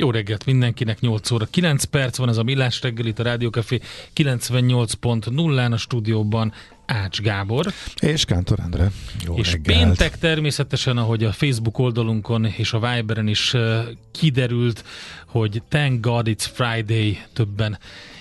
Jó 0.00 0.10
reggelt 0.10 0.46
mindenkinek, 0.46 1.00
8 1.00 1.30
óra 1.30 1.46
9 1.50 1.84
perc 1.84 2.16
van 2.16 2.28
ez 2.28 2.36
a 2.36 2.42
Millás 2.42 2.80
reggel 2.82 3.06
itt 3.06 3.18
a 3.18 3.22
Rádiókafé 3.22 3.80
98.0-án 4.16 5.72
a 5.72 5.76
stúdióban 5.76 6.52
Ács 6.86 7.20
Gábor. 7.20 7.66
És 7.98 8.24
Kántor 8.24 8.60
Endre. 8.60 8.90
Jó 9.24 9.34
és 9.36 9.52
reggelt. 9.52 9.78
péntek 9.78 10.18
természetesen, 10.18 10.96
ahogy 10.96 11.24
a 11.24 11.32
Facebook 11.32 11.78
oldalunkon 11.78 12.44
és 12.44 12.72
a 12.72 12.78
Viberen 12.78 13.28
is 13.28 13.54
uh, 13.54 13.80
kiderült, 14.12 14.84
hogy 15.26 15.62
Thank 15.68 16.00
God 16.00 16.26
It's 16.30 16.46
Friday 16.52 17.20
többen 17.32 17.78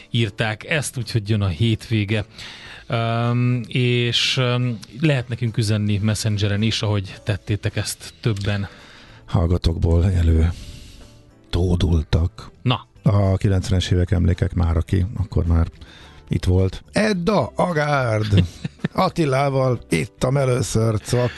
írták 0.09 0.69
ezt, 0.69 0.97
úgyhogy 0.97 1.29
jön 1.29 1.41
a 1.41 1.47
hétvége. 1.47 2.25
Um, 2.89 3.61
és 3.67 4.37
um, 4.37 4.79
lehet 5.01 5.27
nekünk 5.27 5.57
üzenni 5.57 5.97
Messengeren 5.97 6.61
is, 6.61 6.81
ahogy 6.81 7.15
tettétek 7.23 7.75
ezt 7.75 8.13
többen. 8.21 8.67
Hallgatókból 9.25 10.11
elő 10.11 10.51
tódultak. 11.49 12.51
Na. 12.61 12.87
A 13.03 13.37
90-es 13.37 13.91
évek 13.91 14.11
emlékek 14.11 14.53
már, 14.53 14.77
aki 14.77 15.05
akkor 15.17 15.45
már 15.45 15.67
itt 16.29 16.45
volt. 16.45 16.83
Edda 16.91 17.51
Agárd! 17.55 18.43
Attilával 18.93 19.79
ittam 19.89 20.37
először 20.37 20.99
csak. 20.99 21.31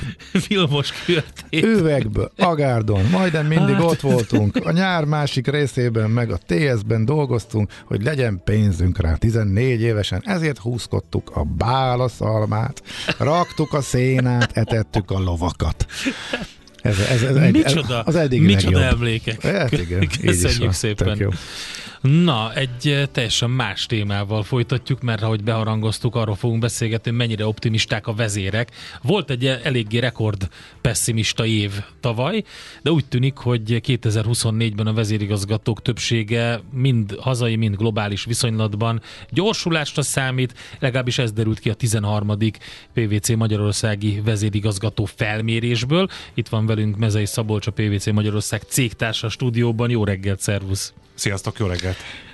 Vilmos 0.48 0.92
kürtét. 0.92 1.64
Üvegből, 1.64 2.32
Agárdon. 2.38 3.06
Majdnem 3.06 3.46
mindig 3.46 3.76
hát. 3.76 3.84
ott 3.84 4.00
voltunk. 4.00 4.56
A 4.66 4.72
nyár 4.72 5.06
másik 5.06 5.48
részében 5.48 6.10
meg 6.10 6.32
a 6.32 6.38
TS-ben 6.46 7.06
dolgoztunk, 7.06 7.72
hogy 7.86 8.04
legyen 8.04 8.42
pénzünk 8.44 8.98
rá 8.98 9.16
14 9.16 9.82
évesen. 9.82 10.22
Ezért 10.26 10.58
húzkodtuk 10.58 11.32
a 11.34 11.44
bálaszalmát, 11.44 12.82
raktuk 13.18 13.74
a 13.74 13.82
szénát, 13.82 14.58
etettük 14.58 15.12
a 15.12 15.20
lovakat. 15.20 15.86
Ez, 16.82 17.00
ez, 17.00 17.22
ez, 17.22 17.52
micsoda, 17.52 18.02
az 18.02 18.16
eddig 18.16 18.42
micsoda 18.42 18.80
legjobb. 18.80 18.98
emlékek. 19.00 19.42
Hát 19.42 19.72
igen, 19.72 20.08
Köszönjük 20.22 20.72
szépen. 20.72 21.34
Na, 22.02 22.54
egy 22.54 22.88
eh, 22.88 23.06
teljesen 23.12 23.50
más 23.50 23.86
témával 23.86 24.44
folytatjuk, 24.44 25.02
mert 25.02 25.22
ahogy 25.22 25.44
beharangoztuk, 25.44 26.16
arról 26.16 26.36
fogunk 26.36 26.62
beszélgetni, 26.62 27.12
mennyire 27.12 27.46
optimisták 27.46 28.08
a 28.08 28.14
vezérek. 28.14 28.72
Volt 29.02 29.30
egy 29.30 29.46
eh, 29.46 29.60
eléggé 29.64 29.98
rekord 29.98 30.50
pessimista 30.82 31.46
év 31.46 31.72
tavaly, 32.00 32.44
de 32.82 32.92
úgy 32.92 33.06
tűnik, 33.06 33.38
hogy 33.38 33.82
2024-ben 33.88 34.88
a 34.88 34.94
vezérigazgatók 34.94 35.82
többsége 35.82 36.62
mind 36.72 37.16
hazai, 37.20 37.56
mind 37.56 37.76
globális 37.76 38.26
viszonylatban 38.26 39.02
gyorsulásra 39.30 40.02
számít, 40.02 40.54
legalábbis 40.80 41.18
ez 41.18 41.32
derült 41.32 41.60
ki 41.60 41.70
a 41.70 41.74
13. 41.74 42.38
PVC 42.94 43.30
Magyarországi 43.30 44.22
vezérigazgató 44.26 45.06
felmérésből. 45.06 46.08
Itt 46.34 46.48
van 46.48 46.66
velünk 46.66 46.98
Mezei 46.98 47.26
Szabolcs, 47.26 47.68
a 47.68 47.72
PVC 47.72 48.06
Magyarország 48.06 48.62
cégtársa 48.68 49.30
stúdióban. 49.30 49.90
Jó 49.90 50.04
reggelt, 50.04 50.40
szervusz! 50.40 50.94
Sziasztok, 51.14 51.60
jó 51.60 51.66
reggelt! 51.66 51.91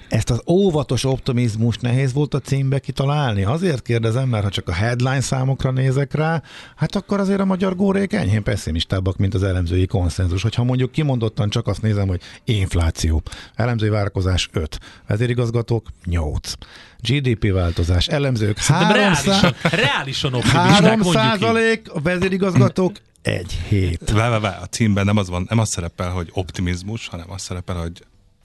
Ezt 0.09 0.29
az 0.29 0.41
óvatos 0.47 1.03
optimizmus 1.03 1.77
nehéz 1.77 2.13
volt 2.13 2.33
a 2.33 2.39
címbe 2.39 2.79
kitalálni? 2.79 3.43
Azért 3.43 3.81
kérdezem, 3.81 4.29
mert 4.29 4.43
ha 4.43 4.49
csak 4.49 4.67
a 4.67 4.73
headline 4.73 5.21
számokra 5.21 5.71
nézek 5.71 6.13
rá, 6.13 6.41
hát 6.75 6.95
akkor 6.95 7.19
azért 7.19 7.39
a 7.39 7.45
magyar 7.45 7.75
górék 7.75 8.13
enyhén 8.13 8.43
pessimistábbak, 8.43 9.17
mint 9.17 9.33
az 9.33 9.43
elemzői 9.43 9.85
konszenzus. 9.85 10.41
Hogyha 10.41 10.63
mondjuk 10.63 10.91
kimondottan 10.91 11.49
csak 11.49 11.67
azt 11.67 11.81
nézem, 11.81 12.07
hogy 12.07 12.21
infláció, 12.43 13.21
elemzői 13.55 13.89
várakozás 13.89 14.49
5, 14.51 14.79
vezérigazgatók 15.07 15.87
8. 16.05 16.51
GDP 16.99 17.51
változás, 17.51 18.07
elemzők 18.07 18.57
3 18.59 18.91
reálisan, 18.91 19.55
reálisan 19.61 20.33
optimisták, 20.33 20.83
3 20.83 21.01
százalék, 21.01 21.91
a 21.93 22.01
vezérigazgatók 22.01 22.95
egy 23.21 23.59
hét. 23.67 24.11
Vá, 24.11 24.39
vá, 24.39 24.59
a 24.61 24.65
címben 24.65 25.05
nem 25.05 25.17
az 25.17 25.29
van, 25.29 25.45
nem 25.49 25.59
az 25.59 25.69
szerepel, 25.69 26.09
hogy 26.09 26.29
optimizmus, 26.33 27.07
hanem 27.07 27.31
az 27.31 27.41
szerepel, 27.41 27.75
hogy 27.75 28.03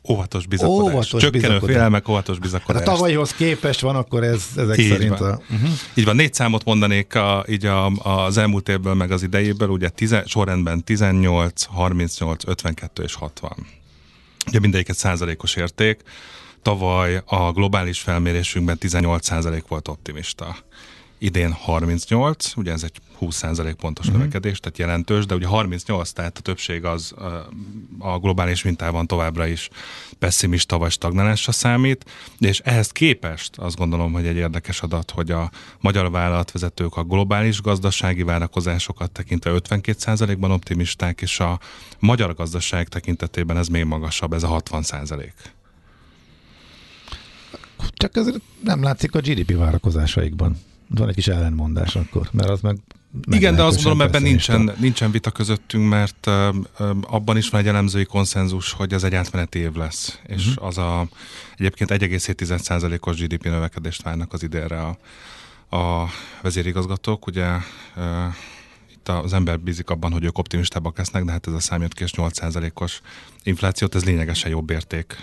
óvatos 0.09 0.47
bizakodás. 0.47 0.93
Óvatos 0.93 1.23
Csökkenő 1.23 1.31
bizakodás. 1.31 1.75
félelmek, 1.75 2.09
óvatos 2.09 2.39
bizakodás. 2.39 2.81
Hát 2.81 2.89
a 2.89 2.93
tavalyhoz 2.93 3.33
képest 3.33 3.81
van, 3.81 3.97
akkor 3.97 4.25
ez 4.25 4.45
ezek 4.57 4.79
így 4.79 4.89
szerint 4.89 5.19
van. 5.19 5.31
a... 5.31 5.41
Uh-huh. 5.51 5.71
Így 5.95 6.05
van, 6.05 6.17
négy 6.17 6.35
számot 6.35 6.65
mondanék 6.65 7.15
a, 7.15 7.45
így 7.49 7.67
a, 7.67 7.87
az 7.87 8.37
elmúlt 8.37 8.69
évből, 8.69 8.95
meg 8.95 9.11
az 9.11 9.23
idejéből, 9.23 9.69
ugye 9.69 9.89
tize, 9.89 10.23
sorrendben 10.27 10.85
18, 10.85 11.65
38, 11.65 12.47
52 12.47 13.03
és 13.03 13.15
60. 13.15 13.67
Ugye 14.47 14.61
mindegyik 14.61 14.89
egy 14.89 14.97
százalékos 14.97 15.55
érték. 15.55 16.01
Tavaly 16.63 17.23
a 17.27 17.53
globális 17.53 18.01
felmérésünkben 18.01 18.79
18 18.79 19.27
százalék 19.27 19.67
volt 19.69 19.89
optimista 19.89 20.57
idén 21.23 21.53
38, 21.53 22.57
ugye 22.57 22.73
ez 22.73 22.83
egy 22.83 23.01
20% 23.21 23.75
pontos 23.79 24.07
uh-huh. 24.07 24.21
növekedés, 24.21 24.61
tehát 24.61 24.79
jelentős, 24.79 25.27
de 25.27 25.35
ugye 25.35 25.47
38, 25.47 26.11
tehát 26.11 26.39
a 26.39 26.41
többség 26.41 26.85
az 26.85 27.15
a 27.99 28.19
globális 28.19 28.63
mintában 28.63 29.07
továbbra 29.07 29.47
is 29.47 29.69
pessimista 30.19 30.79
vagy 30.79 30.91
stagnálásra 30.91 31.53
számít, 31.53 32.11
és 32.39 32.59
ehhez 32.59 32.91
képest 32.91 33.59
azt 33.59 33.77
gondolom, 33.77 34.13
hogy 34.13 34.27
egy 34.27 34.37
érdekes 34.37 34.81
adat, 34.83 35.11
hogy 35.11 35.31
a 35.31 35.51
magyar 35.81 36.11
vállalatvezetők 36.11 36.97
a 36.97 37.05
globális 37.05 37.61
gazdasági 37.61 38.23
várakozásokat 38.23 39.11
tekintve 39.11 39.51
52%-ban 39.55 40.51
optimisták, 40.51 41.21
és 41.21 41.41
a 41.41 41.61
magyar 41.99 42.35
gazdaság 42.35 42.89
tekintetében 42.89 43.57
ez 43.57 43.69
még 43.69 43.85
magasabb, 43.85 44.33
ez 44.33 44.43
a 44.43 44.63
60%. 44.65 45.31
Csak 47.91 48.17
ez 48.17 48.31
nem 48.65 48.83
látszik 48.83 49.15
a 49.15 49.21
GDP 49.21 49.57
várakozásaikban 49.57 50.57
van 50.95 51.09
egy 51.09 51.15
kis 51.15 51.29
ellenmondás 51.29 51.97
akkor, 51.97 52.29
mert 52.33 52.49
az 52.49 52.61
meg 52.61 52.79
igen, 53.31 53.55
de 53.55 53.63
azt 53.63 53.75
gondolom, 53.75 54.01
ebben 54.01 54.23
nincsen, 54.23 54.73
nincsen 54.79 55.11
vita 55.11 55.31
közöttünk, 55.31 55.89
mert 55.89 56.27
uh, 56.27 56.57
abban 57.01 57.37
is 57.37 57.49
van 57.49 57.61
egy 57.61 57.67
elemzői 57.67 58.05
konszenzus, 58.05 58.73
hogy 58.73 58.93
ez 58.93 59.05
egy 59.05 59.15
átmeneti 59.15 59.59
év 59.59 59.73
lesz, 59.73 60.19
és 60.27 60.47
uh-huh. 60.47 60.67
az 60.67 60.79
a 60.79 61.09
egyébként 61.57 61.91
1,7%-os 61.91 63.21
GDP 63.21 63.45
növekedést 63.45 64.03
várnak 64.03 64.33
az 64.33 64.43
idénre 64.43 64.81
a, 64.81 64.99
a 65.77 66.09
vezérigazgatók, 66.43 67.27
ugye 67.27 67.49
uh, 67.97 68.05
itt 69.03 69.09
az 69.09 69.33
ember 69.33 69.61
bízik 69.61 69.91
abban, 69.91 70.13
hogy 70.13 70.25
ők 70.25 70.39
optimistábbak 70.39 70.99
lesznek, 70.99 71.25
de 71.25 71.33
hát 71.33 71.47
ez 71.47 71.53
a 71.53 71.61
szám 71.61 71.81
jött 71.81 71.95
ki, 71.95 72.05
8%-os 72.07 73.01
inflációt, 73.43 73.95
ez 73.95 74.05
lényegesen 74.05 74.51
jobb 74.51 74.71
érték 74.71 75.17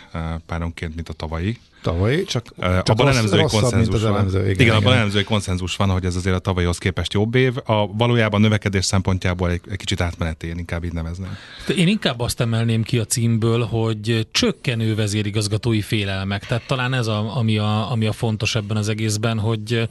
páronként, 0.46 0.96
mint 0.96 1.10
a 1.10 1.14
tavalyi. 1.14 1.58
Tavalyi, 1.82 2.24
csak, 2.24 2.46
uh, 2.58 2.66
csak 2.66 2.90
abban 2.90 3.06
rossz, 3.06 3.16
elemzői 3.16 3.44
konszenzus 3.44 4.02
van. 4.02 4.14
Elemző, 4.14 4.40
igen, 4.40 4.52
igen, 4.52 4.66
igen, 4.66 4.76
abban 4.76 4.94
elemzői 4.94 5.24
konszenzus 5.24 5.76
van, 5.76 5.90
hogy 5.90 6.06
ez 6.06 6.16
azért 6.16 6.36
a 6.36 6.40
tavalyhoz 6.40 6.78
képest 6.78 7.14
jobb 7.14 7.36
év. 7.36 7.56
A 7.66 7.88
valójában 7.94 8.42
növekedés 8.42 8.86
szempontjából 8.86 9.50
egy, 9.50 9.62
egy 9.70 9.78
kicsit 9.78 10.02
átmeneti, 10.02 10.48
én 10.48 10.58
inkább 10.58 10.84
így 10.84 10.94
nevezném. 10.94 11.38
Én 11.78 11.88
inkább 11.88 12.20
azt 12.20 12.40
emelném 12.40 12.84
ki 12.84 12.98
a 12.98 13.06
címből, 13.06 13.66
hogy 13.66 14.28
csökkenő 14.32 14.96
vezérigazgatói 14.96 15.82
félelmek. 15.82 16.46
Tehát 16.46 16.68
talán 16.68 16.94
ez 16.94 17.08
a, 17.08 17.38
ami, 17.38 17.58
a, 17.58 17.92
ami 17.92 18.06
a 18.06 18.14
fontos 18.14 18.56
ebben 18.56 18.78
az 18.78 18.90
egészben, 18.90 19.40
hogy 19.40 19.90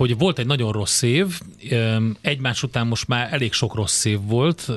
hogy 0.00 0.18
volt 0.18 0.38
egy 0.38 0.46
nagyon 0.46 0.72
rossz 0.72 1.02
év, 1.02 1.40
egymás 2.20 2.62
után 2.62 2.86
most 2.86 3.08
már 3.08 3.32
elég 3.32 3.52
sok 3.52 3.74
rossz 3.74 4.04
év 4.04 4.18
volt, 4.22 4.68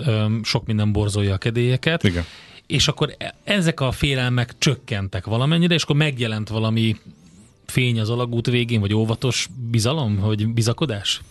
sok 0.42 0.66
minden 0.66 0.92
borzolja 0.92 1.34
a 1.34 1.38
kedélyeket, 1.38 2.04
Igen. 2.04 2.26
és 2.68 2.88
akkor 2.88 3.16
e, 3.18 3.36
ezek 3.44 3.80
a 3.80 3.92
félelmek 3.92 4.54
csökkentek 4.58 5.26
valamennyire, 5.26 5.74
és 5.74 5.84
akkor 5.84 5.96
megjelent 5.96 6.50
valami 6.50 6.96
fény 7.66 8.00
az 8.00 8.10
alagút 8.10 8.48
végén, 8.48 8.80
vagy 8.80 8.94
óvatos 8.94 9.48
bizalom, 9.70 10.20
vagy 10.20 10.48
bizakodás? 10.48 11.22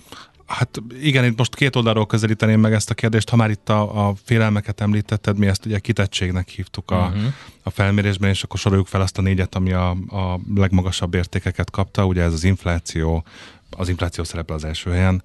Hát 0.47 0.83
igen, 1.01 1.25
itt 1.25 1.39
most 1.39 1.55
két 1.55 1.77
oldalról 1.77 2.07
közelíteném 2.07 2.61
meg 2.61 2.73
ezt 2.73 2.91
a 2.91 2.95
kérdést. 2.95 3.29
Ha 3.29 3.37
már 3.37 3.51
itt 3.51 3.69
a, 3.69 4.09
a 4.09 4.15
félelmeket 4.25 4.81
említetted, 4.81 5.39
mi 5.39 5.47
ezt 5.47 5.67
ugye 5.67 5.79
kitettségnek 5.79 6.49
hívtuk 6.49 6.91
a, 6.91 6.97
uh-huh. 6.97 7.33
a 7.63 7.71
felmérésben, 7.71 8.31
és 8.31 8.43
akkor 8.43 8.59
soroljuk 8.59 8.87
fel 8.87 9.01
azt 9.01 9.19
a 9.19 9.23
négyet, 9.23 9.55
ami 9.55 9.73
a, 9.73 9.91
a 9.91 10.41
legmagasabb 10.55 11.15
értékeket 11.15 11.71
kapta. 11.71 12.07
Ugye 12.07 12.23
ez 12.23 12.33
az 12.33 12.45
infláció, 12.45 13.25
az 13.77 13.89
infláció 13.89 14.25
szerepel 14.25 14.57
az 14.57 14.65
első 14.65 14.91
helyen, 14.91 15.23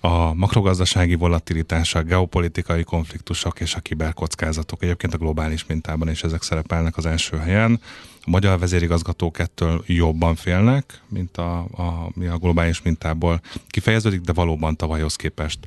a 0.00 0.34
makrogazdasági 0.34 1.14
volatilitás, 1.14 1.94
a 1.94 2.02
geopolitikai 2.02 2.82
konfliktusok 2.82 3.60
és 3.60 3.74
a 3.74 3.80
kiberkockázatok 3.80 4.82
egyébként 4.82 5.14
a 5.14 5.18
globális 5.18 5.66
mintában 5.66 6.10
is 6.10 6.22
ezek 6.22 6.42
szerepelnek 6.42 6.96
az 6.96 7.06
első 7.06 7.36
helyen. 7.36 7.80
A 8.22 8.30
magyar 8.30 8.58
vezérigazgatók 8.58 9.38
ettől 9.38 9.82
jobban 9.86 10.34
félnek, 10.34 11.00
mint 11.08 11.36
a, 11.36 11.58
a, 11.58 12.10
a 12.30 12.38
globális 12.38 12.82
mintából 12.82 13.40
kifejeződik, 13.68 14.20
de 14.20 14.32
valóban 14.32 14.76
tavalyhoz 14.76 15.16
képest 15.16 15.58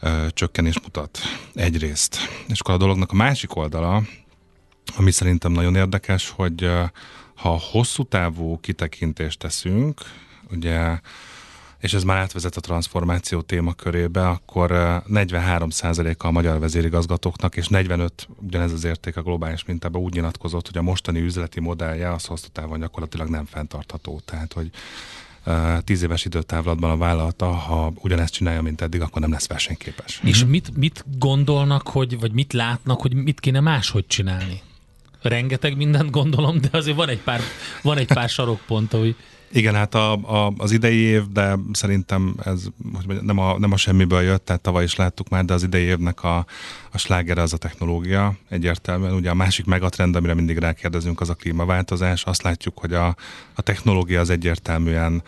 ö, 0.00 0.26
csökkenés 0.30 0.80
mutat 0.80 1.18
egyrészt. 1.54 2.16
És 2.48 2.60
akkor 2.60 2.74
a 2.74 2.78
dolognak 2.78 3.12
a 3.12 3.16
másik 3.16 3.56
oldala, 3.56 4.02
ami 4.96 5.10
szerintem 5.10 5.52
nagyon 5.52 5.76
érdekes, 5.76 6.30
hogy 6.30 6.62
ö, 6.62 6.84
ha 7.34 7.60
hosszú 7.70 8.02
távú 8.04 8.60
kitekintést 8.60 9.38
teszünk, 9.38 10.00
ugye 10.50 11.00
és 11.78 11.94
ez 11.94 12.02
már 12.02 12.16
átvezet 12.16 12.56
a 12.56 12.60
transformáció 12.60 13.40
témakörébe, 13.40 14.28
akkor 14.28 14.70
43%-a 15.08 16.26
a 16.26 16.30
magyar 16.30 16.58
vezérigazgatóknak, 16.58 17.56
és 17.56 17.68
45 17.68 18.28
ugyanez 18.46 18.72
az 18.72 18.84
érték 18.84 19.16
a 19.16 19.22
globális 19.22 19.64
mintában 19.64 20.02
úgy 20.02 20.12
nyilatkozott, 20.12 20.66
hogy 20.66 20.78
a 20.78 20.82
mostani 20.82 21.20
üzleti 21.20 21.60
modellje 21.60 22.12
az 22.12 22.24
hosszú 22.24 22.46
távon 22.52 22.80
gyakorlatilag 22.80 23.28
nem 23.28 23.44
fenntartható. 23.44 24.20
Tehát, 24.24 24.52
hogy 24.52 24.70
tíz 25.84 26.02
éves 26.02 26.24
időtávlatban 26.24 26.90
a 26.90 26.96
vállalata, 26.96 27.50
ha 27.50 27.92
ugyanezt 27.94 28.32
csinálja, 28.32 28.62
mint 28.62 28.80
eddig, 28.80 29.00
akkor 29.00 29.20
nem 29.20 29.30
lesz 29.30 29.48
versenyképes. 29.48 30.20
És 30.24 30.44
mit, 30.44 30.76
mit 30.76 31.04
gondolnak, 31.18 31.88
hogy, 31.88 32.20
vagy 32.20 32.32
mit 32.32 32.52
látnak, 32.52 33.00
hogy 33.00 33.14
mit 33.14 33.40
kéne 33.40 33.60
máshogy 33.60 34.06
csinálni? 34.06 34.62
rengeteg 35.22 35.76
mindent 35.76 36.10
gondolom, 36.10 36.60
de 36.60 36.68
azért 36.72 36.96
van 36.96 37.08
egy 37.08 37.18
pár, 37.18 37.40
van 37.82 37.98
egy 37.98 38.06
pár 38.06 38.28
sarokpont, 38.28 38.92
hogy 38.92 39.16
igen, 39.52 39.74
hát 39.74 39.94
a, 39.94 40.12
a, 40.12 40.52
az 40.56 40.72
idei 40.72 40.98
év, 40.98 41.22
de 41.32 41.58
szerintem 41.72 42.34
ez 42.44 42.64
hogy 43.06 43.22
nem, 43.22 43.38
a, 43.38 43.58
nem 43.58 43.72
a 43.72 43.76
semmiből 43.76 44.22
jött, 44.22 44.44
tehát 44.44 44.62
tavaly 44.62 44.84
is 44.84 44.96
láttuk 44.96 45.28
már, 45.28 45.44
de 45.44 45.52
az 45.52 45.62
idei 45.62 45.82
évnek 45.82 46.22
a, 46.24 46.46
a 46.92 46.98
sláger 46.98 47.38
az 47.38 47.52
a 47.52 47.56
technológia 47.56 48.36
egyértelműen. 48.48 49.14
Ugye 49.14 49.30
a 49.30 49.34
másik 49.34 49.66
megatrend, 49.66 50.16
amire 50.16 50.34
mindig 50.34 50.58
rákérdezünk, 50.58 51.20
az 51.20 51.28
a 51.28 51.34
klímaváltozás. 51.34 52.24
Azt 52.24 52.42
látjuk, 52.42 52.78
hogy 52.78 52.92
a, 52.92 53.16
a 53.54 53.62
technológia 53.62 54.20
az 54.20 54.30
egyértelműen 54.30 55.22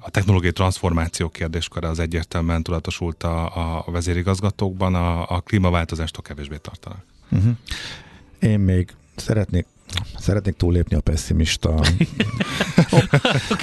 a 0.00 0.10
technológiai 0.10 0.52
transformáció 0.52 1.28
kérdésköre 1.28 1.88
az 1.88 1.98
egyértelműen 1.98 2.62
tudatosult 2.62 3.22
a, 3.22 3.86
a 3.86 3.90
vezérigazgatókban, 3.90 4.94
a, 4.94 5.30
a 5.30 5.40
klímaváltozástól 5.40 6.22
kevésbé 6.22 6.56
tartanak. 6.56 7.04
Uh-huh. 7.30 7.56
Én 8.38 8.58
még 8.58 8.94
szeretnék 9.16 9.66
Szeretnék 10.18 10.56
túlépni 10.56 10.96
a 10.96 11.00
pessimista 11.00 11.74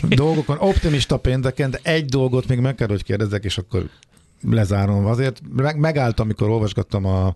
dolgokon. 0.09 0.57
Optimista 0.59 1.17
pénteken, 1.17 1.71
de 1.71 1.79
egy 1.81 2.05
dolgot 2.05 2.47
még 2.47 2.59
meg 2.59 2.75
kell, 2.75 2.87
hogy 2.87 3.03
kérdezzek, 3.03 3.43
és 3.43 3.57
akkor 3.57 3.89
lezárom. 4.41 5.05
Azért 5.05 5.41
meg, 5.55 5.77
megálltam, 5.79 6.25
amikor 6.25 6.49
olvasgattam 6.49 7.05
a, 7.05 7.33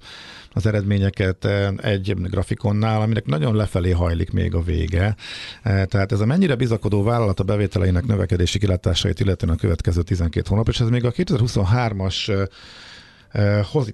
az 0.54 0.66
eredményeket 0.66 1.46
eh, 1.46 1.68
egy 1.82 2.14
grafikonnál, 2.16 3.02
aminek 3.02 3.26
nagyon 3.26 3.56
lefelé 3.56 3.92
hajlik 3.92 4.32
még 4.32 4.56
a 4.56 4.62
vége. 4.62 5.16
Eh, 5.64 5.86
tehát 5.86 6.12
ez 6.12 6.20
a 6.20 6.26
mennyire 6.26 6.56
bizakodó 6.56 7.04
vállalat 7.04 7.40
a 7.40 7.44
bevételeinek 7.44 8.06
növekedési 8.06 8.60
kilátásait, 8.60 9.20
illetően 9.20 9.54
a 9.54 9.58
következő 9.58 10.02
12 10.02 10.46
hónap, 10.50 10.68
és 10.68 10.80
ez 10.80 10.90
még 10.90 11.06
a 11.06 11.12
2023-as 11.12 12.26
hoz 12.28 12.48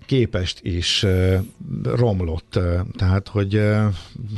képest 0.05 0.59
is 0.63 1.05
romlott. 1.83 2.59
Tehát, 2.97 3.27
hogy 3.27 3.61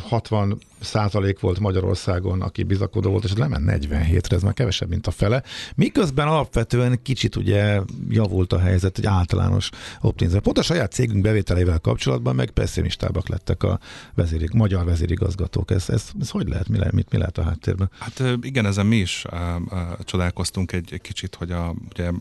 60 0.03 0.57
százalék 0.79 1.39
volt 1.39 1.59
Magyarországon, 1.59 2.41
aki 2.41 2.63
bizakodó 2.63 3.09
volt, 3.09 3.23
és 3.23 3.33
lement 3.33 3.85
47-re, 3.85 4.35
ez 4.35 4.41
már 4.41 4.53
kevesebb, 4.53 4.89
mint 4.89 5.07
a 5.07 5.11
fele. 5.11 5.43
Miközben 5.75 6.27
alapvetően 6.27 6.99
kicsit 7.01 7.35
ugye 7.35 7.81
javult 8.09 8.53
a 8.53 8.59
helyzet, 8.59 8.97
egy 8.97 9.05
általános 9.05 9.69
optimizmus. 10.01 10.43
Pont 10.43 10.57
a 10.57 10.61
saját 10.61 10.91
cégünk 10.91 11.21
bevételeivel 11.21 11.79
kapcsolatban 11.79 12.35
meg 12.35 12.49
pessimistábbak 12.49 13.29
lettek 13.29 13.63
a 13.63 13.79
vezérig, 14.13 14.49
magyar 14.53 14.85
vezérigazgatók. 14.85 15.71
Ez, 15.71 15.89
ez, 15.89 16.09
ez 16.21 16.29
hogy 16.29 16.47
lehet? 16.47 16.67
Mi, 16.67 16.77
lehet? 16.77 16.93
Mit, 16.93 17.11
mi 17.11 17.17
lehet 17.17 17.37
a 17.37 17.43
háttérben? 17.43 17.89
Hát 17.99 18.23
igen, 18.41 18.65
ezen 18.65 18.85
mi 18.85 18.95
is 18.95 19.25
uh, 19.31 19.39
uh, 19.71 19.79
csodálkoztunk 20.03 20.71
egy, 20.71 20.89
egy 20.93 21.01
kicsit, 21.01 21.35
hogy 21.35 21.51
a, 21.51 21.75
ugye 21.89 22.11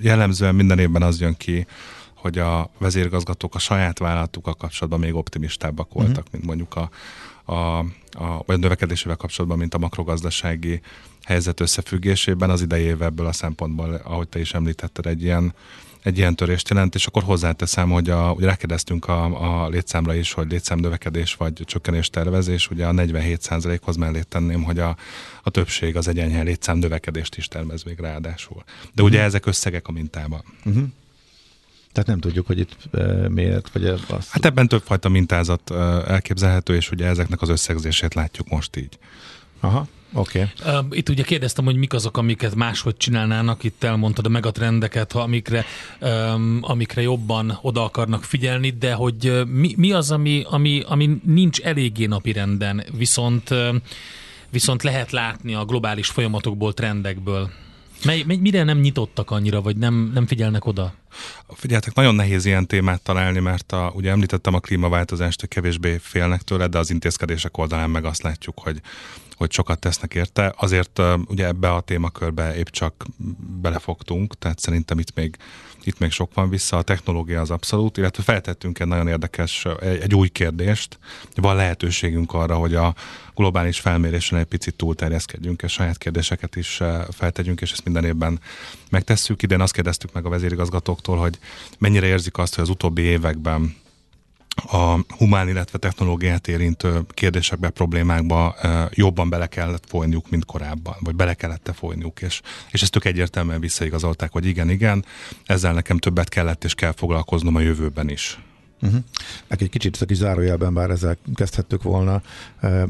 jellemzően 0.00 0.54
minden 0.54 0.78
évben 0.78 1.02
az 1.02 1.20
jön 1.20 1.36
ki, 1.36 1.66
hogy 2.28 2.38
a 2.38 2.70
vezérgazgatók 2.78 3.54
a 3.54 3.58
saját 3.58 3.98
vállalatukkal 3.98 4.54
kapcsolatban 4.54 5.00
még 5.00 5.14
optimistábbak 5.14 5.92
voltak, 5.92 6.16
uh-huh. 6.16 6.32
mint 6.32 6.44
mondjuk 6.44 6.74
a, 6.74 6.90
a, 7.52 7.78
a, 8.10 8.42
vagy 8.46 8.56
a 8.56 8.58
növekedésével 8.58 9.16
kapcsolatban, 9.16 9.58
mint 9.58 9.74
a 9.74 9.78
makrogazdasági 9.78 10.80
helyzet 11.24 11.60
összefüggésében. 11.60 12.50
Az 12.50 12.62
idei 12.62 12.82
év 12.82 13.02
ebből 13.02 13.26
a 13.26 13.32
szempontból, 13.32 14.00
ahogy 14.04 14.28
te 14.28 14.40
is 14.40 14.54
említetted, 14.54 15.06
egy 15.06 15.22
ilyen, 15.22 15.54
egy 16.02 16.18
ilyen 16.18 16.36
törést 16.36 16.68
jelent, 16.68 16.94
és 16.94 17.06
akkor 17.06 17.22
hozzáteszem, 17.22 17.90
hogy 17.90 18.10
a, 18.10 18.32
ugye 18.32 18.46
rákérdeztünk 18.46 19.08
a, 19.08 19.24
a 19.64 19.68
létszámra 19.68 20.14
is, 20.14 20.32
hogy 20.32 20.50
létszám 20.50 20.78
növekedés 20.78 21.34
vagy 21.34 21.62
csökkenés 21.64 22.10
tervezés, 22.10 22.70
ugye 22.70 22.86
a 22.86 22.92
47%-hoz 22.92 23.96
mellé 23.96 24.20
tenném, 24.28 24.62
hogy 24.62 24.78
a, 24.78 24.96
a 25.42 25.50
többség 25.50 25.96
az 25.96 26.08
egy 26.08 26.18
enyhe 26.18 26.42
létszám 26.42 26.78
növekedést 26.78 27.36
is 27.36 27.48
termez 27.48 27.82
még 27.82 27.98
ráadásul. 27.98 28.64
De 28.94 29.02
ugye 29.02 29.12
uh-huh. 29.12 29.26
ezek 29.26 29.46
összegek 29.46 29.88
a 29.88 29.92
mintában. 29.92 30.42
Uh-huh. 30.64 30.84
Tehát 31.92 32.08
nem 32.08 32.20
tudjuk, 32.20 32.46
hogy 32.46 32.58
itt 32.58 32.76
e, 32.92 33.28
miért, 33.28 33.70
vagy 33.72 33.86
az... 33.86 34.30
Hát 34.30 34.44
ebben 34.44 34.68
többfajta 34.68 35.08
mintázat 35.08 35.70
e, 35.70 35.74
elképzelhető, 36.06 36.74
és 36.74 36.90
ugye 36.90 37.06
ezeknek 37.06 37.42
az 37.42 37.48
összegzését 37.48 38.14
látjuk 38.14 38.48
most 38.48 38.76
így. 38.76 38.98
Aha. 39.60 39.86
Oké. 40.12 40.46
Okay. 40.60 40.82
Itt 40.90 41.08
ugye 41.08 41.22
kérdeztem, 41.22 41.64
hogy 41.64 41.76
mik 41.76 41.92
azok, 41.92 42.16
amiket 42.16 42.54
máshogy 42.54 42.96
csinálnának, 42.96 43.64
itt 43.64 43.84
elmondtad 43.84 44.26
a 44.26 44.28
megatrendeket, 44.28 45.12
ha 45.12 45.20
amikre, 45.20 45.64
um, 46.00 46.58
amikre 46.62 47.02
jobban 47.02 47.58
oda 47.62 47.84
akarnak 47.84 48.24
figyelni, 48.24 48.70
de 48.70 48.92
hogy 48.92 49.42
mi, 49.46 49.74
mi 49.76 49.92
az, 49.92 50.10
ami, 50.10 50.42
ami, 50.46 50.82
ami 50.86 51.20
nincs 51.24 51.60
eléggé 51.60 52.06
napirenden, 52.06 52.84
viszont, 52.96 53.54
viszont 54.50 54.82
lehet 54.82 55.10
látni 55.10 55.54
a 55.54 55.64
globális 55.64 56.08
folyamatokból, 56.08 56.74
trendekből? 56.74 57.50
Mely, 58.04 58.22
mire 58.22 58.62
nem 58.62 58.78
nyitottak 58.78 59.30
annyira, 59.30 59.60
vagy 59.60 59.76
nem, 59.76 60.10
nem 60.14 60.26
figyelnek 60.26 60.66
oda? 60.66 60.94
Figyeltek, 61.54 61.94
nagyon 61.94 62.14
nehéz 62.14 62.44
ilyen 62.44 62.66
témát 62.66 63.02
találni, 63.02 63.38
mert 63.38 63.72
a, 63.72 63.92
ugye 63.94 64.10
említettem 64.10 64.54
a 64.54 64.60
klímaváltozást, 64.60 65.40
hogy 65.40 65.48
kevésbé 65.48 65.98
félnek 65.98 66.42
tőle, 66.42 66.66
de 66.66 66.78
az 66.78 66.90
intézkedések 66.90 67.58
oldalán 67.58 67.90
meg 67.90 68.04
azt 68.04 68.22
látjuk, 68.22 68.58
hogy, 68.58 68.80
hogy 69.38 69.52
sokat 69.52 69.78
tesznek 69.78 70.14
érte. 70.14 70.54
Azért 70.56 71.00
ugye 71.26 71.46
ebbe 71.46 71.72
a 71.72 71.80
témakörbe 71.80 72.56
épp 72.56 72.66
csak 72.66 73.04
belefogtunk, 73.60 74.38
tehát 74.38 74.58
szerintem 74.58 74.98
itt 74.98 75.14
még 75.14 75.36
itt 75.82 75.98
még 75.98 76.10
sok 76.10 76.34
van 76.34 76.48
vissza, 76.48 76.76
a 76.76 76.82
technológia 76.82 77.40
az 77.40 77.50
abszolút, 77.50 77.96
illetve 77.96 78.22
feltettünk 78.22 78.78
egy 78.78 78.86
nagyon 78.86 79.08
érdekes, 79.08 79.64
egy, 79.80 80.00
egy 80.00 80.14
új 80.14 80.28
kérdést. 80.28 80.98
Van 81.34 81.56
lehetőségünk 81.56 82.34
arra, 82.34 82.56
hogy 82.56 82.74
a 82.74 82.94
globális 83.34 83.80
felmérésen 83.80 84.38
egy 84.38 84.44
picit 84.44 84.74
túlterjeszkedjünk, 84.74 85.62
és 85.62 85.72
saját 85.72 85.98
kérdéseket 85.98 86.56
is 86.56 86.80
feltegyünk, 87.10 87.60
és 87.60 87.72
ezt 87.72 87.84
minden 87.84 88.04
évben 88.04 88.40
megtesszük. 88.90 89.42
Idén 89.42 89.60
azt 89.60 89.72
kérdeztük 89.72 90.12
meg 90.12 90.26
a 90.26 90.28
vezérigazgatóktól, 90.28 91.16
hogy 91.16 91.38
mennyire 91.78 92.06
érzik 92.06 92.38
azt, 92.38 92.54
hogy 92.54 92.64
az 92.64 92.70
utóbbi 92.70 93.02
években 93.02 93.76
a 94.66 94.98
humán, 95.16 95.48
illetve 95.48 95.78
technológiát 95.78 96.48
érintő 96.48 97.00
kérdésekbe, 97.08 97.70
problémákba 97.70 98.54
jobban 98.90 99.28
bele 99.28 99.46
kellett 99.46 99.84
folyniuk, 99.88 100.30
mint 100.30 100.44
korábban, 100.44 100.96
vagy 101.00 101.14
bele 101.14 101.34
kellett 101.34 101.70
folyniuk, 101.74 102.22
és, 102.22 102.40
és 102.70 102.82
ezt 102.82 102.92
tök 102.92 103.04
egyértelműen 103.04 103.60
visszaigazolták, 103.60 104.32
hogy 104.32 104.46
igen, 104.46 104.70
igen, 104.70 105.04
ezzel 105.44 105.72
nekem 105.72 105.98
többet 105.98 106.28
kellett 106.28 106.64
és 106.64 106.74
kell 106.74 106.92
foglalkoznom 106.92 107.54
a 107.54 107.60
jövőben 107.60 108.08
is. 108.08 108.38
Uh-huh. 108.82 109.00
egy 109.48 109.68
kicsit 109.68 109.96
a 110.00 110.04
kis 110.04 110.16
zárójelben, 110.16 110.74
bár 110.74 110.90
ezzel 110.90 111.16
kezdhettük 111.34 111.82
volna. 111.82 112.22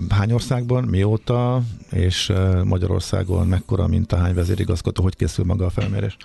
Hány 0.09 0.33
országban, 0.33 0.85
mióta, 0.85 1.63
és 1.91 2.33
Magyarországon 2.65 3.47
mekkora 3.47 3.87
mint 3.87 4.13
a 4.13 4.17
hány 4.17 4.35
vezérigazgató, 4.35 5.03
hogy 5.03 5.17
készül 5.17 5.45
maga 5.45 5.67
a 5.67 5.71
felmérés? 5.71 6.17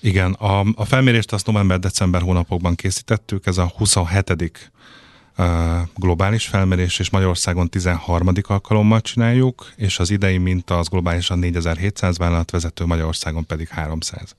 Igen, 0.00 0.32
a, 0.32 0.60
a 0.74 0.84
felmérést 0.84 1.32
azt 1.32 1.46
november-december 1.46 2.22
hónapokban 2.22 2.74
készítettük, 2.74 3.46
ez 3.46 3.58
a 3.58 3.72
27 3.76 4.36
globális 5.96 6.46
felmérés, 6.46 6.98
és 6.98 7.10
Magyarországon 7.10 7.68
13. 7.68 8.32
alkalommal 8.42 9.00
csináljuk, 9.00 9.72
és 9.76 9.98
az 9.98 10.10
idei 10.10 10.38
minta 10.38 10.78
az 10.78 10.88
globálisan 10.88 11.38
4700 11.38 12.18
vállalatvezető, 12.18 12.84
Magyarországon 12.84 13.46
pedig 13.46 13.68
300. 13.68 14.34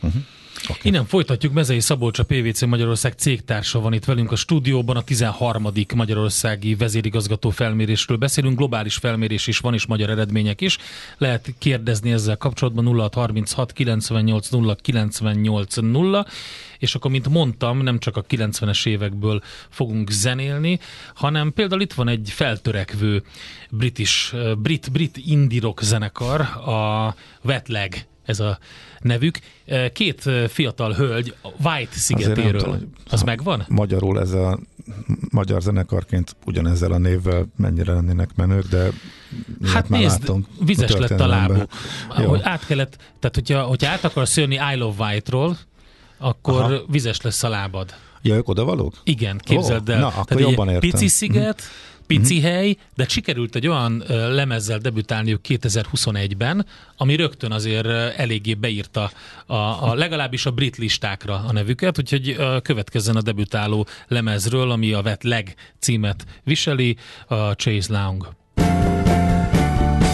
Uh-huh. 0.00 0.22
Okay. 0.68 0.80
Innen 0.82 1.06
folytatjuk, 1.06 1.52
Mezei 1.52 1.80
Szabolcs, 1.80 2.18
a 2.18 2.24
PVC 2.24 2.62
Magyarország 2.62 3.12
cégtársa 3.12 3.80
van 3.80 3.92
itt 3.92 4.04
velünk 4.04 4.32
a 4.32 4.36
stúdióban, 4.36 4.96
a 4.96 5.02
13. 5.02 5.66
Magyarországi 5.94 6.74
vezérigazgató 6.74 7.50
felmérésről 7.50 8.16
beszélünk, 8.16 8.56
globális 8.56 8.96
felmérés 8.96 9.46
is 9.46 9.58
van, 9.58 9.74
és 9.74 9.86
magyar 9.86 10.10
eredmények 10.10 10.60
is. 10.60 10.78
Lehet 11.18 11.54
kérdezni 11.58 12.12
ezzel 12.12 12.36
kapcsolatban 12.36 13.10
0636 13.10 13.72
98 13.72 14.48
0 14.48 14.74
98 14.74 15.76
0, 15.76 16.26
és 16.78 16.94
akkor, 16.94 17.10
mint 17.10 17.28
mondtam, 17.28 17.82
nem 17.82 17.98
csak 17.98 18.16
a 18.16 18.24
90-es 18.24 18.86
évekből 18.86 19.42
fogunk 19.68 20.10
zenélni, 20.10 20.78
hanem 21.14 21.52
például 21.52 21.80
itt 21.80 21.92
van 21.92 22.08
egy 22.08 22.30
feltörekvő 22.32 23.22
british, 23.70 24.34
brit, 24.58 24.92
brit 24.92 25.16
indie 25.16 25.60
rock 25.60 25.82
zenekar, 25.82 26.40
a 26.40 27.14
Wetleg 27.42 28.08
ez 28.30 28.40
a 28.40 28.58
nevük. 29.00 29.38
Két 29.92 30.30
fiatal 30.48 30.92
hölgy 30.92 31.34
White 31.64 31.96
szigetéről. 31.96 32.60
Tudom, 32.60 32.92
az 33.10 33.22
megvan? 33.22 33.64
Magyarul 33.68 34.20
ez 34.20 34.30
a 34.32 34.58
magyar 35.30 35.62
zenekarként 35.62 36.36
ugyanezzel 36.44 36.92
a 36.92 36.98
névvel 36.98 37.46
mennyire 37.56 37.92
lennének 37.92 38.30
menők, 38.36 38.68
de 38.68 38.90
Hát 39.72 39.88
nézd, 39.88 40.20
látom, 40.20 40.46
vizes 40.64 40.90
a 40.90 40.98
lett 40.98 41.20
a 41.20 41.26
lábuk. 41.26 41.70
Hogy 42.08 42.40
át 42.42 42.66
kellett, 42.66 42.96
tehát 42.96 43.34
hogyha, 43.34 43.62
hogyha 43.62 43.90
át 43.90 44.04
akarsz 44.04 44.36
jönni 44.36 44.58
I 44.72 44.76
Love 44.76 45.04
White-ról, 45.04 45.58
akkor 46.18 46.60
Aha. 46.60 46.82
vizes 46.88 47.20
lesz 47.20 47.42
a 47.42 47.48
lábad. 47.48 47.94
Ja, 48.22 48.34
ők 48.34 48.48
oda 48.48 48.64
valók? 48.64 48.94
Igen, 49.04 49.38
képzeld 49.38 49.88
el. 49.88 49.98
Na, 49.98 50.06
akkor 50.06 50.24
Tehát 50.24 50.42
jobban 50.42 50.68
értem. 50.68 50.90
Pici 50.90 51.08
sziget, 51.08 51.62
mm 51.62 51.89
pici 52.16 52.36
uh-huh. 52.36 52.52
hely, 52.52 52.76
de 52.94 53.04
sikerült 53.08 53.56
egy 53.56 53.68
olyan 53.68 54.04
lemezzel 54.08 54.78
debütálniuk 54.78 55.40
2021-ben, 55.48 56.66
ami 56.96 57.16
rögtön 57.16 57.52
azért 57.52 57.86
eléggé 58.16 58.54
beírta 58.54 59.10
a, 59.46 59.54
a 59.54 59.94
legalábbis 59.94 60.46
a 60.46 60.50
brit 60.50 60.76
listákra 60.76 61.44
a 61.48 61.52
nevüket, 61.52 61.98
úgyhogy 61.98 62.36
következzen 62.62 63.16
a 63.16 63.22
debütáló 63.22 63.86
lemezről, 64.08 64.70
ami 64.70 64.92
a 64.92 65.02
Vet 65.02 65.24
Leg 65.24 65.54
címet 65.78 66.24
viseli, 66.44 66.96
a 67.26 67.34
Chase 67.34 67.92
Long. 67.92 68.28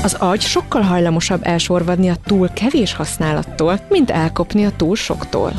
Az 0.02 0.14
agy 0.14 0.40
sokkal 0.40 0.82
hajlamosabb 0.82 1.40
elsorvadni 1.42 2.08
a 2.08 2.16
túl 2.24 2.48
kevés 2.48 2.94
használattól, 2.94 3.86
mint 3.88 4.10
elkopni 4.10 4.64
a 4.64 4.70
túl 4.76 4.96
soktól. 4.96 5.52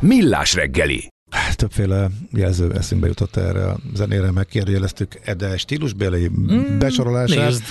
Millás 0.00 0.54
reggeli 0.54 1.12
Többféle 1.54 2.10
jelző 2.32 2.72
eszünkbe 2.72 3.06
jutott 3.06 3.36
erre 3.36 3.64
a 3.64 3.78
zenére, 3.94 4.30
megkérdőjeleztük 4.30 5.20
Ede 5.24 5.56
stílusbeli 5.56 6.28
mm, 6.28 6.78
besorolását. 6.78 7.46
Nézd, 7.46 7.62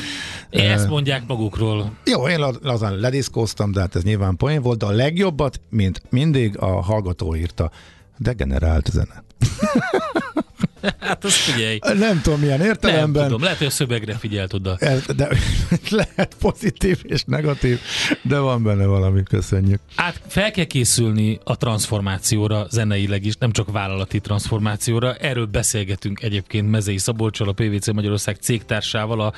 ezt 0.50 0.90
mondják 0.90 1.28
magukról. 1.28 1.98
Jó, 2.06 2.28
én 2.28 2.40
lazán 2.62 2.96
lediszkóztam, 2.96 3.72
de 3.72 3.80
hát 3.80 3.96
ez 3.96 4.04
nyilván 4.04 4.36
poén 4.36 4.62
volt, 4.62 4.80
de 4.80 4.86
a 4.86 4.92
legjobbat, 4.92 5.62
mint 5.70 6.02
mindig 6.10 6.58
a 6.58 6.82
hallgató 6.82 7.36
írta, 7.36 7.72
degenerált 8.18 8.90
zene. 8.92 9.24
Hát 11.00 11.26
azt 11.26 11.36
figyelj. 11.36 11.80
Nem 11.98 12.22
tudom, 12.22 12.40
milyen 12.40 12.62
értelemben. 12.62 13.12
Nem 13.12 13.24
tudom, 13.24 13.42
lehet, 13.42 13.58
hogy 13.58 13.68
a 13.68 13.70
szövegre 13.70 14.14
figyelt 14.14 14.54
oda. 14.54 14.78
De, 15.16 15.28
lehet 15.90 16.36
pozitív 16.40 17.00
és 17.04 17.24
negatív, 17.26 17.80
de 18.22 18.38
van 18.38 18.64
benne 18.64 18.86
valami, 18.86 19.24
köszönjük. 19.24 19.80
Hát 19.96 20.22
fel 20.28 20.52
kell 20.52 20.66
készülni 20.66 21.40
a 21.44 21.58
transformációra, 21.58 22.68
zeneileg 22.70 23.26
is, 23.26 23.36
nem 23.36 23.52
csak 23.52 23.72
vállalati 23.72 24.20
transformációra. 24.20 25.14
Erről 25.16 25.46
beszélgetünk 25.46 26.22
egyébként 26.22 26.70
Mezei 26.70 26.98
Szabolcsal, 26.98 27.48
a 27.48 27.52
PVC 27.52 27.88
Magyarország 27.88 28.36
cégtársával 28.36 29.22
a 29.22 29.34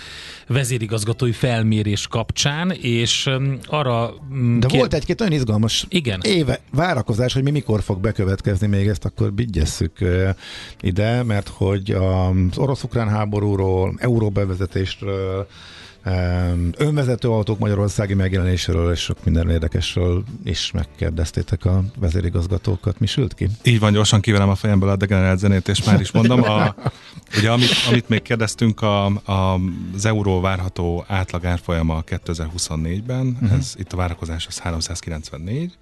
vezérigazgatói 0.47 1.31
felmérés 1.31 2.07
kapcsán, 2.07 2.71
és 2.71 3.25
um, 3.25 3.57
arra... 3.65 4.13
Um, 4.31 4.59
de 4.59 4.67
kér... 4.67 4.79
volt 4.79 4.93
egy-két 4.93 5.19
nagyon 5.19 5.33
izgalmas 5.33 5.85
Igen. 5.89 6.19
éve 6.23 6.59
várakozás, 6.71 7.33
hogy 7.33 7.43
mi 7.43 7.51
mikor 7.51 7.83
fog 7.83 7.99
bekövetkezni 7.99 8.67
még 8.67 8.87
ezt, 8.87 9.05
akkor 9.05 9.35
vigyesszük 9.35 9.97
uh, 10.01 10.29
ide, 10.81 11.23
mert 11.23 11.34
hogy 11.47 11.91
az 11.91 12.57
orosz-ukrán 12.57 13.09
háborúról, 13.09 13.93
euróbevezetésről, 13.97 15.47
önvezető 16.77 17.29
autók 17.29 17.59
magyarországi 17.59 18.13
megjelenéséről 18.13 18.91
és 18.91 18.99
sok 18.99 19.23
minden 19.23 19.49
érdekesről 19.49 20.23
is 20.43 20.71
megkérdeztétek 20.71 21.65
a 21.65 21.83
vezérigazgatókat. 21.99 22.99
Mi 22.99 23.05
sült 23.05 23.33
ki? 23.33 23.47
Így 23.63 23.79
van, 23.79 23.93
gyorsan 23.93 24.21
kivelem 24.21 24.49
a 24.49 24.55
fejemből 24.55 24.89
a 24.89 24.95
degenerált 24.95 25.39
zenét, 25.39 25.67
és 25.67 25.83
már 25.83 25.99
is 25.99 26.11
mondom, 26.11 26.43
a, 26.43 26.75
ugye 27.37 27.51
amit, 27.51 27.69
amit 27.89 28.09
még 28.09 28.21
kérdeztünk, 28.21 28.81
a, 28.81 29.05
a, 29.05 29.59
az 29.93 30.05
euró 30.05 30.41
várható 30.41 31.05
átlag 31.07 31.45
árfolyama 31.45 32.03
2024-ben, 32.07 33.27
uh-huh. 33.41 33.57
ez 33.57 33.73
itt 33.77 33.93
a 33.93 33.97
várakozás 33.97 34.47
az 34.47 34.59
394, 34.59 35.77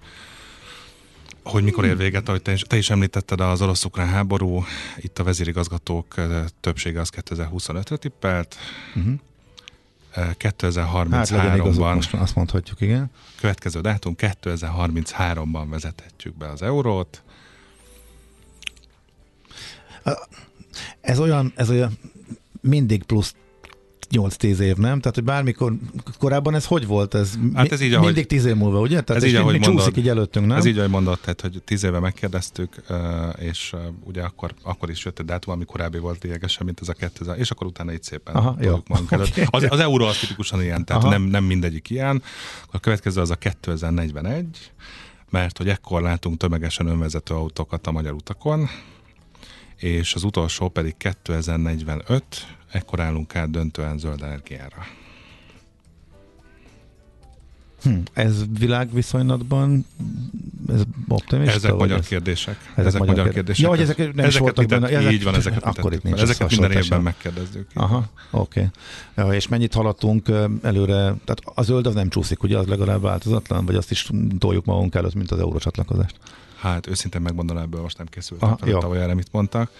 hogy 1.44 1.62
mikor 1.62 1.84
ér 1.84 1.96
véget, 1.96 2.28
ahogy 2.28 2.42
te 2.42 2.52
is, 2.52 2.62
te 2.62 2.76
is 2.76 2.90
említetted, 2.90 3.40
az 3.40 3.62
orosz-ukrán 3.62 4.08
háború, 4.08 4.64
itt 4.96 5.18
a 5.18 5.24
vezérigazgatók 5.24 6.14
többsége 6.60 7.00
az 7.00 7.10
2025-re 7.16 7.96
tippelt, 7.96 8.56
uh-huh. 8.94 9.14
2033-ban 10.16 11.06
hát 11.10 12.20
azt 12.20 12.34
mondhatjuk, 12.34 12.80
igen. 12.80 13.10
Következő 13.40 13.80
dátum 13.80 14.14
2033-ban 14.18 15.66
vezethetjük 15.68 16.36
be 16.36 16.48
az 16.50 16.62
eurót. 16.62 17.22
Ez 21.00 21.18
olyan, 21.18 21.52
ez 21.56 21.70
olyan 21.70 21.98
mindig 22.60 23.02
plusz 23.02 23.34
8-10 24.14 24.58
év, 24.58 24.76
nem? 24.76 24.98
Tehát, 24.98 25.14
hogy 25.14 25.24
bármikor, 25.24 25.72
korábban 26.18 26.54
ez 26.54 26.66
hogy 26.66 26.86
volt? 26.86 27.14
Ez, 27.14 27.34
hát 27.54 27.72
ez 27.72 27.80
így, 27.80 27.92
ahogy, 27.92 28.06
mindig 28.06 28.26
10 28.26 28.44
év 28.44 28.54
múlva, 28.54 28.80
ugye? 28.80 29.00
Tehát 29.00 29.22
ez 29.22 29.28
így, 29.28 29.34
ahogy 29.34 29.60
mondod, 29.60 29.96
így 29.96 30.08
előttünk, 30.08 30.46
nem? 30.46 30.56
Ez 30.56 30.64
így, 30.64 30.78
ahogy 30.78 30.90
mondott, 30.90 31.20
tehát, 31.20 31.40
hogy 31.40 31.62
10 31.64 31.84
éve 31.84 31.98
megkérdeztük, 31.98 32.82
és 33.38 33.74
ugye 34.04 34.22
akkor, 34.22 34.54
akkor 34.62 34.90
is 34.90 35.04
jött 35.04 35.18
egy 35.18 35.24
dátum, 35.24 35.52
ami 35.52 35.64
korábbi 35.64 35.98
volt 35.98 36.22
lényegesen, 36.22 36.64
mint 36.64 36.80
ez 36.80 36.88
a 36.88 36.92
2000, 36.92 37.38
és 37.38 37.50
akkor 37.50 37.66
utána 37.66 37.92
így 37.92 38.02
szépen 38.02 38.34
Aha, 38.34 38.56
jó. 38.60 38.82
magunk 38.88 39.12
okay. 39.12 39.44
Az, 39.50 39.66
az 39.68 39.80
euró 39.80 40.04
az 40.04 40.18
tipikusan 40.18 40.62
ilyen, 40.62 40.84
tehát 40.84 41.02
nem, 41.02 41.22
nem 41.22 41.44
mindegyik 41.44 41.90
ilyen. 41.90 42.22
A 42.70 42.80
következő 42.80 43.20
az 43.20 43.30
a 43.30 43.36
2041, 43.36 44.72
mert 45.30 45.58
hogy 45.58 45.68
ekkor 45.68 46.02
látunk 46.02 46.36
tömegesen 46.36 46.86
önvezető 46.86 47.34
autókat 47.34 47.86
a 47.86 47.92
magyar 47.92 48.12
utakon, 48.12 48.68
és 49.76 50.14
az 50.14 50.24
utolsó 50.24 50.68
pedig 50.68 50.96
2045, 50.96 52.24
ekkor 52.74 53.00
állunk 53.00 53.36
át 53.36 53.50
döntően 53.50 53.98
zöld 53.98 54.22
energiára. 54.22 54.86
Hm, 57.82 57.96
ez 58.12 58.44
világviszonylatban 58.58 59.86
ez 60.68 60.82
optimista? 61.08 61.54
Ezek 61.54 61.74
magyar 61.74 61.98
ez? 61.98 62.06
kérdések. 62.06 62.56
Ezek, 62.74 62.86
ezek 62.86 63.04
magyar 63.04 63.28
kérdések. 63.28 63.68
Hogy 63.68 63.80
ezek 63.80 63.96
nem 63.96 64.06
ezeket 64.06 64.32
is 64.32 64.38
voltak 64.38 64.66
benne. 64.66 64.88
Ezek, 64.88 65.12
így 65.12 65.24
van, 65.24 65.34
ezeket 65.34 65.64
akkor 65.76 65.92
itt 65.92 66.02
nincs 66.02 66.20
Ezeket 66.20 66.50
minden 66.50 66.70
évben 66.70 67.02
megkérdezzük. 67.02 67.68
Aha, 67.74 68.04
oké. 68.30 68.60
Okay. 68.60 68.70
Ja, 69.26 69.32
és 69.32 69.48
mennyit 69.48 69.74
haladtunk 69.74 70.28
előre? 70.62 70.96
Tehát 70.96 71.40
a 71.44 71.62
zöld 71.62 71.86
az 71.86 71.94
nem 71.94 72.08
csúszik, 72.08 72.42
ugye 72.42 72.58
az 72.58 72.66
legalább 72.66 73.02
változatlan, 73.02 73.66
vagy 73.66 73.74
azt 73.74 73.90
is 73.90 74.10
toljuk 74.38 74.64
magunk 74.64 74.94
előtt, 74.94 75.14
mint 75.14 75.30
az 75.30 75.38
eurócsatlakozást? 75.38 76.16
Hát 76.56 76.86
őszintén 76.86 77.20
megmondanám, 77.20 77.62
ebből 77.62 77.80
most 77.80 77.98
nem 77.98 78.06
készültem 78.06 78.56
fel 78.56 78.78
tavaly 78.78 79.02
erre, 79.02 79.14
mit 79.14 79.28
mondtak. 79.30 79.70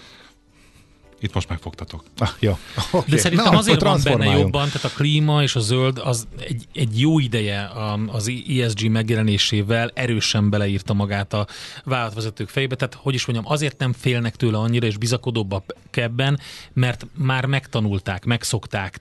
Itt 1.24 1.34
most 1.34 1.48
megfogtatok. 1.48 2.04
Ah, 2.18 2.28
jó. 2.38 2.58
Okay. 2.92 3.10
De 3.10 3.16
szerintem 3.16 3.52
Na, 3.52 3.58
azért 3.58 3.82
van 3.82 4.00
benne 4.04 4.38
jobban, 4.38 4.66
tehát 4.66 4.84
a 4.84 4.88
klíma 4.88 5.42
és 5.42 5.56
a 5.56 5.60
zöld 5.60 5.98
az 5.98 6.26
egy, 6.38 6.64
egy 6.72 7.00
jó 7.00 7.18
ideje 7.18 7.70
az 8.06 8.32
ESG 8.48 8.90
megjelenésével 8.90 9.90
erősen 9.94 10.50
beleírta 10.50 10.94
magát 10.94 11.32
a 11.32 11.46
vállalatvezetők 11.84 12.48
fejébe, 12.48 12.74
tehát 12.74 12.94
hogy 12.94 13.14
is 13.14 13.26
mondjam, 13.26 13.52
azért 13.52 13.78
nem 13.78 13.92
félnek 13.92 14.36
tőle 14.36 14.58
annyira 14.58 14.86
és 14.86 14.96
bizakodóbbak 14.96 15.74
ebben, 15.90 16.40
mert 16.72 17.06
már 17.14 17.46
megtanulták, 17.46 18.24
megszokták, 18.24 19.00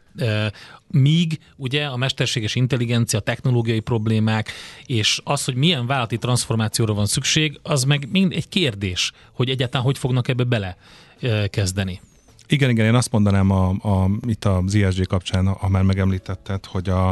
míg 0.88 1.39
ugye 1.56 1.86
a 1.86 1.98
mesterséges 1.98 2.56
intelligencia, 2.56 3.20
technológiai 3.20 3.80
problémák, 3.80 4.51
és 4.86 5.22
az, 5.24 5.46
hogy 5.46 5.56
milyen 5.56 5.86
vállalati 5.86 6.18
transformációra 6.18 6.94
van 6.94 7.06
szükség, 7.06 7.60
az 7.63 7.84
meg 7.84 8.08
mind 8.12 8.32
egy 8.32 8.50
kérdés, 8.50 9.12
hogy 9.32 9.50
egyáltalán 9.50 9.86
hogy 9.86 9.98
fognak 9.98 10.27
ebbe 10.27 10.44
bele 10.44 10.77
kezdeni. 11.50 12.01
Igen, 12.54 12.70
igen, 12.70 12.86
én 12.86 12.96
azt 12.96 13.12
mondanám 13.12 13.52
a, 13.52 13.70
a, 13.70 14.10
itt 14.28 14.46
az 14.46 14.74
ISG 14.74 15.08
kapcsán, 15.08 15.48
ha 15.48 15.70
már 15.70 15.84
megemlítetted, 15.84 16.66
hogy 16.66 16.90
a, 16.90 17.12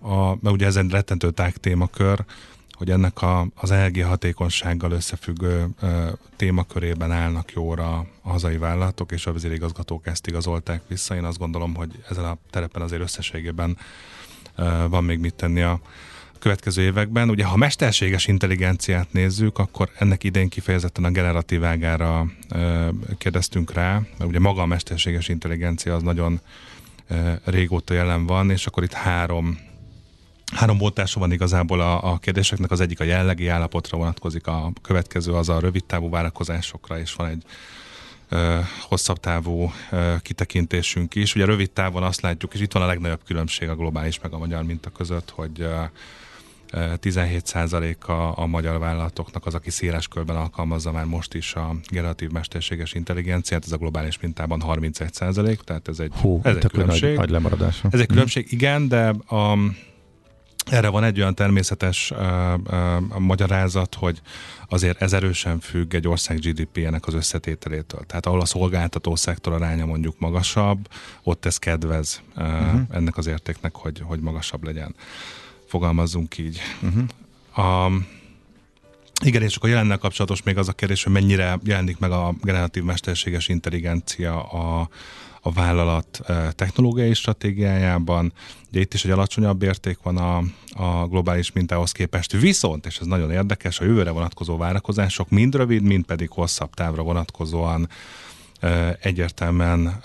a 0.00 0.38
mert 0.40 0.54
ugye 0.54 0.66
ez 0.66 0.76
egy 0.76 0.90
rettentő 0.90 1.30
tág 1.30 1.56
témakör, 1.56 2.24
hogy 2.72 2.90
ennek 2.90 3.22
a, 3.22 3.46
az 3.54 3.70
energiahatékonysággal 3.70 4.90
összefüggő 4.90 5.68
ö, 5.80 6.08
témakörében 6.36 7.12
állnak 7.12 7.52
jóra 7.52 7.96
a 7.96 8.06
hazai 8.22 8.56
vállalatok, 8.56 9.12
és 9.12 9.26
a 9.26 9.32
vezérigazgatók 9.32 10.06
ezt 10.06 10.26
igazolták 10.26 10.82
vissza. 10.88 11.14
Én 11.14 11.24
azt 11.24 11.38
gondolom, 11.38 11.74
hogy 11.74 12.02
ezen 12.08 12.24
a 12.24 12.36
terepen 12.50 12.82
azért 12.82 13.02
összességében 13.02 13.76
ö, 14.56 14.84
van 14.88 15.04
még 15.04 15.18
mit 15.18 15.34
tenni 15.34 15.60
a, 15.62 15.80
következő 16.38 16.82
években. 16.82 17.30
Ugye, 17.30 17.44
ha 17.44 17.56
mesterséges 17.56 18.26
intelligenciát 18.26 19.12
nézzük, 19.12 19.58
akkor 19.58 19.90
ennek 19.98 20.24
idén 20.24 20.48
kifejezetten 20.48 21.04
a 21.04 21.10
generatív 21.10 21.64
ágára 21.64 22.26
kérdeztünk 23.18 23.72
rá, 23.72 23.92
mert 23.92 24.30
ugye 24.30 24.38
maga 24.38 24.62
a 24.62 24.66
mesterséges 24.66 25.28
intelligencia 25.28 25.94
az 25.94 26.02
nagyon 26.02 26.40
régóta 27.44 27.94
jelen 27.94 28.26
van, 28.26 28.50
és 28.50 28.66
akkor 28.66 28.82
itt 28.82 28.92
három 28.92 29.66
Három 30.54 30.78
voltása 30.78 31.20
van 31.20 31.32
igazából 31.32 31.80
a, 31.80 32.12
a 32.12 32.18
kérdéseknek, 32.18 32.70
az 32.70 32.80
egyik 32.80 33.00
a 33.00 33.04
jellegi 33.04 33.48
állapotra 33.48 33.98
vonatkozik, 33.98 34.46
a 34.46 34.72
következő 34.82 35.32
az 35.32 35.48
a 35.48 35.60
rövid 35.60 35.84
távú 35.84 36.10
várakozásokra, 36.10 36.98
és 36.98 37.14
van 37.14 37.26
egy 37.26 37.42
ö, 38.28 38.58
hosszabb 38.80 39.20
távú 39.20 39.72
ö, 39.90 40.14
kitekintésünk 40.22 41.14
is. 41.14 41.34
Ugye 41.34 41.44
rövid 41.44 41.70
távon 41.70 42.02
azt 42.02 42.20
látjuk, 42.20 42.54
és 42.54 42.60
itt 42.60 42.72
van 42.72 42.82
a 42.82 42.86
legnagyobb 42.86 43.20
különbség 43.24 43.68
a 43.68 43.76
globális 43.76 44.20
meg 44.20 44.32
a 44.32 44.38
magyar 44.38 44.62
minta 44.62 44.90
között, 44.90 45.30
hogy 45.30 45.60
ö, 45.60 45.82
17% 46.72 47.98
a, 48.06 48.42
a 48.42 48.46
magyar 48.46 48.78
vállalatoknak 48.78 49.46
az, 49.46 49.54
aki 49.54 49.70
széles 49.70 50.08
körben 50.08 50.36
alkalmazza 50.36 50.92
már 50.92 51.04
most 51.04 51.34
is 51.34 51.54
a 51.54 51.74
generatív 51.90 52.30
mesterséges 52.30 52.92
intelligenciát, 52.92 53.64
ez 53.64 53.72
a 53.72 53.76
globális 53.76 54.18
mintában 54.20 54.62
31%, 54.66 55.56
tehát 55.64 55.88
ez 55.88 55.98
egy, 55.98 56.12
Hú, 56.20 56.40
ez 56.42 56.56
egy 56.56 56.66
különbség. 56.66 57.08
Nagy, 57.08 57.18
nagy 57.18 57.30
lemaradás. 57.30 57.80
Ez 57.84 57.92
egy 57.92 58.00
mhm. 58.00 58.12
különbség, 58.12 58.52
igen, 58.52 58.88
de 58.88 59.08
a, 59.08 59.58
erre 60.70 60.88
van 60.88 61.04
egy 61.04 61.20
olyan 61.20 61.34
természetes 61.34 62.10
uh, 62.10 62.18
uh, 62.18 63.18
magyarázat, 63.18 63.94
hogy 63.94 64.20
azért 64.68 65.02
ez 65.02 65.12
erősen 65.12 65.60
függ 65.60 65.94
egy 65.94 66.08
ország 66.08 66.38
GDP-nek 66.38 67.06
az 67.06 67.14
összetételétől. 67.14 68.00
Tehát 68.06 68.26
ahol 68.26 68.40
a 68.40 68.44
szolgáltató 68.44 69.16
szektor 69.16 69.52
aránya 69.52 69.86
mondjuk 69.86 70.18
magasabb, 70.18 70.88
ott 71.22 71.44
ez 71.44 71.56
kedvez 71.56 72.22
uh, 72.36 72.44
uh-huh. 72.44 72.80
ennek 72.90 73.16
az 73.16 73.26
értéknek, 73.26 73.76
hogy, 73.76 74.02
hogy 74.04 74.20
magasabb 74.20 74.64
legyen 74.64 74.94
fogalmazzunk 75.68 76.38
így. 76.38 76.60
Uh-huh. 76.82 77.04
A, 77.66 77.92
igen, 79.24 79.42
és 79.42 79.56
akkor 79.56 79.68
jelennel 79.68 79.98
kapcsolatos 79.98 80.42
még 80.42 80.56
az 80.56 80.68
a 80.68 80.72
kérdés, 80.72 81.02
hogy 81.02 81.12
mennyire 81.12 81.58
jelenik 81.64 81.98
meg 81.98 82.10
a 82.10 82.34
generatív 82.42 82.82
mesterséges 82.82 83.48
intelligencia 83.48 84.42
a, 84.42 84.88
a 85.40 85.52
vállalat 85.52 86.20
technológiai 86.50 87.14
stratégiájában. 87.14 88.32
Ugye 88.70 88.80
itt 88.80 88.94
is 88.94 89.04
egy 89.04 89.10
alacsonyabb 89.10 89.62
érték 89.62 89.98
van 90.02 90.16
a, 90.16 90.36
a 90.70 91.06
globális 91.06 91.52
mintához 91.52 91.92
képest. 91.92 92.32
Viszont, 92.32 92.86
és 92.86 92.98
ez 92.98 93.06
nagyon 93.06 93.30
érdekes, 93.30 93.80
a 93.80 93.84
jövőre 93.84 94.10
vonatkozó 94.10 94.56
várakozások 94.56 95.30
mind 95.30 95.54
rövid, 95.54 95.82
mind 95.82 96.04
pedig 96.04 96.30
hosszabb 96.30 96.74
távra 96.74 97.02
vonatkozóan 97.02 97.88
egyértelműen 99.00 100.02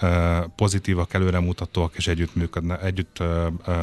pozitívak, 0.56 1.14
előremutatóak 1.14 1.96
és 1.96 2.08
együtt, 2.08 2.36
működne, 2.36 2.80
együtt 2.80 3.24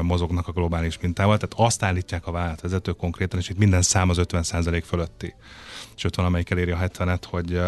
mozognak 0.02 0.48
a 0.48 0.52
globális 0.52 0.98
mintával. 1.00 1.38
Tehát 1.38 1.68
azt 1.68 1.82
állítják 1.82 2.26
a 2.26 2.30
vállalatvezetők 2.30 2.96
konkrétan, 2.96 3.38
és 3.38 3.48
itt 3.48 3.58
minden 3.58 3.82
szám 3.82 4.08
az 4.08 4.18
50% 4.20 4.82
fölötti. 4.86 5.34
Sőt, 5.94 6.14
valamelyik 6.14 6.50
eléri 6.50 6.70
a 6.70 6.78
70-et, 6.78 7.22
hogy 7.30 7.60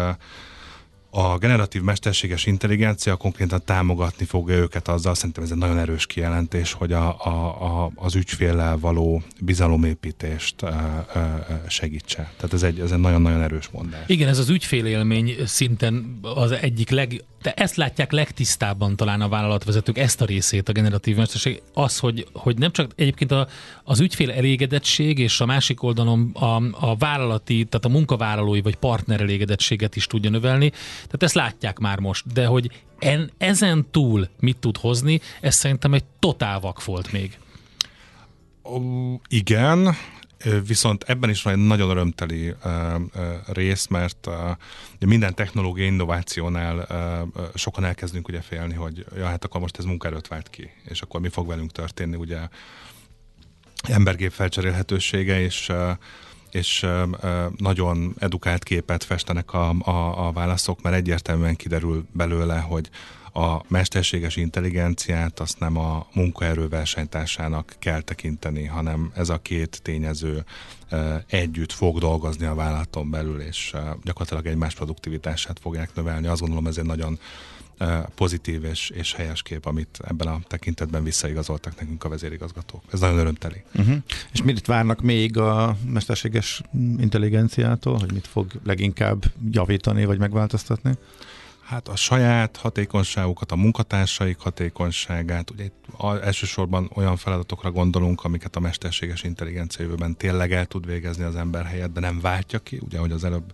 a 1.15 1.37
generatív 1.37 1.81
mesterséges 1.81 2.45
intelligencia 2.45 3.15
konkrétan 3.15 3.61
támogatni 3.65 4.25
fogja 4.25 4.55
őket 4.55 4.87
azzal, 4.87 5.15
szerintem 5.15 5.43
ez 5.43 5.51
egy 5.51 5.57
nagyon 5.57 5.77
erős 5.77 6.05
kijelentés, 6.05 6.71
hogy 6.71 6.91
a, 6.91 7.25
a, 7.25 7.83
a, 7.83 7.91
az 7.95 8.15
ügyféllel 8.15 8.77
való 8.77 9.21
bizalomépítést 9.41 10.61
a, 10.61 10.67
a, 10.67 11.69
segítse. 11.69 12.31
Tehát 12.35 12.53
ez 12.53 12.63
egy, 12.63 12.79
ez 12.79 12.91
egy 12.91 12.99
nagyon-nagyon 12.99 13.41
erős 13.41 13.69
mondás. 13.71 14.03
Igen, 14.07 14.27
ez 14.27 14.39
az 14.39 14.49
ügyfélélmény 14.49 15.35
szinten 15.45 16.19
az 16.21 16.51
egyik 16.51 16.89
leg, 16.89 17.23
de 17.41 17.53
ezt 17.53 17.75
látják 17.75 18.11
legtisztábban 18.11 18.95
talán 18.95 19.21
a 19.21 19.29
vállalatvezetők, 19.29 19.97
ezt 19.97 20.21
a 20.21 20.25
részét 20.25 20.69
a 20.69 20.71
generatív 20.71 21.15
mesterség, 21.15 21.61
az, 21.73 21.99
hogy, 21.99 22.27
hogy 22.33 22.57
nem 22.57 22.71
csak 22.71 22.91
egyébként 22.95 23.31
a, 23.31 23.47
az 23.83 23.99
ügyfél 23.99 24.31
elégedettség, 24.31 25.19
és 25.19 25.41
a 25.41 25.45
másik 25.45 25.83
oldalon 25.83 26.29
a, 26.33 26.61
a 26.71 26.95
vállalati, 26.95 27.65
tehát 27.65 27.85
a 27.85 27.89
munkavállalói 27.89 28.61
vagy 28.61 28.75
partner 28.75 29.21
elégedettséget 29.21 29.95
is 29.95 30.07
tudja 30.07 30.29
növelni, 30.29 30.71
tehát 31.05 31.23
ezt 31.23 31.33
látják 31.33 31.79
már 31.79 31.99
most, 31.99 32.33
de 32.33 32.45
hogy 32.45 32.83
en, 32.99 33.31
ezen 33.37 33.87
túl 33.91 34.29
mit 34.39 34.57
tud 34.57 34.77
hozni, 34.77 35.21
ez 35.41 35.55
szerintem 35.55 35.93
egy 35.93 36.03
totál 36.19 36.59
vakfolt 36.59 37.11
még. 37.11 37.37
Uh, 38.63 39.19
igen, 39.27 39.95
Viszont 40.67 41.03
ebben 41.03 41.29
is 41.29 41.41
van 41.41 41.53
egy 41.53 41.65
nagyon 41.65 41.89
örömteli 41.89 42.53
uh, 42.65 43.01
rész, 43.45 43.87
mert 43.87 44.29
minden 44.99 45.35
technológiai 45.35 45.87
innovációnál 45.87 46.87
sokan 47.55 47.83
elkezdünk 47.83 48.27
ugye 48.27 48.41
félni, 48.41 48.73
hogy 48.73 49.05
ja, 49.15 49.25
hát 49.25 49.43
akkor 49.43 49.61
most 49.61 49.77
ez 49.77 49.85
munkaerőt 49.85 50.27
vált 50.27 50.49
ki, 50.49 50.69
és 50.85 51.01
akkor 51.01 51.21
mi 51.21 51.29
fog 51.29 51.47
velünk 51.47 51.71
történni, 51.71 52.15
ugye 52.15 52.37
embergép 53.87 54.31
felcserélhetősége, 54.31 55.41
és 55.41 55.71
és 56.53 56.85
nagyon 57.57 58.15
edukált 58.19 58.63
képet 58.63 59.03
festenek 59.03 59.53
a, 59.53 59.69
a, 59.69 60.27
a 60.27 60.31
válaszok, 60.31 60.81
mert 60.81 60.95
egyértelműen 60.95 61.55
kiderül 61.55 62.05
belőle, 62.11 62.59
hogy 62.59 62.89
a 63.33 63.61
mesterséges 63.67 64.35
intelligenciát 64.35 65.39
azt 65.39 65.59
nem 65.59 65.77
a 65.77 66.07
munkaerő 66.13 66.67
versenytársának 66.67 67.75
kell 67.79 68.01
tekinteni, 68.01 68.65
hanem 68.65 69.11
ez 69.15 69.29
a 69.29 69.37
két 69.37 69.81
tényező 69.81 70.45
együtt 71.27 71.71
fog 71.71 71.99
dolgozni 71.99 72.45
a 72.45 72.55
vállalaton 72.55 73.09
belül, 73.09 73.41
és 73.41 73.75
gyakorlatilag 74.03 74.45
egymás 74.45 74.75
produktivitását 74.75 75.59
fogják 75.59 75.95
növelni. 75.95 76.27
Azt 76.27 76.39
gondolom 76.39 76.67
ez 76.67 76.77
egy 76.77 76.85
nagyon 76.85 77.19
pozitív 78.15 78.63
és, 78.63 78.89
és 78.89 79.13
helyes 79.13 79.41
kép, 79.41 79.65
amit 79.65 79.99
ebben 80.07 80.27
a 80.27 80.39
tekintetben 80.47 81.03
visszaigazoltak 81.03 81.79
nekünk 81.79 82.03
a 82.03 82.09
vezérigazgatók. 82.09 82.83
Ez 82.91 82.99
nagyon 82.99 83.17
örömteli. 83.17 83.63
Uh-huh. 83.75 83.95
És 84.31 84.43
mit 84.43 84.65
várnak 84.65 85.01
még 85.01 85.37
a 85.37 85.77
mesterséges 85.85 86.61
intelligenciától, 86.97 87.97
hogy 87.97 88.13
mit 88.13 88.27
fog 88.27 88.51
leginkább 88.63 89.23
javítani 89.51 90.05
vagy 90.05 90.17
megváltoztatni? 90.17 90.91
Hát 91.63 91.87
a 91.87 91.95
saját 91.95 92.57
hatékonyságukat, 92.57 93.51
a 93.51 93.55
munkatársaik 93.55 94.37
hatékonyságát, 94.37 95.49
ugye 95.49 95.63
itt 95.63 95.85
elsősorban 96.21 96.89
olyan 96.93 97.17
feladatokra 97.17 97.71
gondolunk, 97.71 98.23
amiket 98.23 98.55
a 98.55 98.59
mesterséges 98.59 99.23
intelligencia 99.23 99.85
jövőben 99.85 100.17
tényleg 100.17 100.53
el 100.53 100.65
tud 100.65 100.85
végezni 100.85 101.23
az 101.23 101.35
ember 101.35 101.65
helyett, 101.65 101.93
de 101.93 101.99
nem 101.99 102.19
váltja 102.19 102.59
ki, 102.59 102.79
ugye, 102.81 102.97
ahogy 102.97 103.11
az 103.11 103.23
előbb 103.23 103.53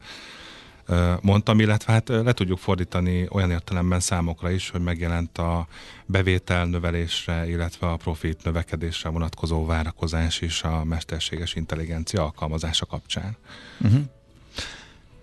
mondtam, 1.22 1.60
illetve 1.60 1.93
hát 1.93 2.08
le 2.08 2.34
tudjuk 2.34 2.58
fordítani 2.58 3.27
olyan 3.29 3.51
értelemben 3.51 4.00
számokra 4.00 4.51
is, 4.51 4.69
hogy 4.69 4.81
megjelent 4.81 5.38
a 5.38 5.67
bevétel 6.05 6.65
növelésre, 6.65 7.50
illetve 7.50 7.88
a 7.88 7.96
profit 7.96 8.43
növekedésre 8.43 9.10
vonatkozó 9.10 9.65
várakozás 9.65 10.41
is 10.41 10.63
a 10.63 10.84
mesterséges 10.84 11.55
intelligencia 11.55 12.24
alkalmazása 12.24 12.86
kapcsán. 12.86 13.36
Uh-huh. 13.81 14.01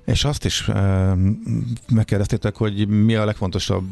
És 0.04 0.24
azt 0.24 0.44
is 0.44 0.68
e, 0.68 1.14
megkérdeztétek, 1.88 2.56
hogy 2.56 2.88
mi 2.88 3.14
a 3.14 3.24
legfontosabb, 3.24 3.84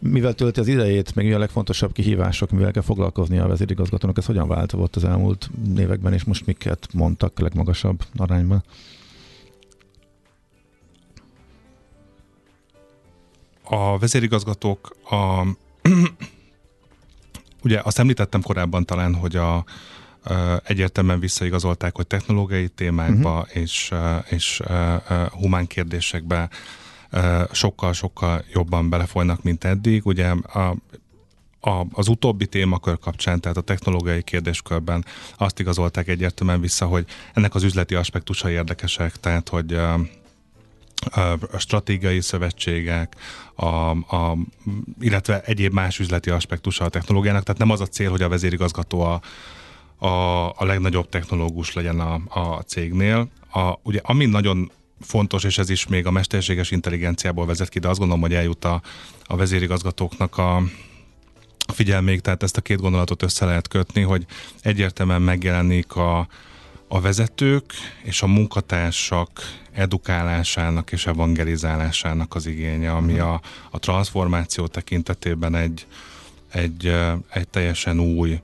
mivel 0.00 0.34
tölti 0.34 0.60
az 0.60 0.68
idejét, 0.68 1.14
meg 1.14 1.24
mi 1.24 1.32
a 1.32 1.38
legfontosabb 1.38 1.92
kihívások, 1.92 2.50
mivel 2.50 2.70
kell 2.70 2.82
foglalkozni 2.82 3.38
a 3.38 3.46
vezérigazgatónak, 3.46 4.18
ez 4.18 4.24
hogyan 4.24 4.48
változott 4.48 4.96
az 4.96 5.04
elmúlt 5.04 5.50
években, 5.76 6.12
és 6.12 6.24
most 6.24 6.46
miket 6.46 6.88
mondtak 6.92 7.38
legmagasabb 7.38 8.04
arányban? 8.16 8.64
A 13.74 13.98
vezérigazgatók 13.98 14.96
a 15.10 15.46
ugye 17.64 17.80
azt 17.82 17.98
említettem 17.98 18.42
korábban 18.42 18.84
talán, 18.84 19.14
hogy 19.14 19.36
a, 19.36 19.64
egyértelműen 20.64 21.20
visszaigazolták, 21.20 21.96
hogy 21.96 22.06
technológiai 22.06 22.68
témákba 22.68 23.38
uh-huh. 23.38 23.62
és, 23.62 23.92
és 24.28 24.62
humán 25.30 25.66
kérdésekbe 25.66 26.48
sokkal-sokkal 27.52 28.44
jobban 28.52 28.88
belefolynak, 28.88 29.42
mint 29.42 29.64
eddig. 29.64 30.06
Ugye 30.06 30.28
a, 30.28 30.76
a, 31.60 31.86
az 31.92 32.08
utóbbi 32.08 32.46
témakör 32.46 32.98
kapcsán, 32.98 33.40
tehát 33.40 33.56
a 33.56 33.60
technológiai 33.60 34.22
kérdéskörben 34.22 35.04
azt 35.36 35.60
igazolták 35.60 36.08
egyértelműen 36.08 36.60
vissza, 36.60 36.86
hogy 36.86 37.06
ennek 37.34 37.54
az 37.54 37.62
üzleti 37.62 37.94
aspektusa 37.94 38.50
érdekesek, 38.50 39.16
tehát 39.16 39.48
hogy 39.48 39.78
a 41.10 41.58
stratégiai 41.58 42.20
szövetségek, 42.20 43.16
a, 43.54 43.66
a, 43.90 44.36
illetve 45.00 45.40
egyéb 45.40 45.72
más 45.72 45.98
üzleti 45.98 46.30
aspektusa 46.30 46.84
a 46.84 46.88
technológiának. 46.88 47.42
Tehát 47.42 47.60
nem 47.60 47.70
az 47.70 47.80
a 47.80 47.86
cél, 47.86 48.10
hogy 48.10 48.22
a 48.22 48.28
vezérigazgató 48.28 49.00
a, 49.00 49.20
a, 50.06 50.48
a 50.48 50.64
legnagyobb 50.64 51.08
technológus 51.08 51.72
legyen 51.72 52.00
a, 52.00 52.20
a 52.28 52.60
cégnél. 52.60 53.28
A, 53.52 53.78
ugye, 53.82 54.00
ami 54.02 54.26
nagyon 54.26 54.70
fontos, 55.00 55.44
és 55.44 55.58
ez 55.58 55.70
is 55.70 55.86
még 55.86 56.06
a 56.06 56.10
mesterséges 56.10 56.70
intelligenciából 56.70 57.46
vezet 57.46 57.68
ki, 57.68 57.78
de 57.78 57.88
azt 57.88 57.98
gondolom, 57.98 58.22
hogy 58.22 58.34
eljut 58.34 58.64
a, 58.64 58.82
a 59.24 59.36
vezérigazgatóknak 59.36 60.38
a 60.38 60.62
figyelmék, 61.72 62.20
tehát 62.20 62.42
ezt 62.42 62.56
a 62.56 62.60
két 62.60 62.80
gondolatot 62.80 63.22
össze 63.22 63.44
lehet 63.44 63.68
kötni, 63.68 64.02
hogy 64.02 64.26
egyértelműen 64.62 65.22
megjelenik 65.22 65.96
a, 65.96 66.28
a 66.88 67.00
vezetők 67.00 67.72
és 68.02 68.22
a 68.22 68.26
munkatársak 68.26 69.30
edukálásának 69.72 70.92
és 70.92 71.06
evangelizálásának 71.06 72.34
az 72.34 72.46
igénye, 72.46 72.92
ami 72.92 73.18
a, 73.18 73.40
a 73.70 73.78
transformáció 73.78 74.66
tekintetében 74.66 75.54
egy, 75.54 75.86
egy, 76.52 76.86
egy 77.28 77.48
teljesen 77.48 78.00
új 78.00 78.40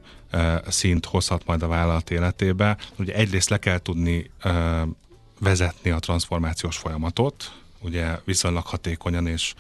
szint 0.69 1.05
hozhat 1.05 1.47
majd 1.47 1.63
a 1.63 1.69
vállalat 1.69 2.11
életébe. 2.11 2.77
Ugye 2.99 3.15
egyrészt 3.15 3.49
le 3.49 3.59
kell 3.59 3.79
tudni 3.79 4.31
vezetni 5.41 5.91
a 5.91 5.99
transformációs 5.99 6.77
folyamatot, 6.77 7.53
ugye 7.81 8.19
viszonylag 8.25 8.67
hatékonyan 8.67 9.27
és 9.27 9.55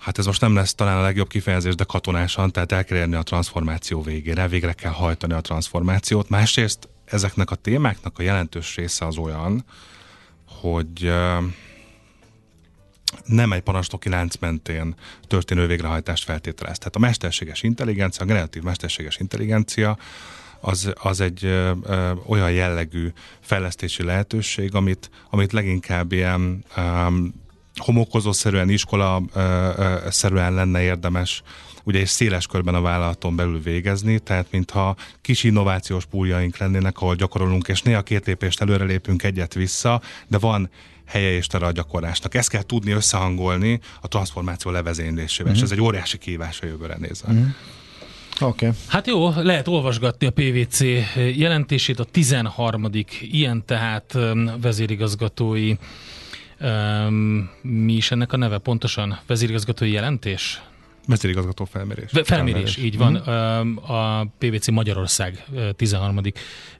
Hát 0.00 0.18
ez 0.18 0.26
most 0.26 0.40
nem 0.40 0.54
lesz 0.54 0.74
talán 0.74 0.96
a 0.96 1.02
legjobb 1.02 1.28
kifejezés, 1.28 1.74
de 1.74 1.84
katonásan, 1.84 2.52
tehát 2.52 2.72
el 2.72 2.84
kell 2.84 2.98
érni 2.98 3.14
a 3.14 3.22
transformáció 3.22 4.02
végére, 4.02 4.48
végre 4.48 4.72
kell 4.72 4.90
hajtani 4.90 5.32
a 5.32 5.40
transformációt. 5.40 6.28
Másrészt 6.28 6.88
ezeknek 7.04 7.50
a 7.50 7.54
témáknak 7.54 8.18
a 8.18 8.22
jelentős 8.22 8.76
része 8.76 9.06
az 9.06 9.16
olyan, 9.16 9.64
hogy 10.60 11.12
nem 13.24 13.52
egy 13.52 13.60
parancsnoki 13.60 14.08
lánc 14.08 14.36
mentén 14.36 14.94
történő 15.26 15.66
végrehajtást 15.66 16.24
feltételez. 16.24 16.78
Tehát 16.78 16.96
a 16.96 16.98
mesterséges 16.98 17.62
intelligencia, 17.62 18.24
a 18.24 18.26
generatív 18.26 18.62
mesterséges 18.62 19.16
intelligencia 19.16 19.98
az, 20.60 20.92
az 21.02 21.20
egy 21.20 21.44
ö, 21.44 21.72
ö, 21.82 22.12
olyan 22.26 22.52
jellegű 22.52 23.12
fejlesztési 23.40 24.02
lehetőség, 24.02 24.74
amit, 24.74 25.10
amit 25.30 25.52
leginkább 25.52 26.12
ilyen 26.12 26.64
ö, 26.76 27.06
homokozószerűen, 27.74 28.68
iskola-szerűen 28.68 30.54
lenne 30.54 30.82
érdemes 30.82 31.42
ugye 31.84 31.98
és 31.98 32.08
széles 32.08 32.46
körben 32.46 32.74
a 32.74 32.80
vállalaton 32.80 33.36
belül 33.36 33.60
végezni, 33.62 34.18
tehát 34.18 34.46
mintha 34.50 34.96
kis 35.20 35.44
innovációs 35.44 36.04
púljaink 36.04 36.56
lennének, 36.56 37.00
ahol 37.00 37.14
gyakorolunk, 37.14 37.68
és 37.68 37.82
néha 37.82 38.02
két 38.02 38.26
lépést 38.26 38.60
előre 38.60 38.84
lépünk 38.84 39.22
egyet 39.22 39.54
vissza, 39.54 40.00
de 40.28 40.38
van 40.38 40.70
helye 41.06 41.30
és 41.30 41.46
tere 41.46 41.66
a 41.66 41.72
gyakorlásnak. 41.72 42.34
Ezt 42.34 42.50
kell 42.50 42.62
tudni 42.62 42.90
összehangolni 42.90 43.80
a 44.00 44.08
transformáció 44.08 44.70
levezénylésével, 44.70 45.52
mm-hmm. 45.52 45.62
és 45.62 45.66
ez 45.70 45.72
egy 45.72 45.80
óriási 45.80 46.18
kihívás 46.18 46.60
a 46.60 46.66
jövőre 46.66 46.96
nézve. 46.98 47.32
Mm-hmm. 47.32 47.48
Oké. 48.40 48.66
Okay. 48.66 48.78
Hát 48.88 49.06
jó, 49.06 49.28
lehet 49.28 49.68
olvasgatni 49.68 50.26
a 50.26 50.30
PVC 50.30 50.80
jelentését, 51.36 51.98
a 51.98 52.04
13. 52.04 52.88
ilyen 53.20 53.64
tehát 53.66 54.18
vezérigazgatói, 54.60 55.74
um, 56.60 57.50
mi 57.62 57.92
is 57.92 58.10
ennek 58.10 58.32
a 58.32 58.36
neve 58.36 58.58
pontosan? 58.58 59.18
Vezérigazgatói 59.26 59.90
jelentés? 59.90 60.62
Vezérigazgató 61.06 61.64
felmérés. 61.64 62.10
Felmérés, 62.10 62.28
felmérés. 62.28 62.76
így 62.76 62.96
van. 62.96 63.12
Mm. 63.12 63.76
A 63.76 64.26
PVC 64.38 64.68
Magyarország 64.68 65.44
13. 65.76 66.20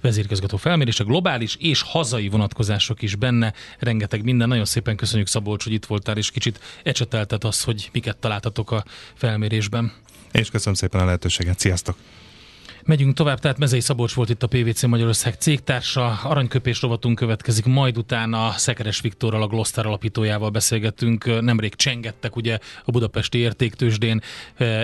vezérigazgató 0.00 0.56
felmérés, 0.56 1.00
a 1.00 1.04
globális 1.04 1.56
és 1.58 1.82
hazai 1.82 2.28
vonatkozások 2.28 3.02
is 3.02 3.14
benne, 3.14 3.52
rengeteg 3.78 4.24
minden. 4.24 4.48
Nagyon 4.48 4.64
szépen 4.64 4.96
köszönjük 4.96 5.28
Szabolcs, 5.28 5.64
hogy 5.64 5.72
itt 5.72 5.86
voltál, 5.86 6.16
és 6.16 6.30
kicsit 6.30 6.60
ecseteltet 6.82 7.44
az, 7.44 7.62
hogy 7.62 7.88
miket 7.92 8.16
találtatok 8.16 8.70
a 8.70 8.84
felmérésben. 9.14 9.92
És 10.32 10.50
köszönöm 10.50 10.74
szépen 10.74 11.00
a 11.00 11.04
lehetőséget. 11.04 11.58
Sziasztok! 11.58 11.96
Megyünk 12.84 13.14
tovább, 13.14 13.38
tehát 13.38 13.58
Mezei 13.58 13.80
Szabolcs 13.80 14.14
volt 14.14 14.28
itt 14.28 14.42
a 14.42 14.46
PVC 14.46 14.82
Magyarország 14.82 15.34
cégtársa, 15.34 16.06
aranyköpés 16.22 16.80
rovatunk 16.80 17.16
következik, 17.16 17.64
majd 17.64 17.98
utána 17.98 18.50
Szekeres 18.50 19.00
Viktorral, 19.00 19.42
a 19.42 19.46
Gloster 19.46 19.86
alapítójával 19.86 20.50
beszélgettünk, 20.50 21.40
nemrég 21.40 21.74
csengettek 21.74 22.36
ugye 22.36 22.58
a 22.84 22.90
budapesti 22.90 23.38
értéktősdén, 23.38 24.20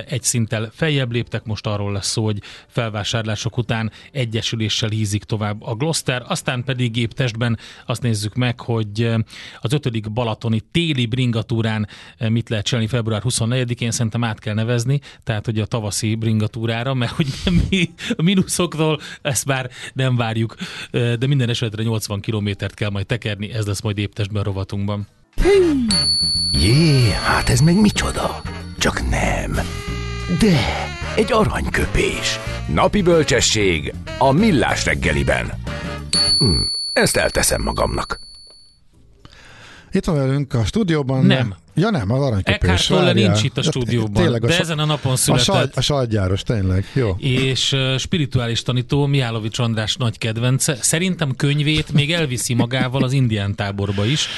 egy 0.09 0.23
szinttel 0.23 0.71
feljebb 0.75 1.13
léptek, 1.13 1.45
most 1.45 1.67
arról 1.67 1.93
lesz 1.93 2.11
szó, 2.11 2.25
hogy 2.25 2.43
felvásárlások 2.67 3.57
után 3.57 3.91
egyesüléssel 4.13 4.89
hízik 4.89 5.25
tovább 5.25 5.63
a 5.63 5.75
Gloster, 5.75 6.25
aztán 6.29 6.65
pedig 6.65 6.93
gép 6.93 7.13
testben 7.13 7.59
azt 7.87 8.03
nézzük 8.03 8.35
meg, 8.35 8.61
hogy 8.61 9.15
az 9.61 9.73
ötödik 9.73 10.13
balatoni 10.13 10.61
téli 10.71 11.07
bringatúrán 11.07 11.89
mit 12.19 12.49
lehet 12.49 12.65
csinálni 12.65 12.89
február 12.89 13.23
24-én, 13.25 13.91
szerintem 13.91 14.25
át 14.25 14.39
kell 14.39 14.55
nevezni, 14.55 15.01
tehát 15.23 15.45
hogy 15.45 15.61
a 15.61 15.67
tavaszi 15.67 16.15
bringatúrára, 16.15 16.95
mert 16.95 17.13
hogy 17.13 17.27
mi 17.71 17.86
a 18.17 18.23
mínuszoktól 18.23 19.01
ezt 19.23 19.45
már 19.45 19.71
nem 19.93 20.17
várjuk, 20.17 20.55
de 20.91 21.27
minden 21.27 21.49
esetre 21.49 21.83
80 21.83 22.21
kilométert 22.21 22.75
kell 22.75 22.91
majd 22.91 23.07
tekerni, 23.07 23.53
ez 23.53 23.67
lesz 23.67 23.81
majd 23.81 23.99
éptestben 23.99 24.43
rovatunkban. 24.43 25.07
Jé, 26.53 27.11
hát 27.11 27.49
ez 27.49 27.61
meg 27.61 27.81
micsoda? 27.81 28.43
Csak 28.79 29.09
nem. 29.11 29.53
De, 30.39 30.87
egy 31.17 31.33
aranyköpés. 31.33 32.39
Napi 32.75 33.03
bölcsesség 33.03 33.95
a 34.19 34.33
millás 34.33 34.85
reggeliben. 34.85 35.53
Hm, 36.39 36.61
ezt 36.93 37.17
elteszem 37.17 37.63
magamnak. 37.63 38.21
Itt 39.91 40.05
van 40.05 40.17
velünk 40.17 40.55
a 40.55 40.65
stúdióban. 40.65 41.27
Nem. 41.27 41.55
Ja 41.79 41.91
nem, 41.91 42.11
az 42.11 42.21
aranyköpés. 42.21 42.55
Eckhart 42.55 42.87
Tolle 42.87 43.13
nincs 43.13 43.43
itt 43.43 43.59
a 43.59 43.63
stúdióban, 43.63 44.23
tényleg, 44.23 44.45
a 44.45 44.47
de 44.47 44.59
ezen 44.59 44.79
a 44.79 44.85
napon 44.85 45.17
született. 45.17 45.77
A, 45.77 45.81
saj, 45.81 46.07
a 46.17 46.37
tényleg, 46.45 46.85
jó. 46.93 47.17
És 47.19 47.73
uh, 47.73 47.97
spirituális 47.97 48.63
tanító 48.63 49.07
Mihálovics 49.07 49.59
András 49.59 49.97
nagy 49.97 50.19
kedvence. 50.19 50.77
Szerintem 50.81 51.37
könyvét 51.37 51.93
még 51.93 52.13
elviszi 52.13 52.55
magával 52.55 53.03
az 53.03 53.13
indián 53.13 53.55
táborba 53.55 54.05
is 54.05 54.29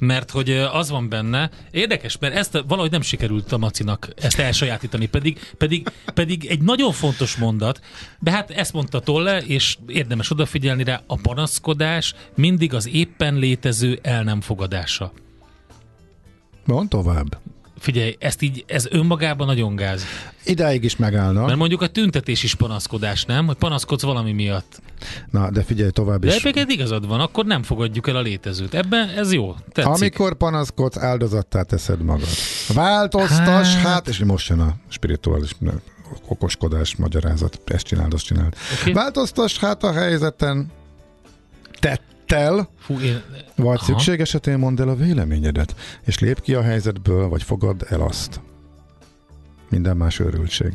mert 0.00 0.30
hogy 0.30 0.50
az 0.50 0.90
van 0.90 1.08
benne, 1.08 1.50
érdekes, 1.70 2.18
mert 2.18 2.34
ezt 2.34 2.64
valahogy 2.68 2.90
nem 2.90 3.00
sikerült 3.00 3.52
a 3.52 3.58
Macinak 3.58 4.08
ezt 4.16 4.38
elsajátítani, 4.38 5.06
pedig, 5.06 5.38
pedig, 5.58 5.88
pedig 6.14 6.46
egy 6.46 6.62
nagyon 6.62 6.92
fontos 6.92 7.36
mondat, 7.36 7.80
de 8.18 8.30
hát 8.30 8.50
ezt 8.50 8.72
mondta 8.72 9.00
Tolle, 9.00 9.38
és 9.38 9.76
érdemes 9.86 10.30
odafigyelni 10.30 10.84
rá, 10.84 11.02
a 11.06 11.16
panaszkodás 11.16 12.14
mindig 12.34 12.74
az 12.74 12.88
éppen 12.88 13.34
létező 13.34 13.98
el 14.02 14.22
nem 14.22 14.40
fogadása. 14.40 15.12
Mond 16.68 16.88
tovább. 16.88 17.38
Figyelj, 17.78 18.16
ezt 18.18 18.42
így, 18.42 18.64
ez 18.66 18.86
önmagában 18.90 19.46
nagyon 19.46 19.76
gáz. 19.76 20.04
Idáig 20.44 20.84
is 20.84 20.96
megállna. 20.96 21.44
Mert 21.44 21.58
mondjuk 21.58 21.82
a 21.82 21.86
tüntetés 21.86 22.42
is 22.42 22.54
panaszkodás, 22.54 23.24
nem? 23.24 23.46
Hogy 23.46 23.56
panaszkodsz 23.56 24.02
valami 24.02 24.32
miatt. 24.32 24.80
Na, 25.30 25.50
de 25.50 25.62
figyelj 25.62 25.90
tovább 25.90 26.24
is. 26.24 26.30
De 26.30 26.36
egyébként 26.36 26.70
igazad 26.70 27.06
van, 27.06 27.20
akkor 27.20 27.44
nem 27.44 27.62
fogadjuk 27.62 28.08
el 28.08 28.16
a 28.16 28.20
létezőt. 28.20 28.74
Ebben 28.74 29.08
ez 29.08 29.32
jó. 29.32 29.54
Tetszik. 29.72 29.92
Amikor 29.92 30.34
panaszkodsz, 30.34 30.96
áldozattá 30.96 31.62
teszed 31.62 32.02
magad. 32.02 32.28
Változtas, 32.74 33.74
hát, 33.74 33.86
hát 33.86 34.08
és 34.08 34.18
most 34.18 34.48
jön 34.48 34.60
a 34.60 34.74
spirituális 34.88 35.50
okoskodás, 36.26 36.96
magyarázat. 36.96 37.60
Ezt 37.64 37.86
csináld, 37.86 38.14
azt 38.14 38.24
csináld. 38.24 38.54
Okay. 38.80 38.92
Változtas 38.92 39.58
hát 39.58 39.82
a 39.82 39.92
helyzeten, 39.92 40.72
tett 41.80 42.02
tel, 42.28 42.68
Fú, 42.78 42.98
én... 43.00 43.22
vagy 43.56 43.76
Aha. 43.76 43.84
szükség 43.84 44.20
esetén 44.20 44.58
mondd 44.58 44.80
el 44.80 44.88
a 44.88 44.94
véleményedet, 44.94 45.74
és 46.04 46.18
lép 46.18 46.40
ki 46.40 46.54
a 46.54 46.62
helyzetből, 46.62 47.28
vagy 47.28 47.42
fogadd 47.42 47.82
el 47.88 48.00
azt. 48.00 48.40
Minden 49.70 49.96
más 49.96 50.18
őrültség. 50.18 50.72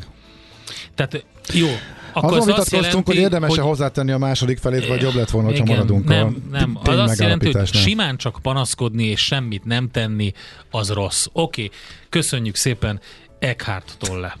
Tehát 0.94 1.24
jó, 1.52 1.68
akkor 2.12 2.38
Azon 2.38 2.46
vitatkoztunk, 2.46 3.06
hogy 3.06 3.16
érdemes-e 3.16 3.60
hogy... 3.60 3.68
hozzátenni 3.68 4.10
a 4.10 4.18
második 4.18 4.58
felét, 4.58 4.86
vagy 4.86 5.02
jobb 5.02 5.14
lett 5.14 5.30
volna, 5.30 5.56
ha 5.58 5.64
maradunk 5.64 6.04
nem, 6.04 6.26
a 6.26 6.50
Nem, 6.50 6.78
az 6.82 6.98
azt 6.98 7.20
jelenti, 7.20 7.52
hogy 7.52 7.66
simán 7.66 8.16
csak 8.16 8.38
panaszkodni 8.42 9.04
és 9.04 9.24
semmit 9.24 9.64
nem 9.64 9.90
tenni, 9.90 10.32
az 10.70 10.90
rossz. 10.90 11.26
Oké, 11.32 11.64
okay. 11.64 11.76
köszönjük 12.08 12.54
szépen 12.54 13.00
Eckhart 13.38 13.96
Tolle. 13.98 14.36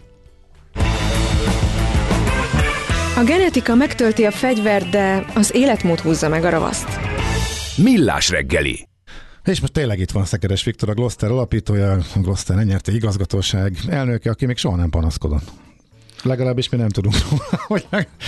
A 3.16 3.22
genetika 3.24 3.74
megtölti 3.74 4.24
a 4.24 4.30
fegyvert, 4.30 4.90
de 4.90 5.24
az 5.34 5.54
életmód 5.54 6.00
húzza 6.00 6.28
meg 6.28 6.44
a 6.44 6.48
ravaszt. 6.48 6.88
Millás 7.76 8.30
reggeli. 8.30 8.88
És 9.44 9.60
most 9.60 9.72
tényleg 9.72 9.98
itt 9.98 10.10
van 10.10 10.24
Szekeres 10.24 10.64
Viktor, 10.64 10.88
a 10.88 10.94
Gloster 10.94 11.30
alapítója, 11.30 11.92
a 11.92 12.18
Gloster 12.20 12.64
nyerte 12.64 12.92
igazgatóság 12.92 13.76
elnöke, 13.88 14.30
aki 14.30 14.46
még 14.46 14.56
soha 14.56 14.76
nem 14.76 14.90
panaszkodott. 14.90 15.63
Legalábbis 16.24 16.68
mi 16.68 16.76
nem 16.76 16.88
tudunk 16.88 17.14
róla. 17.30 17.42
Hogy 17.74 17.86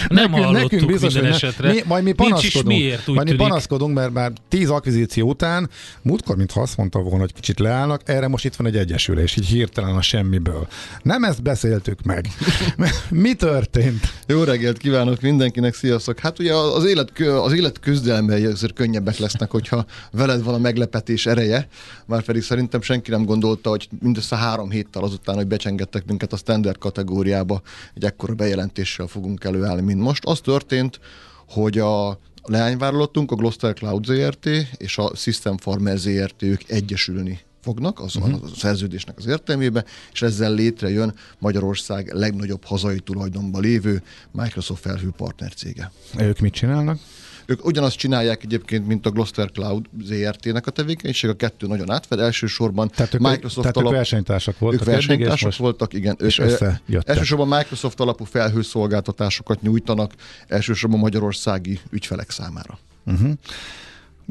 nem 0.09 0.31
nekünk, 0.31 0.51
nekünk 0.51 0.87
biztos, 0.87 1.13
minden 1.13 1.33
hogy 1.33 1.43
esetre. 1.43 1.73
Mi, 1.73 1.81
majd 1.87 2.05
mi 2.05 2.13
panaszkodunk, 2.13 2.67
miért, 2.67 3.07
majd 3.07 3.29
mi 3.29 3.37
panaszkodunk, 3.37 3.95
mert 3.95 4.13
már 4.13 4.33
tíz 4.49 4.71
akvizíció 4.71 5.29
után, 5.29 5.71
múltkor, 6.03 6.37
mintha 6.37 6.61
azt 6.61 6.77
mondta 6.77 6.99
volna, 6.99 7.19
hogy 7.19 7.33
kicsit 7.33 7.59
leállnak, 7.59 8.01
erre 8.05 8.29
most 8.29 8.45
itt 8.45 8.55
van 8.55 8.67
egy 8.67 8.77
egyesülés, 8.77 9.37
így 9.37 9.47
hirtelen 9.47 9.97
a 9.97 10.03
semmiből. 10.03 10.69
Nem 11.03 11.25
ezt 11.25 11.43
beszéltük 11.43 12.03
meg. 12.03 12.29
mi 13.11 13.35
történt? 13.35 14.13
Jó 14.27 14.43
reggelt 14.43 14.79
kívánok 14.79 15.21
mindenkinek, 15.21 15.75
sziasztok! 15.75 16.19
Hát 16.19 16.39
ugye 16.39 16.55
az 16.55 16.85
élet, 16.85 17.19
az 17.19 17.53
élet 17.53 17.81
küzdelmei 17.81 18.45
azért 18.45 18.73
könnyebbek 18.73 19.19
lesznek, 19.19 19.51
hogyha 19.51 19.85
veled 20.13 20.43
van 20.43 20.55
a 20.55 20.59
meglepetés 20.59 21.27
ereje, 21.27 21.69
már 22.07 22.23
pedig 22.23 22.43
szerintem 22.43 22.81
senki 22.81 23.11
nem 23.11 23.25
gondolta, 23.25 23.71
hogy 23.71 23.89
mindössze 24.01 24.37
három 24.37 24.71
héttel 24.71 25.03
azután, 25.03 25.35
hogy 25.35 25.47
becsengettek 25.47 26.07
minket 26.07 26.33
a 26.33 26.37
standard 26.37 26.79
kategóriába, 26.79 27.63
egy 27.95 28.05
ekkora 28.05 28.35
bejelentéssel 28.35 29.07
fogunk 29.07 29.45
előállni, 29.45 29.83
mint 29.83 30.01
most. 30.01 30.25
Az 30.25 30.41
történt, 30.41 31.01
hogy 31.49 31.79
a 31.79 32.19
leányvállalatunk, 32.43 33.31
a 33.31 33.35
Gloster 33.35 33.75
Cloud 33.75 34.05
ZRT 34.05 34.49
és 34.77 34.99
a 34.99 35.13
System 35.15 35.57
Farmer 35.57 35.99
ZRT 35.99 36.43
ők 36.43 36.71
egyesülni 36.71 37.41
fognak, 37.61 38.01
az 38.01 38.17
uh-huh. 38.17 38.43
a 38.43 38.49
szerződésnek 38.57 39.19
az 39.19 39.27
értelmében, 39.27 39.85
és 40.13 40.23
ezzel 40.23 40.55
létrejön 40.55 41.15
Magyarország 41.39 42.13
legnagyobb 42.13 42.65
hazai 42.65 43.01
tulajdonban 43.01 43.63
lévő 43.63 44.03
Microsoft 44.31 44.81
felhő 44.81 45.11
partner 45.17 45.55
cége. 45.55 45.91
Ők 46.19 46.39
mit 46.39 46.53
csinálnak? 46.53 46.99
Ők 47.47 47.65
ugyanazt 47.65 47.97
csinálják 47.97 48.43
egyébként, 48.43 48.87
mint 48.87 49.07
a 49.07 49.11
Gloster 49.11 49.51
Cloud 49.51 49.87
ZRT-nek 50.03 50.67
a 50.67 50.71
tevékenység, 50.71 51.31
a 51.31 51.37
kettő 51.37 51.67
nagyon 51.67 51.91
átfed. 51.91 52.21
Elsősorban 52.21 52.89
tehát 52.89 53.15
ők, 53.15 53.21
Microsoft 53.21 53.61
tehát 53.61 53.77
alap... 53.77 53.91
ők 53.91 53.97
versenytársak 53.97 54.59
voltak. 54.59 54.81
Ők 54.81 54.87
versenytársak 54.87 55.47
most... 55.47 55.59
voltak, 55.59 55.93
igen. 55.93 56.17
És 56.21 56.39
ők, 56.39 56.61
elsősorban 57.05 57.49
Microsoft 57.49 58.01
alapú 58.01 58.25
felhőszolgáltatásokat 58.25 59.63
nyújtanak, 59.63 60.13
elsősorban 60.47 60.99
magyarországi 60.99 61.81
ügyfelek 61.91 62.31
számára. 62.31 62.79
Uh-huh. 63.05 63.31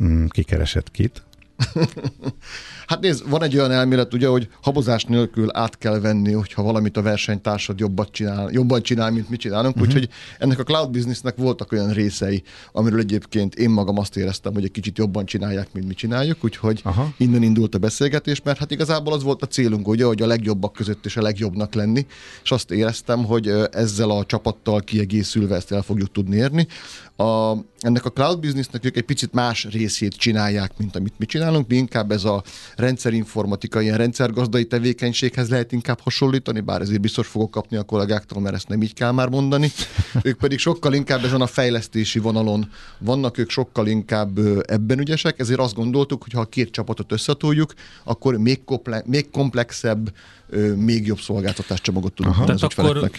Mm, 0.04 0.26
ki 0.26 0.44
keresett 0.44 0.92
kit? 0.92 1.24
Hát 2.88 3.00
nézd, 3.00 3.30
van 3.30 3.44
egy 3.44 3.58
olyan 3.58 3.72
elmélet, 3.72 4.14
ugye, 4.14 4.28
hogy 4.28 4.50
habozás 4.62 5.04
nélkül 5.04 5.50
át 5.54 5.78
kell 5.78 6.00
venni, 6.00 6.32
hogyha 6.32 6.64
valamit 6.64 6.98
a 6.98 7.02
versenytársad 7.02 7.80
jobban 7.80 8.08
csinál, 8.12 8.50
jobban 8.52 8.82
csinál, 8.82 9.12
mint 9.12 9.30
mi 9.30 9.38
csinálunk. 9.38 9.76
Uh-huh. 9.76 9.88
Úgyhogy 9.88 10.10
ennek 10.40 10.60
a 10.60 10.64
cloud 10.64 10.90
businessnek 10.90 11.36
voltak 11.36 11.72
olyan 11.72 11.94
részei, 11.94 12.44
amiről 12.72 13.00
egyébként 13.00 13.56
én 13.56 13.70
magam 13.70 13.98
azt 13.98 14.18
éreztem, 14.18 14.54
hogy 14.54 14.64
egy 14.64 14.72
kicsit 14.72 14.98
jobban 14.98 15.26
csinálják, 15.26 15.68
mint 15.74 15.88
mi 15.88 15.94
csináljuk, 15.94 16.44
úgyhogy 16.44 16.82
Aha. 16.84 17.14
innen 17.18 17.44
indult 17.44 17.76
a 17.76 17.78
beszélgetés, 17.78 18.42
mert 18.42 18.58
hát 18.58 18.72
igazából 18.72 19.14
az 19.14 19.24
volt 19.24 19.42
a 19.42 19.48
célunk, 19.48 19.88
ugye, 19.88 20.06
hogy 20.06 20.22
a 20.22 20.28
legjobbak 20.28 20.74
között 20.74 21.06
és 21.06 21.18
a 21.18 21.22
legjobbnak 21.22 21.74
lenni, 21.74 22.06
és 22.44 22.52
azt 22.52 22.72
éreztem, 22.72 23.26
hogy 23.26 23.48
ezzel 23.72 24.10
a 24.10 24.26
csapattal 24.26 24.82
kiegészülve 24.82 25.56
ezt 25.56 25.72
el 25.72 25.82
fogjuk 25.82 26.12
tudni 26.12 26.36
érni. 26.36 26.68
A, 27.18 27.52
ennek 27.80 28.06
a 28.06 28.12
cloud 28.12 28.40
businessnek 28.40 28.86
ők 28.86 28.98
egy 28.98 29.04
picit 29.04 29.34
más 29.34 29.68
részét 29.72 30.16
csinálják, 30.16 30.72
mint 30.78 30.96
amit 30.96 31.14
mi 31.18 31.26
csinálunk. 31.26 31.68
Mi 31.68 31.76
inkább 31.76 32.12
ez 32.12 32.24
a 32.24 32.44
rendszerinformatika, 32.76 33.82
ilyen 33.82 33.98
rendszergazdai 33.98 34.66
tevékenységhez 34.66 35.50
lehet 35.50 35.72
inkább 35.72 36.00
hasonlítani, 36.00 36.60
bár 36.60 36.82
ezért 36.82 37.02
biztos 37.02 37.28
fogok 37.28 37.52
kapni 37.52 37.78
a 37.78 37.84
kollégáktól, 37.84 38.42
mert 38.42 38.56
ezt 38.56 38.68
nem 38.68 38.82
így 38.82 38.94
kell 38.94 39.12
már 39.12 39.30
mondani. 39.30 39.72
Ők 40.24 40.38
pedig 40.38 40.60
sokkal 40.60 40.94
inkább 40.94 41.24
ezen 41.24 41.42
a 41.42 41.48
fejlesztési 41.48 42.20
vonalon 42.20 42.72
vannak, 42.98 43.38
ők 43.38 43.50
sokkal 43.50 43.88
inkább 43.88 44.40
ebben 44.68 45.00
ügyesek, 45.00 45.40
ezért 45.40 45.60
azt 45.60 45.76
gondoltuk, 45.76 46.24
hogy 46.24 46.32
ha 46.32 46.42
a 46.42 46.46
két 46.46 46.72
csapatot 46.72 47.12
összetoljuk, 47.12 47.74
akkor 48.04 48.38
még, 48.38 48.64
komple- 48.64 49.08
még 49.08 49.30
komplexebb 49.30 50.14
még 50.76 51.08
jobb 51.08 51.20
szolgáltatáscsomagot 51.20 52.14
tudunk 52.14 52.36
Tehát 52.36 52.50
az 52.50 52.64
akkor 52.64 53.10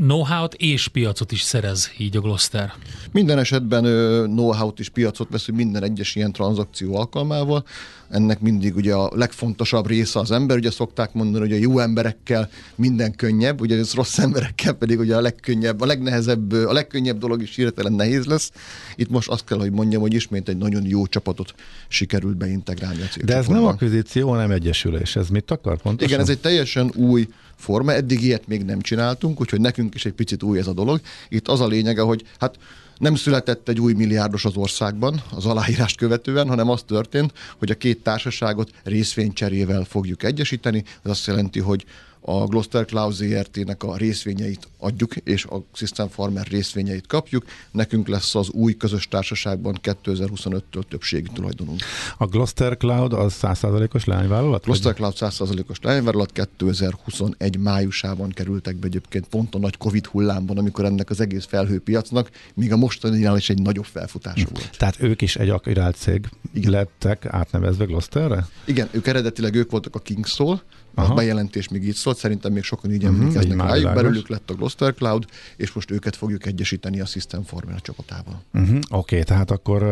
know-how-t 0.00 0.54
és 0.54 0.88
piacot 0.88 1.32
is 1.32 1.42
szerez 1.42 1.90
így 1.98 2.16
a 2.16 2.20
Gloster. 2.20 2.72
Minden 3.12 3.38
esetben 3.38 3.84
ö, 3.84 4.24
know-how-t 4.24 4.78
és 4.78 4.88
piacot 4.88 5.28
veszünk 5.30 5.58
minden 5.58 5.82
egyes 5.82 6.14
ilyen 6.14 6.32
tranzakció 6.32 6.96
alkalmával. 6.96 7.64
Ennek 8.08 8.40
mindig 8.40 8.76
ugye 8.76 8.94
a 8.94 9.10
legfontosabb 9.14 9.86
része 9.86 10.18
az 10.18 10.30
ember, 10.30 10.56
ugye 10.56 10.70
szokták 10.70 11.12
mondani, 11.12 11.48
hogy 11.48 11.52
a 11.52 11.60
jó 11.60 11.78
emberekkel 11.78 12.48
minden 12.74 13.14
könnyebb, 13.16 13.60
ugye 13.60 13.78
az 13.78 13.92
rossz 13.94 14.18
emberekkel 14.18 14.72
pedig 14.72 14.98
ugye 14.98 15.16
a 15.16 15.20
legkönnyebb, 15.20 15.80
a 15.80 15.86
legnehezebb, 15.86 16.52
a 16.52 16.72
legkönnyebb 16.72 17.18
dolog 17.18 17.42
is 17.42 17.54
hirtelen 17.54 17.92
nehéz 17.92 18.24
lesz. 18.24 18.50
Itt 18.96 19.10
most 19.10 19.28
azt 19.28 19.44
kell, 19.44 19.58
hogy 19.58 19.70
mondjam, 19.70 20.00
hogy 20.00 20.14
ismét 20.14 20.48
egy 20.48 20.56
nagyon 20.56 20.86
jó 20.86 21.06
csapatot 21.06 21.54
sikerült 21.88 22.36
beintegrálni 22.36 23.02
a 23.02 23.24
De 23.24 23.36
ez 23.36 23.46
nem 23.46 23.64
akvizíció, 23.64 24.28
hanem 24.28 24.50
egyesülés. 24.50 25.16
Ez 25.16 25.28
mit 25.28 25.50
akar 25.50 25.80
pontosan? 25.82 26.08
Igen, 26.08 26.20
ez 26.20 26.28
egy 26.28 26.40
teljesen 26.40 26.90
új 26.94 27.26
forma, 27.60 27.92
eddig 27.92 28.22
ilyet 28.22 28.46
még 28.46 28.64
nem 28.64 28.80
csináltunk, 28.80 29.40
úgyhogy 29.40 29.60
nekünk 29.60 29.89
is 29.94 30.04
egy 30.04 30.12
picit 30.12 30.42
új 30.42 30.58
ez 30.58 30.66
a 30.66 30.72
dolog. 30.72 31.00
Itt 31.28 31.48
az 31.48 31.60
a 31.60 31.66
lényege, 31.66 32.02
hogy 32.02 32.24
hát 32.38 32.58
nem 32.98 33.14
született 33.14 33.68
egy 33.68 33.80
új 33.80 33.92
milliárdos 33.92 34.44
az 34.44 34.56
országban 34.56 35.22
az 35.30 35.46
aláírást 35.46 35.96
követően, 35.96 36.48
hanem 36.48 36.68
az 36.68 36.82
történt, 36.82 37.32
hogy 37.58 37.70
a 37.70 37.74
két 37.74 38.02
társaságot 38.02 38.70
részvénycserével 38.84 39.84
fogjuk 39.84 40.22
egyesíteni. 40.22 40.84
Ez 41.02 41.10
azt 41.10 41.26
jelenti, 41.26 41.60
hogy 41.60 41.84
a 42.20 42.46
Gloster 42.46 42.84
Cloud 42.84 43.12
ZRT-nek 43.12 43.82
a 43.82 43.96
részvényeit 43.96 44.68
adjuk, 44.78 45.16
és 45.16 45.44
a 45.44 45.62
System 45.72 46.08
Farmer 46.08 46.46
részvényeit 46.46 47.06
kapjuk. 47.06 47.44
Nekünk 47.70 48.08
lesz 48.08 48.34
az 48.34 48.50
új 48.50 48.76
közös 48.76 49.08
társaságban 49.08 49.78
2025-től 49.82 50.82
többségi 50.88 51.28
tulajdonunk. 51.34 51.80
A 52.18 52.26
Gloster 52.26 52.76
Cloud 52.76 53.12
az 53.12 53.38
100%-os 53.42 54.04
leányvállalat? 54.04 54.64
Gloster 54.64 54.94
Cloud 54.94 55.14
100%-os 55.16 55.78
leányvállalat 55.82 56.32
2021 56.32 57.58
májusában 57.58 58.30
kerültek 58.30 58.76
be 58.76 58.86
egyébként 58.86 59.26
pont 59.26 59.54
a 59.54 59.58
nagy 59.58 59.76
Covid 59.76 60.06
hullámban, 60.06 60.58
amikor 60.58 60.84
ennek 60.84 61.10
az 61.10 61.20
egész 61.20 61.44
felhőpiacnak, 61.44 62.30
míg 62.54 62.72
a 62.72 62.76
mostaninál 62.76 63.36
is 63.36 63.50
egy 63.50 63.62
nagyobb 63.62 63.84
felfutása 63.84 64.46
hm. 64.46 64.54
volt. 64.54 64.78
Tehát 64.78 65.02
ők 65.02 65.22
is 65.22 65.36
egy 65.36 65.48
akvirált 65.48 65.96
cég 65.96 66.28
Igen. 66.52 66.70
lettek 66.70 67.26
átnevezve 67.26 67.84
Glosterre? 67.84 68.46
Igen, 68.64 68.88
ők 68.90 69.06
eredetileg 69.06 69.54
ők 69.54 69.70
voltak 69.70 69.94
a 69.94 69.98
Kingstól, 69.98 70.62
Aha. 70.94 71.12
A 71.12 71.14
bejelentés 71.14 71.68
még 71.68 71.84
így 71.86 71.94
szólt, 71.94 72.16
szerintem 72.16 72.52
még 72.52 72.62
sokan 72.62 72.92
így 72.92 73.02
mhm, 73.02 73.14
emlékeznek 73.14 73.56
uh-huh, 73.56 73.70
rájuk. 73.70 73.94
Belőlük 73.94 74.28
lett 74.28 74.50
a 74.50 74.54
Gloster 74.54 74.94
Cloud, 74.94 75.24
és 75.56 75.72
most 75.72 75.90
őket 75.90 76.16
fogjuk 76.16 76.46
egyesíteni 76.46 77.00
a 77.00 77.06
System 77.06 77.42
Farmer 77.42 77.80
csapatával. 77.80 78.42
Uh-huh, 78.52 78.76
Oké, 78.76 78.84
okay, 78.90 79.22
tehát 79.22 79.50
akkor 79.50 79.82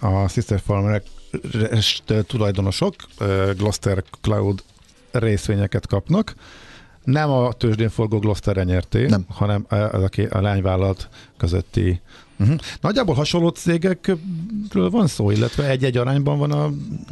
a 0.00 0.28
System 0.28 0.58
Farmer 0.58 1.02
tulajdonosok 2.26 2.94
Gloster 3.56 4.04
Cloud 4.20 4.62
részvényeket 5.10 5.86
kapnak, 5.86 6.34
nem 7.04 7.30
a 7.30 7.52
tőzsdén 7.52 7.88
forgó 7.88 8.18
Gloster 8.18 8.64
nyerté, 8.64 9.06
nem. 9.06 9.24
hanem 9.28 9.64
az 9.68 10.02
a, 10.02 10.08
a 10.30 10.40
lányvállalat 10.40 11.08
közötti 11.36 12.00
Uh-huh. 12.38 12.56
Nagyjából 12.80 13.14
hasonló 13.14 13.48
cégekről 13.48 14.90
van 14.90 15.06
szó, 15.06 15.30
illetve 15.30 15.68
egy-egy 15.68 15.96
arányban 15.96 16.38
van 16.38 16.50
a 16.50 16.70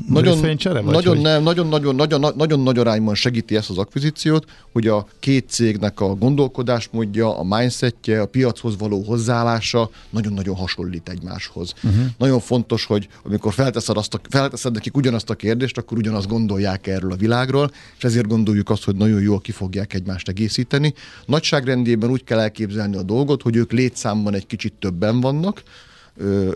nagyon? 0.08 0.40
Vagy 0.40 0.84
nagyon, 0.84 1.14
hogy... 1.14 1.24
nem, 1.24 1.42
nagyon, 1.42 1.66
nagyon, 1.66 1.94
nagyon, 1.94 2.32
nagyon 2.36 2.60
nagy 2.60 2.78
arányban 2.78 3.14
segíti 3.14 3.56
ezt 3.56 3.70
az 3.70 3.78
akvizíciót, 3.78 4.44
hogy 4.72 4.86
a 4.86 5.06
két 5.18 5.48
cégnek 5.48 6.00
a 6.00 6.14
gondolkodásmódja, 6.14 7.38
a 7.38 7.42
mindsetje, 7.42 8.20
a 8.20 8.26
piachoz 8.26 8.78
való 8.78 9.02
hozzáállása 9.02 9.90
nagyon-nagyon 10.10 10.54
hasonlít 10.54 11.08
egymáshoz. 11.08 11.72
Uh-huh. 11.82 12.04
Nagyon 12.18 12.40
fontos, 12.40 12.84
hogy 12.84 13.08
amikor 13.24 13.52
felteszed, 13.52 13.96
azt 13.96 14.14
a, 14.14 14.20
felteszed 14.28 14.72
nekik 14.72 14.96
ugyanazt 14.96 15.30
a 15.30 15.34
kérdést, 15.34 15.78
akkor 15.78 15.98
ugyanazt 15.98 16.28
gondolják 16.28 16.86
erről 16.86 17.12
a 17.12 17.16
világról, 17.16 17.70
és 17.96 18.04
ezért 18.04 18.26
gondoljuk 18.26 18.70
azt, 18.70 18.84
hogy 18.84 18.96
nagyon 18.96 19.20
jól 19.20 19.40
ki 19.40 19.52
fogják 19.52 19.94
egymást 19.94 20.28
egészíteni. 20.28 20.94
Nagyságrendében 21.26 22.10
úgy 22.10 22.24
kell 22.24 22.38
elképzelni 22.38 22.96
a 22.96 23.02
dolgot, 23.02 23.42
hogy 23.42 23.56
ők 23.56 23.72
létszámban 23.72 24.34
egy 24.34 24.46
kicsit 24.46 24.72
többen 24.78 25.15
vannak, 25.20 25.62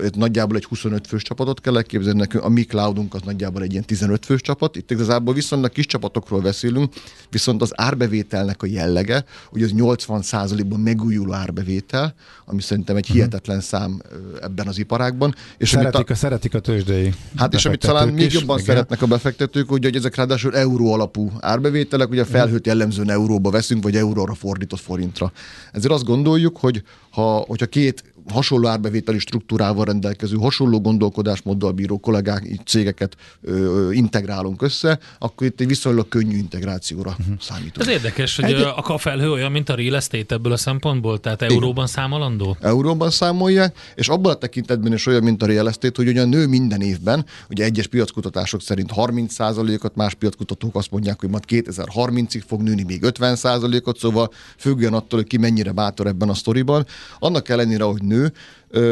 itt 0.05 0.17
nagyjából 0.17 0.57
egy 0.57 0.65
25 0.65 1.07
fős 1.07 1.23
csapatot 1.23 1.61
kell 1.61 1.77
elképzelni 1.77 2.19
nekünk, 2.19 2.45
a 2.45 2.49
mi 2.49 2.63
cloudunk 2.63 3.15
az 3.15 3.21
nagyjából 3.25 3.63
egy 3.63 3.73
ilyen 3.73 3.85
15 3.85 4.25
fős 4.25 4.41
csapat. 4.41 4.77
Itt 4.77 4.91
igazából 4.91 5.35
viszonylag 5.35 5.71
kis 5.71 5.87
csapatokról 5.87 6.41
beszélünk, 6.41 6.93
viszont 7.31 7.63
az 7.63 7.73
árbevételnek 7.75 8.63
a 8.63 8.67
jellege, 8.67 9.25
hogy 9.47 9.63
az 9.63 9.73
80%-ban 9.77 10.81
megújuló 10.81 11.33
árbevétel, 11.33 12.15
ami 12.45 12.61
szerintem 12.61 12.97
egy 12.97 13.05
mhm. 13.09 13.17
hihetetlen 13.17 13.61
szám 13.61 14.03
ebben 14.41 14.67
az 14.67 14.79
iparágban. 14.79 15.35
És 15.59 15.69
szeretik, 15.69 16.09
a, 16.09 16.13
a, 16.13 16.17
szeretik 16.17 16.55
a 16.55 16.61
tőzsdei 16.61 17.15
Hát 17.37 17.55
és 17.55 17.67
amit 17.67 17.81
talán 17.81 18.09
még 18.09 18.33
jobban 18.33 18.59
igen. 18.59 18.69
szeretnek 18.69 19.03
a 19.03 19.07
befektetők, 19.07 19.69
hogy, 19.69 19.85
hogy 19.85 19.97
ezek 19.97 20.15
ráadásul 20.15 20.57
euró 20.57 20.93
alapú 20.93 21.33
árbevételek, 21.41 22.11
ugye 22.11 22.23
a 22.23 22.25
felhőt 22.25 22.67
jellemzően 22.67 23.11
euróba 23.11 23.51
veszünk, 23.51 23.83
vagy 23.83 23.97
euróra 23.97 24.35
fordított 24.35 24.81
forintra. 24.81 25.33
Ezért 25.73 25.93
azt 25.93 26.05
gondoljuk, 26.05 26.57
hogy 26.57 26.83
ha, 27.11 27.45
hogyha 27.47 27.67
két 27.67 28.05
hasonló 28.29 28.67
árbevételi 28.67 29.19
struktúrával 29.19 29.85
rendelkező, 29.85 30.37
hasonló 30.37 30.81
gondolkodásmóddal 30.81 31.73
bíró 31.73 31.99
kollégák, 31.99 32.61
cégeket 32.65 33.17
ö, 33.43 33.91
integrálunk 33.93 34.63
össze, 34.63 34.99
akkor 35.19 35.47
itt 35.47 35.61
egy 35.61 35.67
viszonylag 35.67 36.09
könnyű 36.09 36.37
integrációra 36.37 37.11
uh-huh. 37.19 37.35
számítunk. 37.41 37.79
Ez 37.79 37.89
érdekes, 37.89 38.37
hogy 38.37 38.45
egy... 38.45 38.67
a 38.77 38.99
felhő 38.99 39.31
olyan, 39.31 39.51
mint 39.51 39.69
a 39.69 39.75
real 39.75 39.97
estate 39.97 40.35
ebből 40.35 40.53
a 40.53 40.57
szempontból, 40.57 41.21
tehát 41.21 41.43
euróban 41.43 41.73
Igen. 41.73 41.87
számolandó? 41.87 42.57
Euróban 42.61 43.11
számolják, 43.11 43.79
és 43.95 44.09
abban 44.09 44.33
a 44.33 44.35
tekintetben 44.35 44.93
is 44.93 45.07
olyan, 45.07 45.23
mint 45.23 45.43
a 45.43 45.47
real 45.47 45.69
estate, 45.69 46.03
hogy 46.03 46.09
ugyan 46.09 46.29
nő 46.29 46.47
minden 46.47 46.81
évben, 46.81 47.25
ugye 47.51 47.65
egyes 47.65 47.87
piackutatások 47.87 48.63
szerint 48.63 48.91
30%-ot, 48.95 49.95
más 49.95 50.15
piackutatók 50.15 50.77
azt 50.77 50.91
mondják, 50.91 51.21
hogy 51.21 51.31
majd 51.31 51.45
2030-ig 51.49 52.43
fog 52.47 52.63
nőni 52.63 52.83
még 52.83 53.01
50%-ot, 53.03 53.99
szóval 53.99 54.31
függően 54.59 54.93
attól, 54.93 55.19
hogy 55.19 55.29
ki 55.29 55.37
mennyire 55.37 55.73
bátor 55.73 56.07
ebben 56.07 56.29
a 56.29 56.35
sztoriban. 56.35 56.87
Annak 57.19 57.49
ellenére, 57.49 57.85
hogy 57.85 58.03
nő, 58.11 58.33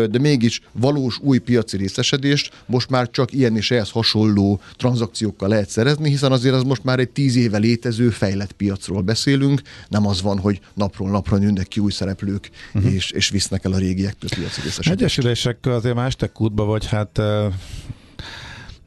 de 0.06 0.18
mégis 0.18 0.60
valós 0.72 1.18
új 1.18 1.38
piaci 1.38 1.76
részesedést 1.76 2.52
most 2.66 2.90
már 2.90 3.10
csak 3.10 3.32
ilyen 3.32 3.56
és 3.56 3.70
ehhez 3.70 3.90
hasonló 3.90 4.60
tranzakciókkal 4.76 5.48
lehet 5.48 5.68
szerezni, 5.68 6.08
hiszen 6.08 6.32
azért 6.32 6.54
az 6.54 6.62
most 6.62 6.84
már 6.84 6.98
egy 6.98 7.10
tíz 7.10 7.36
éve 7.36 7.58
létező 7.58 8.10
fejlett 8.10 8.52
piacról 8.52 9.02
beszélünk, 9.02 9.62
nem 9.88 10.06
az 10.06 10.22
van, 10.22 10.38
hogy 10.38 10.60
napról 10.74 11.10
napra 11.10 11.36
nőnek 11.36 11.68
ki 11.68 11.80
új 11.80 11.90
szereplők, 11.90 12.50
uh-huh. 12.74 12.92
és, 12.92 13.10
és 13.10 13.28
visznek 13.28 13.64
el 13.64 13.72
a 13.72 13.78
régiektől 13.78 14.30
piaci 14.30 14.60
részesedést. 14.60 15.00
Egyesülések 15.00 15.66
azért 15.66 15.94
más 15.94 16.16
kútba, 16.32 16.64
vagy 16.64 16.86
hát 16.86 17.20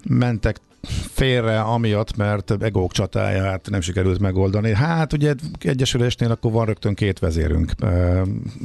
mentek 0.07 0.59
félre 1.11 1.59
amiatt, 1.59 2.15
mert 2.15 2.63
egók 2.63 2.91
csatáját 2.91 3.69
nem 3.69 3.81
sikerült 3.81 4.19
megoldani. 4.19 4.73
Hát 4.73 5.13
ugye 5.13 5.33
egyesülésnél 5.59 6.31
akkor 6.31 6.51
van 6.51 6.65
rögtön 6.65 6.93
két 6.93 7.19
vezérünk. 7.19 7.71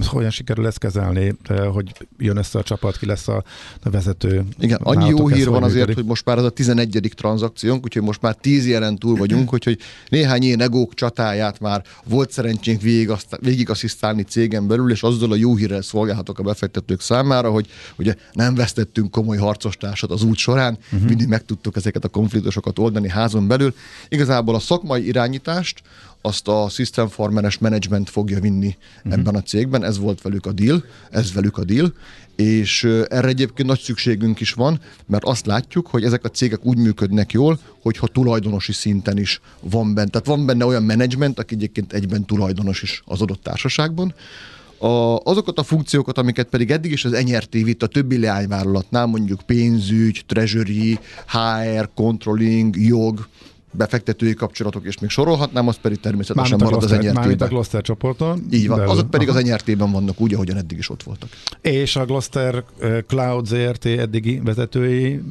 Hogyan 0.07 0.31
sikerül 0.31 0.67
ezt 0.67 0.79
kezelni, 0.79 1.35
hogy 1.73 1.93
jön 2.19 2.37
össze 2.37 2.59
a 2.59 2.63
csapat, 2.63 2.99
ki 2.99 3.07
lesz 3.07 3.29
a, 3.29 3.45
vezető? 3.83 4.45
Igen, 4.59 4.79
annyi 4.83 5.09
jó 5.09 5.29
hír 5.29 5.49
van 5.49 5.63
azért, 5.63 5.95
hogy 5.95 6.05
most 6.05 6.25
már 6.25 6.39
ez 6.39 6.45
a 6.45 6.51
11. 6.51 7.13
tranzakciónk, 7.15 7.85
úgyhogy 7.85 8.03
most 8.03 8.21
már 8.21 8.35
10 8.35 8.67
jelen 8.67 8.97
túl 8.97 9.17
vagyunk, 9.17 9.53
úgyhogy 9.53 9.79
néhány 10.09 10.43
ilyen 10.43 10.61
egók 10.61 10.95
csatáját 10.95 11.61
már 11.61 11.83
volt 12.05 12.31
szerencsénk 12.31 12.81
végig, 12.81 13.13
végig 13.41 13.71
asszisztálni 13.71 14.23
cégen 14.23 14.67
belül, 14.67 14.91
és 14.91 15.03
azzal 15.03 15.33
a 15.33 15.37
jó 15.37 15.57
hírrel 15.57 15.83
szolgálhatok 15.83 16.39
a 16.39 16.43
befektetők 16.43 17.01
számára, 17.01 17.51
hogy 17.51 17.67
ugye 17.97 18.15
nem 18.33 18.55
vesztettünk 18.55 19.11
komoly 19.11 19.37
harcostársat 19.37 20.11
az 20.11 20.23
út 20.23 20.37
során, 20.37 20.79
uh-huh. 20.93 21.09
mindig 21.09 21.29
meg 21.29 21.45
tudtuk 21.45 21.77
ezeket 21.77 22.05
a 22.07 22.09
konfliktusokat 22.09 22.79
oldani 22.79 23.09
házon 23.09 23.47
belül. 23.47 23.75
Igazából 24.09 24.55
a 24.55 24.59
szakmai 24.59 25.07
irányítást 25.07 25.83
azt 26.21 26.49
a 26.49 26.69
System 26.69 27.09
Farmeres 27.09 27.59
Management 27.59 28.11
fogja 28.11 28.41
vinni 28.41 28.77
uh-huh. 28.97 29.13
ebben 29.13 29.35
a 29.35 29.43
cégben, 29.43 29.85
ez 29.85 29.99
volt 29.99 30.23
velük 30.23 30.47
a 30.47 30.53
deal, 30.53 30.85
ez 31.11 31.33
velük 31.33 31.59
a 31.59 31.65
deal, 31.65 31.93
és 32.37 32.85
erre 33.09 33.29
egyébként 33.29 33.69
nagy 33.69 33.81
szükségünk 33.81 34.41
is 34.41 34.53
van, 34.53 34.81
mert 35.07 35.25
azt 35.25 35.47
látjuk, 35.47 35.87
hogy 35.87 36.05
ezek 36.05 36.25
a 36.25 36.29
cégek 36.29 36.65
úgy 36.65 36.77
működnek 36.77 37.33
jól, 37.33 37.59
hogyha 37.83 38.07
tulajdonosi 38.07 38.73
szinten 38.73 39.19
is 39.19 39.41
van 39.61 39.95
benne. 39.95 40.11
Tehát 40.11 40.27
van 40.27 40.47
benne 40.47 40.65
olyan 40.65 40.83
menedzsment, 40.83 41.39
aki 41.39 41.55
egyébként 41.55 41.93
egyben 41.93 42.25
tulajdonos 42.25 42.83
is 42.83 43.03
az 43.05 43.21
adott 43.21 43.43
társaságban, 43.43 44.15
a, 44.79 45.17
azokat 45.17 45.59
a 45.59 45.63
funkciókat, 45.63 46.19
amiket 46.19 46.49
pedig 46.49 46.71
eddig 46.71 46.93
is 46.93 47.05
az 47.05 47.25
NRT 47.25 47.53
vitt 47.53 47.83
a 47.83 47.87
többi 47.87 48.19
leányvállalatnál, 48.19 49.07
mondjuk 49.07 49.41
pénzügy, 49.47 50.23
treasury, 50.27 50.99
HR, 51.27 51.89
controlling, 51.95 52.77
jog, 52.77 53.29
befektetői 53.73 54.35
kapcsolatok, 54.35 54.85
és 54.85 54.99
még 54.99 55.11
sorolhatnám, 55.11 55.69
az 55.69 55.77
pedig 55.83 56.01
természetesen 56.01 56.59
marad 56.63 56.83
az 56.83 56.91
enyertében. 56.93 57.15
Mármint 57.15 57.41
a 57.41 57.47
Gloster 57.47 57.83
csoporton. 57.83 58.47
Így 58.51 58.69
van, 58.69 58.77
belül. 58.77 58.93
azok 58.93 59.11
pedig 59.11 59.29
Aha. 59.29 59.39
az 59.39 59.45
enyertében 59.45 59.91
vannak 59.93 60.21
úgy, 60.21 60.35
ahogyan 60.35 60.57
eddig 60.57 60.79
is 60.79 60.91
ott 60.91 61.03
voltak. 61.03 61.29
És 61.61 61.97
a 61.97 62.05
Gloster 62.05 62.65
Cloud 63.07 63.47
ZRT 63.47 63.85
eddigi 63.85 64.41
vezetői 64.45 65.23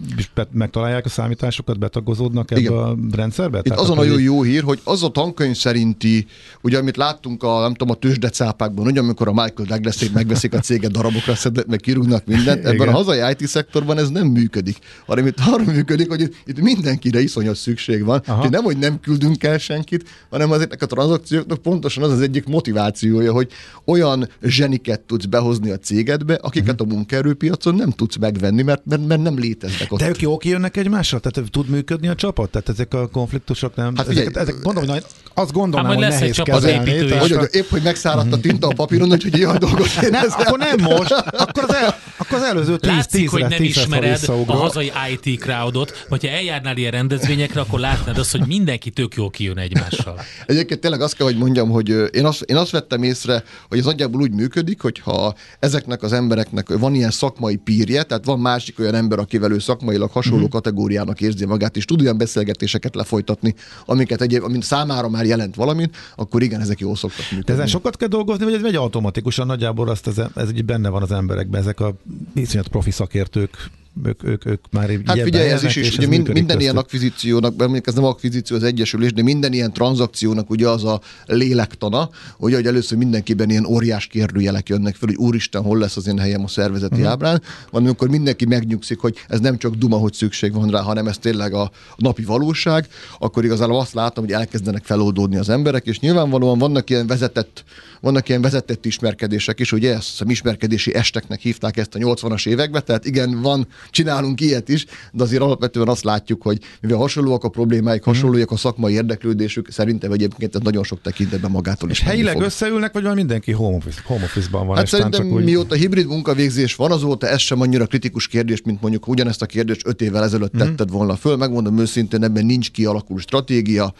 megtalálják 0.51 1.05
a 1.05 1.09
számításokat, 1.09 1.79
betagozódnak 1.79 2.51
ebbe 2.51 2.59
Igen. 2.59 2.73
a 2.73 2.95
rendszerbe? 3.11 3.59
Itt 3.63 3.73
az 3.73 3.89
a 3.89 3.93
nagyon 3.93 4.21
jó 4.21 4.43
hír, 4.43 4.63
hogy 4.63 4.79
az 4.83 5.03
a 5.03 5.09
tankönyv 5.09 5.55
szerinti, 5.55 6.27
ugye 6.61 6.77
amit 6.77 6.97
láttunk 6.97 7.43
a, 7.43 7.59
nem 7.59 7.73
tudom, 7.73 7.95
a 7.95 7.99
tőzsdecápákban, 7.99 8.85
ugye 8.85 8.99
amikor 8.99 9.27
a 9.27 9.33
Michael 9.33 9.67
douglas 9.67 10.09
megveszik 10.09 10.53
a 10.53 10.59
céget 10.59 10.91
darabokra, 10.91 11.35
szednek, 11.35 11.65
meg 11.65 11.79
kirúgnak 11.79 12.25
mindent, 12.25 12.59
ebben 12.59 12.73
Igen. 12.73 12.87
a 12.87 12.91
hazai 12.91 13.35
IT 13.37 13.47
szektorban 13.47 13.97
ez 13.97 14.09
nem 14.09 14.27
működik, 14.27 14.77
hanem 15.05 15.25
itt 15.25 15.37
arra 15.39 15.63
működik, 15.71 16.09
hogy 16.09 16.35
itt 16.45 16.59
mindenkire 16.59 17.21
iszonyos 17.21 17.57
szükség 17.57 18.03
van, 18.03 18.23
Aha. 18.25 18.49
nem, 18.49 18.63
hogy 18.63 18.77
nem 18.77 18.99
küldünk 18.99 19.43
el 19.43 19.57
senkit, 19.57 20.09
hanem 20.29 20.53
ezeknek 20.53 20.81
a 20.81 20.85
tranzakcióknak 20.85 21.61
pontosan 21.61 22.03
az 22.03 22.11
az 22.11 22.21
egyik 22.21 22.45
motivációja, 22.45 23.31
hogy 23.31 23.51
olyan 23.85 24.29
zseniket 24.41 24.99
tudsz 25.01 25.25
behozni 25.25 25.71
a 25.71 25.77
cégedbe, 25.77 26.33
akiket 26.33 26.73
uh-huh. 26.73 26.91
a 26.91 26.95
munkaerőpiacon 26.95 27.75
nem 27.75 27.89
tudsz 27.89 28.17
megvenni, 28.17 28.61
mert, 28.61 28.81
mert, 28.85 29.07
mert 29.07 29.21
nem 29.21 29.38
léteznek 29.38 29.91
ott. 29.91 29.99
De 29.99 30.07
ők 30.07 30.21
jók 30.21 30.45
jönnek 30.45 30.77
egymással? 30.77 31.19
Tehát 31.19 31.51
tud 31.51 31.69
működni 31.69 32.07
a 32.07 32.15
csapat? 32.15 32.49
Tehát 32.49 32.69
ezek 32.69 32.93
a 32.93 33.07
konfliktusok 33.07 33.75
nem... 33.75 33.95
Hát 33.95 34.07
figyelj, 34.07 34.27
ezek, 34.27 34.41
ezek, 34.41 34.55
gondolom, 34.63 34.89
hogy 34.89 35.03
azt 35.33 35.51
gondolom, 35.51 35.85
hát, 35.85 35.95
hogy 35.95 36.07
nehéz 36.07 36.41
kezelni. 36.43 37.17
Hogy, 37.17 37.31
hogy 37.31 37.47
épp, 37.51 37.69
hogy 37.69 37.81
megszáradt 37.81 38.33
a 38.33 38.39
tinta 38.39 38.67
a 38.67 38.73
papíron, 38.73 39.09
hogy 39.09 39.38
ilyen 39.38 39.57
dolgot 39.59 40.09
ne, 40.09 40.19
Akkor 40.19 40.57
nem 40.57 40.79
most, 40.79 41.11
akkor 41.11 41.63
az, 41.63 41.73
el, 41.75 41.97
akkor 42.17 42.38
az 42.38 42.43
előző 42.43 42.77
tíz, 42.77 42.91
Látszik, 42.91 43.21
tíz, 43.21 43.31
hogy 43.31 43.45
nem 43.47 43.63
ismered 43.63 44.19
a 44.45 44.53
hazai 44.53 44.91
IT 45.11 45.39
crowdot, 45.39 46.05
vagy 46.09 46.21
ha 46.21 46.29
eljárnál 46.29 46.77
ilyen 46.77 46.91
rendezvényekre, 46.91 47.61
akkor 47.61 47.79
látnád 47.79 48.14
azt, 48.17 48.32
hogy 48.32 48.47
mindenki 48.47 48.89
tök 48.89 49.15
jól 49.15 49.30
kijön 49.30 49.58
egymással. 49.58 50.19
Egyébként 50.45 50.80
tényleg 50.80 51.01
azt 51.01 51.15
kell, 51.15 51.25
hogy 51.25 51.38
mondjam, 51.38 51.69
hogy 51.69 51.89
én 52.12 52.25
azt, 52.25 52.41
én 52.41 52.56
azt 52.56 52.71
vettem 52.71 53.04
észre, 53.04 53.43
hogy 53.69 53.78
ez 53.78 53.86
nagyjából 53.86 54.21
úgy 54.21 54.34
működik, 54.34 54.82
hogy 54.82 54.99
ha 54.99 55.36
ezeknek 55.60 56.04
az 56.04 56.13
embereknek 56.13 56.78
van 56.78 56.93
ilyen 56.93 57.12
szakmai 57.12 57.56
pírje, 57.56 58.04
tehát 58.04 58.25
van 58.25 58.39
másik 58.39 58.80
olyan 58.80 58.95
ember, 58.95 59.19
akivel 59.19 59.51
ő 59.51 59.60
szakmailag 59.60 60.12
hasonló 60.12 60.39
mm-hmm. 60.39 60.49
kategóriának 60.49 61.21
érzi 61.21 61.45
magát, 61.45 61.78
és 61.78 61.86
tud 61.86 62.01
olyan 62.01 62.17
beszélgetéseket 62.17 62.95
lefolytatni, 62.95 63.54
amiket 63.86 64.21
egyéb, 64.21 64.43
amint 64.43 64.63
számára 64.63 65.10
már 65.10 65.25
jelent 65.25 65.56
valamit, 65.56 65.95
akkor 66.15 66.43
igen, 66.43 66.62
ezek 66.62 66.80
jól 66.80 66.95
szoktak 66.95 67.25
működni. 67.32 67.45
De 67.45 67.54
ezen 67.54 67.67
sokat 67.67 67.97
kell 67.97 68.08
dolgozni, 68.08 68.45
vagy 68.45 68.54
ez 68.54 68.62
megy 68.62 68.75
automatikusan 68.75 69.45
nagyjából 69.45 69.89
azt 69.89 70.08
ez, 70.08 70.21
ez 70.36 70.49
így 70.51 70.65
benne 70.65 70.89
van 70.89 71.01
az 71.01 71.12
emberekben, 71.12 71.62
ezek 71.62 71.80
a 71.80 71.95
iszonyat 72.34 72.67
profi 72.67 72.91
szakértők 72.91 73.69
ők, 74.03 74.23
ők, 74.23 74.45
ők 74.45 74.63
már 74.71 74.89
így 74.89 75.01
Hát 75.05 75.21
figyelj, 75.21 75.49
ez 75.49 75.63
is, 75.63 75.75
is 75.75 75.97
ugye 75.97 76.08
mind, 76.08 76.23
minden 76.23 76.43
köztük. 76.45 76.62
ilyen 76.62 76.77
akvizíciónak, 76.77 77.55
mert 77.55 77.88
ez 77.88 77.93
nem 77.93 78.03
akvizíció, 78.03 78.55
az 78.55 78.63
egyesülés, 78.63 79.13
de 79.13 79.23
minden 79.23 79.53
ilyen 79.53 79.73
tranzakciónak 79.73 80.49
ugye 80.49 80.67
az 80.67 80.84
a 80.84 81.01
lélektana, 81.25 82.10
hogy, 82.38 82.53
hogy 82.53 82.65
először 82.65 82.97
mindenkiben 82.97 83.49
ilyen 83.49 83.65
óriás 83.65 84.08
kérdőjelek 84.08 84.69
jönnek 84.69 84.95
fel, 84.95 85.08
hogy 85.08 85.17
úristen, 85.17 85.62
hol 85.62 85.77
lesz 85.77 85.97
az 85.97 86.08
én 86.08 86.19
helyem 86.19 86.43
a 86.43 86.47
szervezeti 86.47 86.93
uh-huh. 86.93 87.10
ábrán, 87.10 87.41
van, 87.71 87.84
amikor 87.84 88.10
mindenki 88.10 88.45
megnyugszik, 88.45 88.99
hogy 88.99 89.15
ez 89.27 89.39
nem 89.39 89.58
csak 89.58 89.75
duma, 89.75 89.97
hogy 89.97 90.13
szükség 90.13 90.53
van 90.53 90.69
rá, 90.69 90.81
hanem 90.81 91.08
ez 91.08 91.17
tényleg 91.17 91.53
a 91.53 91.71
napi 91.97 92.23
valóság, 92.23 92.88
akkor 93.19 93.43
igazából 93.45 93.79
azt 93.79 93.93
látom, 93.93 94.23
hogy 94.23 94.34
elkezdenek 94.34 94.84
feloldódni 94.84 95.38
az 95.38 95.49
emberek, 95.49 95.86
és 95.86 95.99
nyilvánvalóan 95.99 96.58
vannak 96.58 96.89
ilyen 96.89 97.08
vezetett, 97.08 97.63
vannak 98.01 98.29
ilyen 98.29 98.41
vezetett 98.41 98.86
ismerkedések 98.86 99.60
is, 99.60 99.71
ugye 99.71 99.93
ezt 99.93 100.21
a 100.21 100.25
ismerkedési 100.27 100.95
esteknek 100.95 101.39
hívták 101.39 101.77
ezt 101.77 101.95
a 101.95 101.99
80-as 101.99 102.47
években, 102.47 102.81
tehát 102.86 103.05
igen, 103.05 103.41
van 103.41 103.67
csinálunk 103.89 104.41
ilyet 104.41 104.69
is, 104.69 104.86
de 105.12 105.23
azért 105.23 105.41
alapvetően 105.41 105.88
azt 105.88 106.03
látjuk, 106.03 106.41
hogy 106.41 106.60
mivel 106.81 106.97
hasonlóak 106.97 107.43
a 107.43 107.49
problémáik, 107.49 108.01
mhm. 108.01 108.10
hasonlóak 108.10 108.51
a 108.51 108.58
szakmai 108.58 108.93
érdeklődésük, 108.93 109.71
szerintem 109.71 110.12
egyébként 110.12 110.55
ez 110.55 110.62
nagyon 110.62 110.84
sok 110.84 111.01
tekintetben 111.01 111.51
magától 111.51 111.89
is. 111.89 111.99
És 111.99 112.05
helyileg 112.05 112.34
fog. 112.34 112.43
összeülnek, 112.43 112.93
vagy 112.93 113.03
van 113.03 113.15
mindenki 113.15 113.51
home, 113.51 113.75
office, 113.75 114.01
home 114.05 114.23
office-ban 114.23 114.67
van? 114.67 114.75
Hát 114.77 114.88
szerintem 114.88 115.21
csak 115.21 115.31
úgy... 115.31 115.43
mióta 115.43 115.75
hibrid 115.75 116.08
munkavégzés 116.08 116.75
van, 116.75 116.91
azóta 116.91 117.27
ez 117.27 117.39
sem 117.39 117.62
annyira 117.62 117.86
kritikus 117.86 118.27
kérdés, 118.27 118.62
mint 118.62 118.81
mondjuk 118.81 119.08
ugyanezt 119.08 119.41
a 119.41 119.45
kérdést 119.45 119.88
öt 119.88 120.01
évvel 120.01 120.23
ezelőtt 120.23 120.58
mm-hmm. 120.58 120.67
tetted 120.67 120.89
volna 120.89 121.15
föl. 121.15 121.36
Megmondom 121.36 121.79
őszintén, 121.79 122.23
ebben 122.23 122.45
nincs 122.45 122.71
kialakult 122.71 123.21
stratégia. 123.21 123.93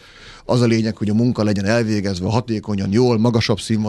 Az 0.44 0.60
a 0.60 0.66
lényeg, 0.66 0.96
hogy 0.96 1.08
a 1.08 1.14
munka 1.14 1.44
legyen 1.44 1.64
elvégezve 1.64 2.28
hatékonyan, 2.28 2.92
jól, 2.92 3.18
magasabb 3.18 3.60
színvonalon, 3.60 3.85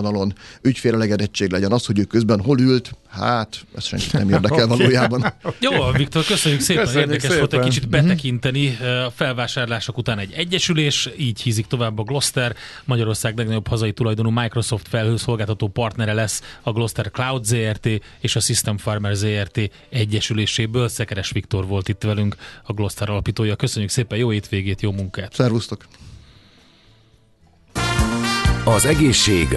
ügyfélelegedettség 0.62 1.52
legyen 1.52 1.72
az, 1.72 1.86
hogy 1.86 2.00
ő 2.00 2.04
közben 2.04 2.42
hol 2.42 2.60
ült, 2.60 2.92
hát 3.10 3.66
ez 3.76 3.86
senki 3.86 4.06
nem 4.12 4.30
érdekel 4.30 4.68
valójában. 4.68 5.34
Jó, 5.60 5.92
Viktor, 5.92 6.26
köszönjük 6.26 6.62
szépen, 6.62 6.84
köszönjük 6.84 7.10
érdekes 7.10 7.32
szépen. 7.32 7.38
volt 7.38 7.54
egy 7.54 7.70
kicsit 7.70 7.90
betekinteni 7.90 8.78
a 9.06 9.12
felvásárlások 9.16 9.98
után 9.98 10.20
egy 10.20 10.32
egyesülés, 10.32 11.10
így 11.18 11.42
hízik 11.42 11.66
tovább 11.66 12.00
a 12.00 12.04
Gloster, 12.04 12.56
Magyarország 12.86 13.38
legnagyobb 13.38 13.68
hazai 13.68 13.94
tulajdonú 13.94 14.30
Microsoft 14.30 14.88
felhőszolgáltató 14.88 15.68
partnere 15.68 16.14
lesz 16.14 16.42
a 16.62 16.72
Gloster 16.72 17.12
Cloud 17.12 17.46
ZRT 17.46 17.90
és 18.20 18.36
a 18.36 18.40
System 18.40 18.78
Farmer 18.78 19.16
ZRT 19.16 19.60
egyesüléséből. 19.90 20.88
Szekeres 20.88 21.32
Viktor 21.32 21.68
volt 21.68 21.88
itt 21.88 22.04
velünk, 22.04 22.36
a 22.64 22.74
Gloster 22.74 23.10
alapítója. 23.10 23.56
Köszönjük 23.56 23.92
szépen, 23.92 24.18
jó 24.18 24.34
étvégét, 24.34 24.82
jó 24.82 24.92
munkát! 24.92 25.34
Szervusztok! 25.34 25.88
Az 28.66 28.86
egészség 28.86 29.57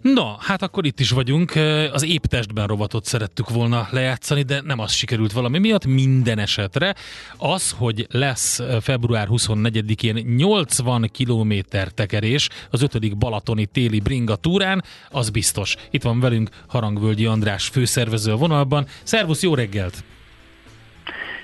Na, 0.00 0.36
hát 0.40 0.62
akkor 0.62 0.86
itt 0.86 1.00
is 1.00 1.10
vagyunk. 1.10 1.52
Az 1.92 2.04
épp 2.04 2.24
testben 2.24 2.66
rovatot 2.66 3.04
szerettük 3.04 3.50
volna 3.50 3.88
lejátszani, 3.90 4.42
de 4.42 4.60
nem 4.64 4.78
az 4.78 4.92
sikerült 4.92 5.32
valami 5.32 5.58
miatt. 5.58 5.86
Minden 5.86 6.38
esetre 6.38 6.94
az, 7.36 7.74
hogy 7.78 8.06
lesz 8.10 8.60
február 8.80 9.28
24-én 9.30 10.14
80 10.36 11.10
km 11.18 11.52
tekerés 11.94 12.48
az 12.70 12.82
5. 12.82 13.18
Balatoni 13.18 13.66
téli 13.66 14.00
bringa 14.00 14.36
túrán, 14.36 14.84
az 15.10 15.30
biztos. 15.30 15.76
Itt 15.90 16.02
van 16.02 16.20
velünk 16.20 16.48
Harangvölgyi 16.66 17.26
András 17.26 17.68
főszervező 17.68 18.32
a 18.32 18.36
vonalban. 18.36 18.86
Szervusz, 19.02 19.42
jó 19.42 19.54
reggelt! 19.54 20.04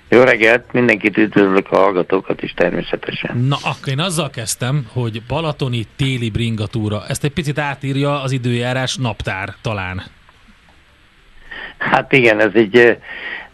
Jó 0.08 0.22
reggelt, 0.22 0.72
mindenkit 0.72 1.16
üdvözlök 1.16 1.70
a 1.70 1.76
hallgatókat 1.76 2.42
is 2.42 2.52
természetesen. 2.52 3.36
Na, 3.36 3.56
akkor 3.62 3.88
én 3.88 3.98
azzal 3.98 4.30
kezdtem, 4.30 4.86
hogy 4.92 5.22
Balatoni 5.28 5.86
téli 5.96 6.30
bringatúra. 6.30 7.02
Ezt 7.08 7.24
egy 7.24 7.32
picit 7.32 7.58
átírja 7.58 8.22
az 8.22 8.32
időjárás 8.32 8.96
naptár 8.96 9.54
talán. 9.62 10.02
Hát 11.78 12.12
igen, 12.12 12.40
ez 12.40 12.50
egy 12.54 12.98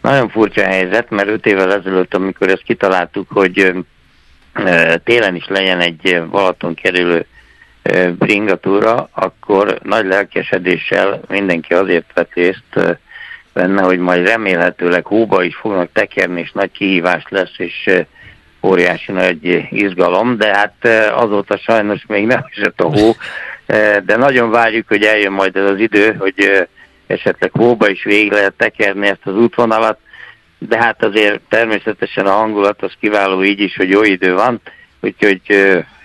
nagyon 0.01 0.29
furcsa 0.29 0.63
helyzet, 0.63 1.09
mert 1.09 1.27
öt 1.27 1.45
évvel 1.45 1.73
ezelőtt, 1.73 2.13
amikor 2.13 2.49
ezt 2.49 2.63
kitaláltuk, 2.63 3.29
hogy 3.29 3.73
télen 5.03 5.35
is 5.35 5.47
legyen 5.47 5.79
egy 5.79 6.21
Balaton 6.31 6.73
kerülő 6.73 7.25
bringatúra, 8.17 9.09
akkor 9.11 9.79
nagy 9.83 10.05
lelkesedéssel 10.05 11.21
mindenki 11.27 11.73
azért 11.73 12.13
vett 12.13 12.33
részt, 12.33 12.97
benne, 13.53 13.83
hogy 13.83 13.99
majd 13.99 14.27
remélhetőleg 14.27 15.05
hóba 15.05 15.43
is 15.43 15.55
fognak 15.55 15.89
tekerni, 15.93 16.41
és 16.41 16.51
nagy 16.51 16.71
kihívás 16.71 17.23
lesz, 17.29 17.53
és 17.57 17.89
óriási 18.61 19.11
nagy 19.11 19.67
izgalom, 19.69 20.37
de 20.37 20.55
hát 20.55 21.09
azóta 21.13 21.57
sajnos 21.57 22.05
még 22.07 22.25
nem 22.25 22.45
esett 22.49 22.81
a 22.81 22.87
hó, 22.87 23.15
de 24.05 24.17
nagyon 24.17 24.49
várjuk, 24.49 24.87
hogy 24.87 25.03
eljön 25.03 25.31
majd 25.31 25.55
ez 25.55 25.69
az 25.69 25.79
idő, 25.79 26.15
hogy 26.19 26.67
esetleg 27.07 27.51
hóba 27.53 27.89
is 27.89 28.03
végig 28.03 28.31
lehet 28.31 28.53
tekerni 28.53 29.07
ezt 29.07 29.25
az 29.25 29.35
útvonalat, 29.35 29.97
de 30.57 30.77
hát 30.77 31.03
azért 31.03 31.39
természetesen 31.49 32.25
a 32.25 32.31
hangulat 32.31 32.81
az 32.83 32.91
kiváló 32.99 33.43
így 33.43 33.59
is, 33.59 33.75
hogy 33.75 33.89
jó 33.89 34.03
idő 34.03 34.33
van, 34.33 34.61
úgyhogy 35.01 35.41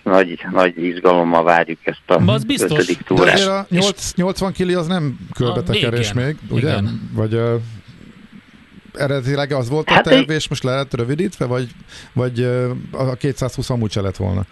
nagy, 0.08 0.40
nagy 0.50 0.84
izgalommal 0.84 1.42
várjuk 1.42 1.78
ezt 1.82 2.02
a 2.06 2.32
az 2.32 2.44
biztos. 2.44 2.70
ötödik 2.70 3.02
túrát. 3.02 3.38
De 3.38 3.50
a 3.50 3.66
8, 3.68 4.12
80 4.14 4.52
kili 4.52 4.74
az 4.74 4.86
nem 4.86 5.18
körbetekerés 5.34 6.12
még, 6.12 6.36
ugye? 6.50 6.68
Igen. 6.68 7.10
Vagy 7.14 7.34
uh, 7.34 7.54
eredetileg 8.94 9.52
az 9.52 9.68
volt 9.68 9.90
hát 9.90 10.06
a 10.06 10.10
terv, 10.10 10.30
és 10.30 10.48
most 10.48 10.62
lehet 10.62 10.94
rövidítve, 10.94 11.46
vagy, 11.46 11.68
vagy 12.12 12.40
uh, 12.40 12.70
a 13.10 13.14
220 13.14 13.70
amúgy 13.70 13.90
se 13.90 14.00
lett 14.00 14.16
volna? 14.16 14.42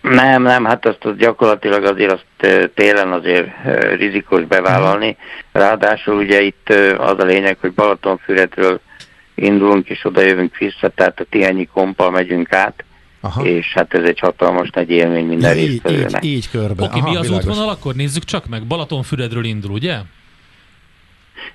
Nem, 0.00 0.42
nem, 0.42 0.64
hát 0.64 0.86
azt 0.86 1.16
gyakorlatilag 1.16 1.84
azért 1.84 2.12
azt 2.12 2.70
télen 2.74 3.12
azért 3.12 3.48
rizikos 3.96 4.44
bevállalni. 4.44 5.16
Ráadásul 5.52 6.16
ugye 6.16 6.40
itt 6.40 6.68
az 6.98 7.18
a 7.18 7.24
lényeg, 7.24 7.56
hogy 7.60 7.72
Balatonfüredről 7.72 8.80
indulunk 9.34 9.88
és 9.88 10.04
oda 10.04 10.20
jövünk 10.20 10.56
vissza, 10.56 10.88
tehát 10.88 11.20
a 11.20 11.24
Tihanyi 11.30 11.66
kompal 11.66 12.10
megyünk 12.10 12.52
át, 12.52 12.84
Aha. 13.20 13.44
és 13.44 13.72
hát 13.74 13.94
ez 13.94 14.04
egy 14.04 14.18
hatalmas 14.18 14.70
nagy 14.70 14.90
élmény 14.90 15.26
minden 15.26 15.56
ja, 15.56 15.64
résztvevőnek. 15.64 16.24
Így, 16.24 16.32
így 16.32 16.50
körbe. 16.50 16.82
Oké, 16.82 16.98
okay, 16.98 17.10
mi 17.10 17.16
az 17.16 17.26
világos. 17.26 17.46
útvonal, 17.46 17.68
akkor 17.68 17.94
nézzük 17.94 18.24
csak 18.24 18.48
meg. 18.48 18.66
Balatonfüredről 18.66 19.44
indul, 19.44 19.70
ugye? 19.70 19.96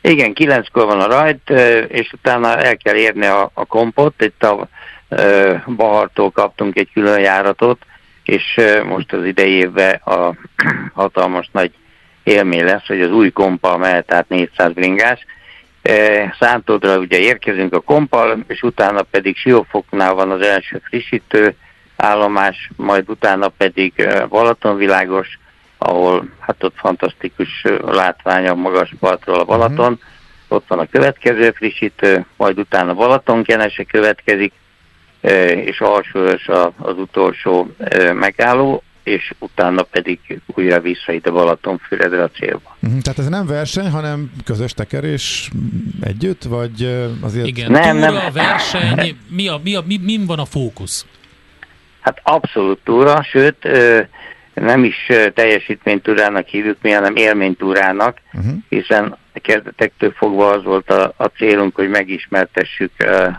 Igen, 0.02 0.34
kilenckor 0.34 0.86
van 0.86 1.00
a 1.00 1.08
rajt, 1.08 1.50
és 1.88 2.14
utána 2.14 2.58
el 2.58 2.78
kell 2.78 2.96
érni 2.96 3.26
a, 3.26 3.52
a 3.54 3.66
kompot, 3.66 4.22
itt 4.22 4.44
a 4.44 4.68
Bahartól 5.76 6.32
kaptunk 6.32 6.78
egy 6.78 6.90
külön 6.94 7.20
járatot, 7.20 7.86
és 8.24 8.60
most 8.86 9.14
az 9.14 9.26
idei 9.26 9.52
évben 9.52 9.94
a 9.94 10.36
hatalmas 11.02 11.50
nagy 11.52 11.72
élmény 12.24 12.64
lesz, 12.64 12.88
hogy 12.88 13.02
az 13.02 13.12
új 13.12 13.32
kompa 13.32 13.78
mehet 13.78 14.14
át 14.14 14.30
400 14.30 14.74
bringás, 14.74 15.26
E, 15.84 16.36
Szántódra 16.40 16.98
ugye 16.98 17.18
érkezünk 17.18 17.74
a 17.74 17.80
kompal, 17.80 18.44
és 18.48 18.62
utána 18.62 19.02
pedig 19.02 19.38
Siófoknál 19.38 20.14
van 20.14 20.32
az 20.32 20.42
első 20.42 20.82
frissítő 20.84 21.56
állomás, 21.96 22.70
majd 22.76 23.10
utána 23.10 23.48
pedig 23.48 23.94
e, 23.96 24.26
Balatonvilágos, 24.26 25.40
ahol 25.78 26.30
hát 26.40 26.64
ott 26.64 26.76
fantasztikus 26.76 27.66
látvány 27.86 28.48
a 28.48 28.56
magas 28.56 28.94
partról 29.00 29.40
a 29.40 29.46
Balaton. 29.46 29.92
Uh-huh. 29.92 30.08
Ott 30.48 30.68
van 30.68 30.80
a 30.80 30.88
következő 30.92 31.52
frissítő, 31.52 32.26
majd 32.38 32.60
utána 32.60 32.94
Balatonkenese 32.94 33.84
következik, 33.84 34.54
és 35.66 35.80
alsóös 35.80 36.50
az 36.78 36.98
utolsó 36.98 37.68
megálló, 38.14 38.84
és 39.04 39.34
utána 39.40 39.82
pedig 39.82 40.42
újra 40.46 40.80
vissza 40.80 41.12
ide 41.12 41.30
Balatonfüredre 41.30 42.24
a 42.24 42.30
célba. 42.30 42.78
Uh-huh. 42.84 43.02
Tehát 43.02 43.20
ez 43.20 43.28
nem 43.28 43.46
verseny, 43.46 43.90
hanem 43.90 44.32
közös 44.46 44.74
tekerés 44.74 45.50
együtt, 46.02 46.44
vagy 46.44 47.08
azért... 47.22 47.48
Igen, 47.48 47.72
nem, 47.72 47.96
túra, 47.96 48.12
nem. 48.12 48.34
verseny, 48.34 49.18
mi, 49.30 49.48
a, 49.48 49.60
mi, 49.64 49.76
a, 49.76 49.84
mi, 49.86 49.98
mi 49.98 50.26
van 50.26 50.40
a 50.40 50.46
fókusz? 50.46 51.06
Hát 52.00 52.20
abszolút 52.24 52.80
túra, 52.84 53.24
sőt, 53.24 53.68
nem 54.54 54.84
is 54.84 54.96
teljesítménytúrának 55.34 56.48
hívjuk 56.48 56.78
mi, 56.82 56.92
hanem 56.92 57.16
élménytúrának, 57.16 58.18
uh-huh. 58.34 58.54
hiszen 58.70 59.18
a 59.34 59.40
kezdetektől 59.40 60.12
fogva 60.12 60.50
az 60.50 60.64
volt 60.64 60.90
a, 60.90 61.14
a 61.18 61.26
célunk, 61.26 61.76
hogy 61.76 61.90
megismertessük 61.90 62.92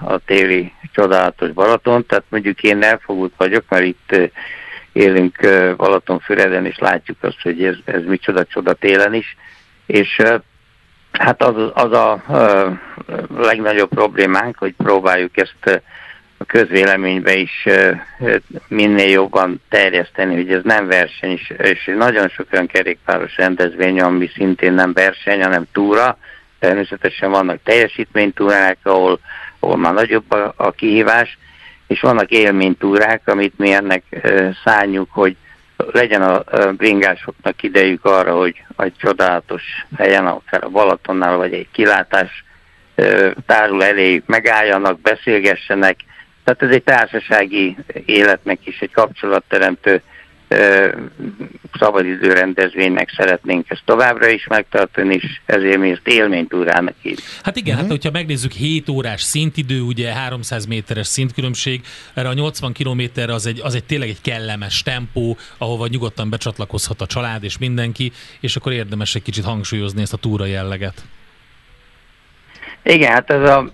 a 0.04 0.18
téli 0.18 0.72
csodálatos 0.92 1.50
Balaton, 1.50 2.06
tehát 2.06 2.24
mondjuk 2.28 2.62
én 2.62 2.82
elfogult 2.82 3.32
vagyok, 3.36 3.64
mert 3.68 3.84
itt 3.84 4.30
élünk 4.94 5.36
Balatonfüreden, 5.76 6.66
és 6.66 6.78
látjuk 6.78 7.16
azt, 7.20 7.40
hogy 7.42 7.64
ez, 7.64 7.76
ez 7.84 8.02
micsoda 8.06 8.44
csoda 8.44 8.72
télen 8.72 9.14
is, 9.14 9.36
és 9.86 10.22
hát 11.12 11.42
az, 11.42 11.70
az 11.74 11.92
a, 11.92 12.22
legnagyobb 13.36 13.88
problémánk, 13.88 14.58
hogy 14.58 14.74
próbáljuk 14.76 15.36
ezt 15.36 15.82
a 16.38 16.44
közvéleménybe 16.44 17.34
is 17.34 17.66
minél 18.68 19.10
jobban 19.10 19.62
terjeszteni, 19.68 20.34
hogy 20.34 20.52
ez 20.52 20.62
nem 20.62 20.86
verseny, 20.86 21.40
és 21.58 21.90
nagyon 21.96 22.28
sok 22.28 22.46
olyan 22.52 22.66
kerékpáros 22.66 23.36
rendezvény, 23.36 24.00
ami 24.00 24.30
szintén 24.34 24.72
nem 24.72 24.92
verseny, 24.92 25.42
hanem 25.42 25.66
túra. 25.72 26.18
Természetesen 26.58 27.30
vannak 27.30 27.58
teljesítménytúrák, 27.62 28.78
ahol, 28.82 29.20
ahol 29.58 29.76
már 29.76 29.94
nagyobb 29.94 30.32
a, 30.32 30.52
a 30.56 30.70
kihívás, 30.70 31.38
és 31.86 32.00
vannak 32.00 32.30
élménytúrák, 32.30 33.28
amit 33.28 33.58
mi 33.58 33.72
ennek 33.72 34.02
szálljuk, 34.64 35.08
hogy 35.12 35.36
legyen 35.76 36.22
a 36.22 36.42
bringásoknak 36.72 37.62
idejük 37.62 38.04
arra, 38.04 38.36
hogy 38.36 38.62
egy 38.76 38.96
csodálatos 38.96 39.62
helyen, 39.96 40.26
akár 40.26 40.64
a 40.64 40.68
Balatonnál, 40.68 41.36
vagy 41.36 41.52
egy 41.52 41.68
kilátás 41.72 42.44
tárul 43.46 43.84
eléjük 43.84 44.26
megálljanak, 44.26 45.00
beszélgessenek, 45.00 45.96
tehát 46.44 46.62
ez 46.62 46.70
egy 46.70 46.82
társasági 46.82 47.76
életnek 48.06 48.58
is 48.66 48.80
egy 48.80 48.92
kapcsolatteremtő 48.92 50.02
szabadidő 51.78 52.32
rendezvénynek 52.32 53.10
szeretnénk 53.16 53.70
ezt 53.70 53.82
továbbra 53.84 54.28
is 54.28 54.46
megtartani, 54.46 55.14
és 55.14 55.40
ezért 55.46 55.78
mi 55.78 55.90
ezt 55.90 56.08
élménytúrának 56.08 56.94
így. 57.02 57.20
Hát 57.42 57.56
igen, 57.56 57.74
uh-huh. 57.74 57.74
hát 57.74 57.82
mhm. 57.82 57.90
hogyha 57.90 58.10
megnézzük 58.10 58.52
7 58.52 58.88
órás 58.88 59.22
szintidő, 59.22 59.80
ugye 59.80 60.12
300 60.12 60.66
méteres 60.66 61.06
szintkülönbség, 61.06 61.80
erre 62.14 62.28
a 62.28 62.32
80 62.32 62.72
kilométerre 62.72 63.32
az 63.32 63.46
egy, 63.46 63.60
az 63.62 63.74
egy 63.74 63.84
tényleg 63.84 64.08
egy 64.08 64.20
kellemes 64.20 64.82
tempó, 64.82 65.36
ahova 65.58 65.86
nyugodtan 65.86 66.30
becsatlakozhat 66.30 67.00
a 67.00 67.06
család 67.06 67.44
és 67.44 67.58
mindenki, 67.58 68.12
és 68.40 68.56
akkor 68.56 68.72
érdemes 68.72 69.14
egy 69.14 69.22
kicsit 69.22 69.44
hangsúlyozni 69.44 70.02
ezt 70.02 70.12
a 70.12 70.16
túra 70.16 70.44
jelleget. 70.44 71.04
Igen, 72.82 73.12
hát 73.12 73.30
ez 73.30 73.50
a, 73.50 73.70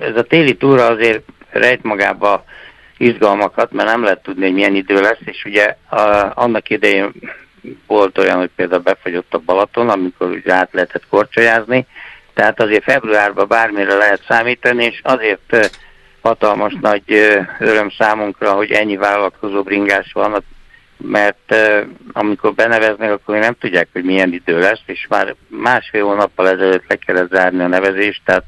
ez 0.00 0.16
a 0.16 0.22
téli 0.22 0.56
túra 0.56 0.86
azért 0.86 1.22
rejt 1.50 1.82
magába 1.82 2.44
izgalmakat, 2.98 3.72
mert 3.72 3.88
nem 3.88 4.02
lehet 4.02 4.22
tudni, 4.22 4.44
hogy 4.44 4.54
milyen 4.54 4.74
idő 4.74 5.00
lesz, 5.00 5.20
és 5.24 5.44
ugye 5.44 5.76
a, 5.88 6.32
annak 6.34 6.70
idején 6.70 7.12
volt 7.86 8.18
olyan, 8.18 8.38
hogy 8.38 8.50
például 8.56 8.82
befagyott 8.82 9.34
a 9.34 9.42
Balaton, 9.44 9.88
amikor 9.88 10.30
ugye 10.30 10.52
át 10.52 10.72
lehetett 10.72 11.08
korcsolyázni, 11.08 11.86
tehát 12.34 12.60
azért 12.60 12.82
februárban 12.82 13.48
bármire 13.48 13.94
lehet 13.94 14.24
számítani, 14.28 14.84
és 14.84 15.00
azért 15.02 15.72
hatalmas 16.20 16.76
nagy 16.80 17.02
öröm 17.58 17.90
számunkra, 17.98 18.52
hogy 18.52 18.70
ennyi 18.70 18.96
vállalkozó 18.96 19.62
bringás 19.62 20.12
van, 20.12 20.44
mert 20.96 21.54
amikor 22.12 22.54
beneveznek, 22.54 23.10
akkor 23.10 23.38
nem 23.38 23.56
tudják, 23.60 23.88
hogy 23.92 24.04
milyen 24.04 24.32
idő 24.32 24.58
lesz, 24.58 24.82
és 24.86 25.06
már 25.08 25.34
másfél 25.48 26.04
hónappal 26.04 26.48
ezelőtt 26.48 26.88
le 26.88 26.96
kellett 26.96 27.32
zárni 27.32 27.62
a 27.62 27.66
nevezést, 27.66 28.22
tehát 28.24 28.44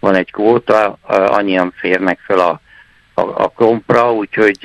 van 0.00 0.14
egy 0.14 0.32
kvóta, 0.32 0.98
annyian 1.06 1.72
férnek 1.76 2.18
fel 2.26 2.38
a, 2.38 2.60
a, 3.18 3.44
a 3.44 3.48
kompra, 3.48 4.12
úgyhogy 4.14 4.58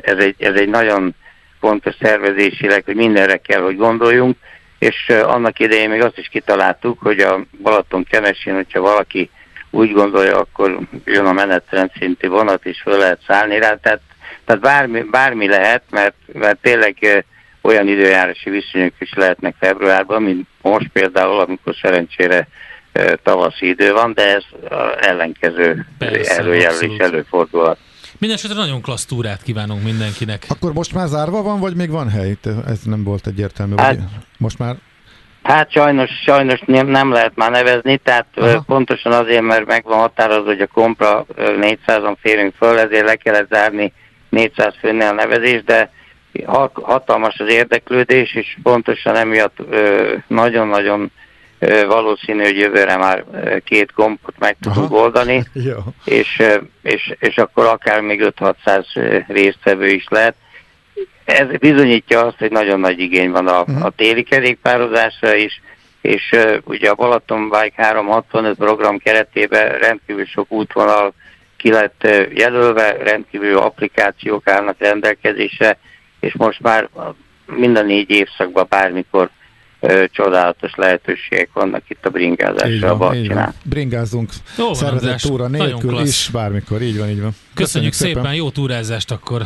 ez 0.00 0.16
egy, 0.18 0.34
ez 0.38 0.54
egy 0.54 0.68
nagyon 0.68 1.14
fontos 1.60 1.94
szervezésileg, 2.00 2.84
hogy 2.84 2.94
mindenre 2.94 3.36
kell, 3.36 3.60
hogy 3.60 3.76
gondoljunk, 3.76 4.36
és 4.78 5.08
annak 5.08 5.58
idején 5.58 5.90
még 5.90 6.02
azt 6.02 6.18
is 6.18 6.28
kitaláltuk, 6.28 6.98
hogy 7.00 7.20
a 7.20 7.40
Balaton 7.62 8.04
kenesén, 8.04 8.54
hogyha 8.54 8.80
valaki 8.80 9.30
úgy 9.70 9.92
gondolja, 9.92 10.38
akkor 10.38 10.78
jön 11.04 11.26
a 11.26 11.32
menetrend 11.32 11.90
szinti 11.98 12.26
vonat, 12.26 12.66
és 12.66 12.80
föl 12.82 12.98
lehet 12.98 13.20
szállni 13.26 13.58
rá, 13.58 13.74
tehát, 13.74 14.00
tehát 14.44 14.62
bármi, 14.62 15.02
bármi 15.02 15.48
lehet, 15.48 15.82
mert, 15.90 16.14
mert 16.32 16.58
tényleg 16.62 17.24
olyan 17.60 17.88
időjárási 17.88 18.50
viszonyok 18.50 18.92
is 18.98 19.12
lehetnek 19.14 19.54
februárban, 19.60 20.22
mint 20.22 20.48
most 20.62 20.88
például, 20.92 21.40
amikor 21.40 21.74
szerencsére 21.82 22.48
tavaszi 23.22 23.68
idő 23.68 23.92
van, 23.92 24.12
de 24.12 24.34
ez 24.34 24.44
ellenkező 25.00 25.86
előjel 26.24 26.82
is 26.82 26.98
előfordulhat. 26.98 27.78
Mindenesetre 28.18 28.56
nagyon 28.56 28.82
klassz 28.82 29.04
túrát 29.04 29.42
kívánunk 29.42 29.82
mindenkinek. 29.82 30.44
Akkor 30.48 30.72
most 30.72 30.94
már 30.94 31.06
zárva 31.06 31.42
van, 31.42 31.60
vagy 31.60 31.74
még 31.74 31.90
van 31.90 32.08
hely? 32.08 32.36
Ez 32.66 32.80
nem 32.84 33.04
volt 33.04 33.26
egyértelmű. 33.26 33.74
Hát, 33.76 33.98
most 34.38 34.58
már 34.58 34.76
Hát 35.42 35.70
sajnos, 35.70 36.10
sajnos 36.24 36.60
nem 36.66 37.12
lehet 37.12 37.32
már 37.34 37.50
nevezni, 37.50 37.96
tehát 37.96 38.26
Aha. 38.34 38.62
pontosan 38.66 39.12
azért, 39.12 39.42
mert 39.42 39.66
meg 39.66 39.84
van 39.84 39.98
határozva, 39.98 40.44
hogy 40.44 40.60
a 40.60 40.66
kompra 40.66 41.26
400-on 41.36 42.16
férünk 42.20 42.54
föl, 42.58 42.78
ezért 42.78 43.04
le 43.04 43.14
kellett 43.14 43.52
zárni 43.52 43.92
400 44.28 44.74
főnél 44.80 45.08
a 45.08 45.12
nevezés, 45.12 45.64
de 45.64 45.90
hatalmas 46.72 47.38
az 47.38 47.50
érdeklődés, 47.50 48.34
és 48.34 48.56
pontosan 48.62 49.16
emiatt 49.16 49.56
nagyon-nagyon 50.26 51.10
valószínű, 51.86 52.42
hogy 52.42 52.58
jövőre 52.58 52.96
már 52.96 53.24
két 53.64 53.92
gombot 53.94 54.38
meg 54.38 54.56
tudunk 54.60 54.90
Aha. 54.90 55.02
oldani, 55.02 55.44
és, 56.04 56.42
és, 56.82 57.14
és 57.18 57.36
akkor 57.36 57.64
akár 57.64 58.00
még 58.00 58.32
5-600 58.38 59.24
résztvevő 59.28 59.86
is 59.86 60.06
lehet. 60.08 60.34
Ez 61.24 61.46
bizonyítja 61.58 62.24
azt, 62.24 62.38
hogy 62.38 62.50
nagyon 62.50 62.80
nagy 62.80 63.00
igény 63.00 63.30
van 63.30 63.46
a, 63.46 63.60
uh-huh. 63.60 63.84
a 63.84 63.90
téli 63.90 64.22
kerékpározásra 64.22 65.34
is, 65.34 65.60
és 66.00 66.30
uh, 66.32 66.56
ugye 66.64 66.90
a 66.90 66.94
Balaton 66.94 67.48
Bike 67.48 67.82
365 67.82 68.56
program 68.56 68.98
keretében 68.98 69.78
rendkívül 69.78 70.24
sok 70.24 70.52
útvonal 70.52 71.14
ki 71.56 71.70
lett 71.70 72.00
uh, 72.04 72.26
jelölve, 72.34 72.96
rendkívül 73.02 73.56
applikációk 73.56 74.48
állnak 74.48 74.76
rendelkezésre, 74.78 75.78
és 76.20 76.34
most 76.34 76.60
már 76.60 76.88
mind 77.46 77.76
a 77.76 77.82
négy 77.82 78.10
évszakban 78.10 78.66
bármikor 78.68 79.30
csodálatos 80.12 80.72
lehetőségek 80.74 81.48
vannak 81.52 81.82
itt 81.88 82.06
a 82.06 82.10
bringázásra 82.10 82.90
a 82.90 82.96
Balcsinál. 82.96 83.54
Bringázunk 83.64 84.30
jó 84.58 84.74
szervezett 84.74 85.18
túra 85.18 85.48
nélkül 85.48 86.00
is, 86.00 86.28
bármikor, 86.32 86.82
így 86.82 86.98
van, 86.98 87.08
így 87.08 87.20
van. 87.20 87.30
Köszönjük, 87.30 87.54
Köszönjük 87.54 87.92
szépen. 87.92 88.14
szépen, 88.14 88.34
jó 88.34 88.50
túrázást 88.50 89.10
akkor! 89.10 89.42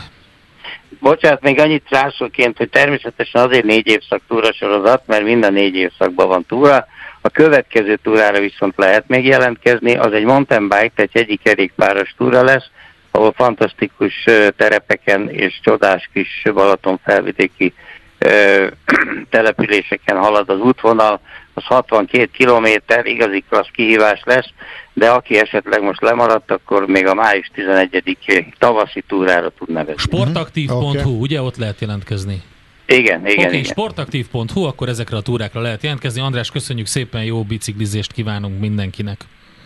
Bocsánat, 1.00 1.42
még 1.42 1.58
annyit 1.58 1.86
rászóként, 1.88 2.56
hogy 2.56 2.68
természetesen 2.68 3.42
azért 3.42 3.64
négy 3.64 3.86
évszak 3.86 4.22
túra 4.28 4.52
sorozat, 4.52 5.02
mert 5.06 5.24
minden 5.24 5.52
négy 5.52 5.74
évszakban 5.74 6.28
van 6.28 6.44
túra. 6.48 6.86
A 7.20 7.28
következő 7.28 7.98
túrára 8.02 8.40
viszont 8.40 8.74
lehet 8.76 9.08
még 9.08 9.24
jelentkezni, 9.24 9.94
az 9.96 10.12
egy 10.12 10.24
mountain 10.24 10.62
bike, 10.68 10.92
tehát 10.94 11.10
egy 11.14 11.40
kerékpáros 11.42 12.14
túra 12.16 12.42
lesz, 12.42 12.64
ahol 13.10 13.32
fantasztikus 13.32 14.24
terepeken 14.56 15.28
és 15.30 15.60
csodás 15.62 16.10
kis 16.12 16.42
Balaton 16.54 17.00
felvidéki 17.04 17.74
településeken 19.30 20.16
halad 20.16 20.48
az 20.48 20.58
útvonal, 20.58 21.20
az 21.54 21.64
62 21.64 22.28
kilométer, 22.32 23.06
igazi 23.06 23.44
klassz 23.48 23.70
kihívás 23.72 24.20
lesz, 24.24 24.48
de 24.92 25.10
aki 25.10 25.38
esetleg 25.38 25.82
most 25.82 26.00
lemaradt, 26.00 26.50
akkor 26.50 26.86
még 26.86 27.06
a 27.06 27.14
május 27.14 27.50
11 27.54 28.16
tavaszi 28.58 29.04
túrára 29.08 29.48
tud 29.58 29.68
nevezni. 29.68 30.02
Sportaktív.hu, 30.02 30.88
okay. 30.88 31.18
ugye 31.20 31.42
ott 31.42 31.56
lehet 31.56 31.80
jelentkezni? 31.80 32.42
Igen, 32.86 33.26
igen. 33.26 33.38
Oké, 33.38 33.46
okay, 33.46 33.62
sportaktív.hu, 33.62 34.62
akkor 34.62 34.88
ezekre 34.88 35.16
a 35.16 35.20
túrákra 35.20 35.60
lehet 35.60 35.82
jelentkezni. 35.82 36.20
András, 36.20 36.50
köszönjük 36.50 36.86
szépen, 36.86 37.24
jó 37.24 37.42
biciklizést 37.42 38.12
kívánunk 38.12 38.60
mindenkinek. 38.60 39.20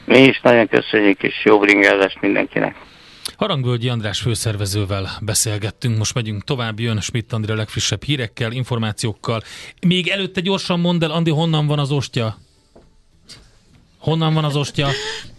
Mi 0.05 0.19
is 0.19 0.41
nagyon 0.43 0.69
köszönjük, 0.69 1.23
és 1.23 1.35
jó 1.45 1.59
bringázást 1.59 2.21
mindenkinek. 2.21 2.75
Harangvölgyi 3.37 3.89
András 3.89 4.21
főszervezővel 4.21 5.11
beszélgettünk, 5.21 5.99
most 5.99 6.15
megyünk 6.15 6.45
tovább, 6.45 6.81
jön 6.81 7.01
Schmidt 7.01 7.33
André 7.33 7.55
legfrissebb 7.55 8.03
hírekkel, 8.03 8.53
információkkal. 8.53 9.43
Még 9.87 10.09
előtte 10.09 10.41
gyorsan 10.41 10.81
mondd 10.81 11.05
el, 11.05 11.11
Andi, 11.11 11.31
honnan 11.31 11.67
van 11.67 11.79
az 11.79 11.91
ostya? 11.91 12.39
Honnan 13.99 14.35
van 14.35 14.45
az 14.45 14.57
ostya? 14.57 14.89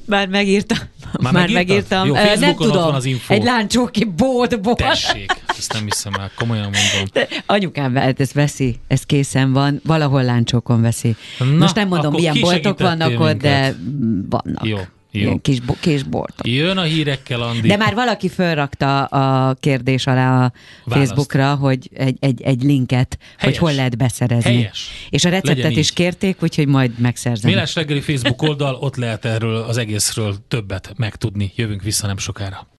Már 0.05 0.27
megírtam. 0.27 0.77
Már, 1.21 1.33
Már 1.33 1.49
megírtam. 1.49 2.07
Jó, 2.07 2.13
nem 2.13 2.55
tudom. 2.55 2.83
Van 2.83 2.93
az 2.93 3.05
info. 3.05 3.33
Egy 3.33 3.43
láncsóki 3.43 4.03
boltból. 4.05 4.75
Tessék. 4.75 5.31
ezt 5.47 5.73
nem 5.73 5.83
hiszem 5.83 6.13
el, 6.13 6.31
komolyan 6.35 6.63
mondom. 6.63 7.07
De 7.13 7.27
anyukám 7.45 7.95
hát 7.95 8.19
ez 8.19 8.31
veszi, 8.31 8.79
ez 8.87 9.03
készen 9.03 9.53
van, 9.53 9.81
valahol 9.83 10.23
láncsokon 10.23 10.81
veszi. 10.81 11.15
Na, 11.39 11.45
Most 11.45 11.75
nem 11.75 11.87
mondom, 11.87 12.13
milyen 12.13 12.37
boltok 12.39 12.79
vannak 12.79 13.19
ott, 13.19 13.37
de 13.37 13.61
minket. 13.61 14.25
vannak. 14.29 14.65
Jó, 14.65 14.77
jó. 15.21 15.37
Kis, 15.41 15.57
kis 15.79 16.03
boltok. 16.03 16.47
Jön 16.47 16.77
a 16.77 16.81
hírekkel, 16.83 17.41
Andi. 17.41 17.67
De 17.67 17.77
már 17.77 17.93
valaki 17.93 18.29
fölrakta 18.29 19.05
a 19.05 19.53
kérdés 19.53 20.07
alá 20.07 20.45
a 20.45 20.51
Választ. 20.83 21.07
Facebookra, 21.07 21.55
hogy 21.55 21.89
egy, 21.93 22.17
egy, 22.19 22.41
egy 22.41 22.63
linket, 22.63 23.17
Helyes. 23.37 23.57
hogy 23.57 23.67
hol 23.67 23.77
lehet 23.77 23.97
beszerezni. 23.97 24.53
Helyes. 24.53 24.89
És 25.09 25.25
a 25.25 25.29
receptet 25.29 25.55
Legyen 25.55 25.71
is 25.71 25.89
így. 25.89 25.93
kérték, 25.93 26.43
úgyhogy 26.43 26.67
majd 26.67 26.99
megszerzem. 26.99 27.49
Mélás 27.49 27.75
reggeli 27.75 28.01
Facebook 28.01 28.41
oldal, 28.41 28.75
ott 28.75 28.95
lehet 28.95 29.25
erről 29.25 29.55
az 29.55 29.77
egészről 29.77 30.35
többet 30.47 30.93
megtudni. 30.97 31.51
Jövünk 31.55 31.83
vissza 31.83 32.07
nem 32.07 32.17
sokára. 32.17 32.67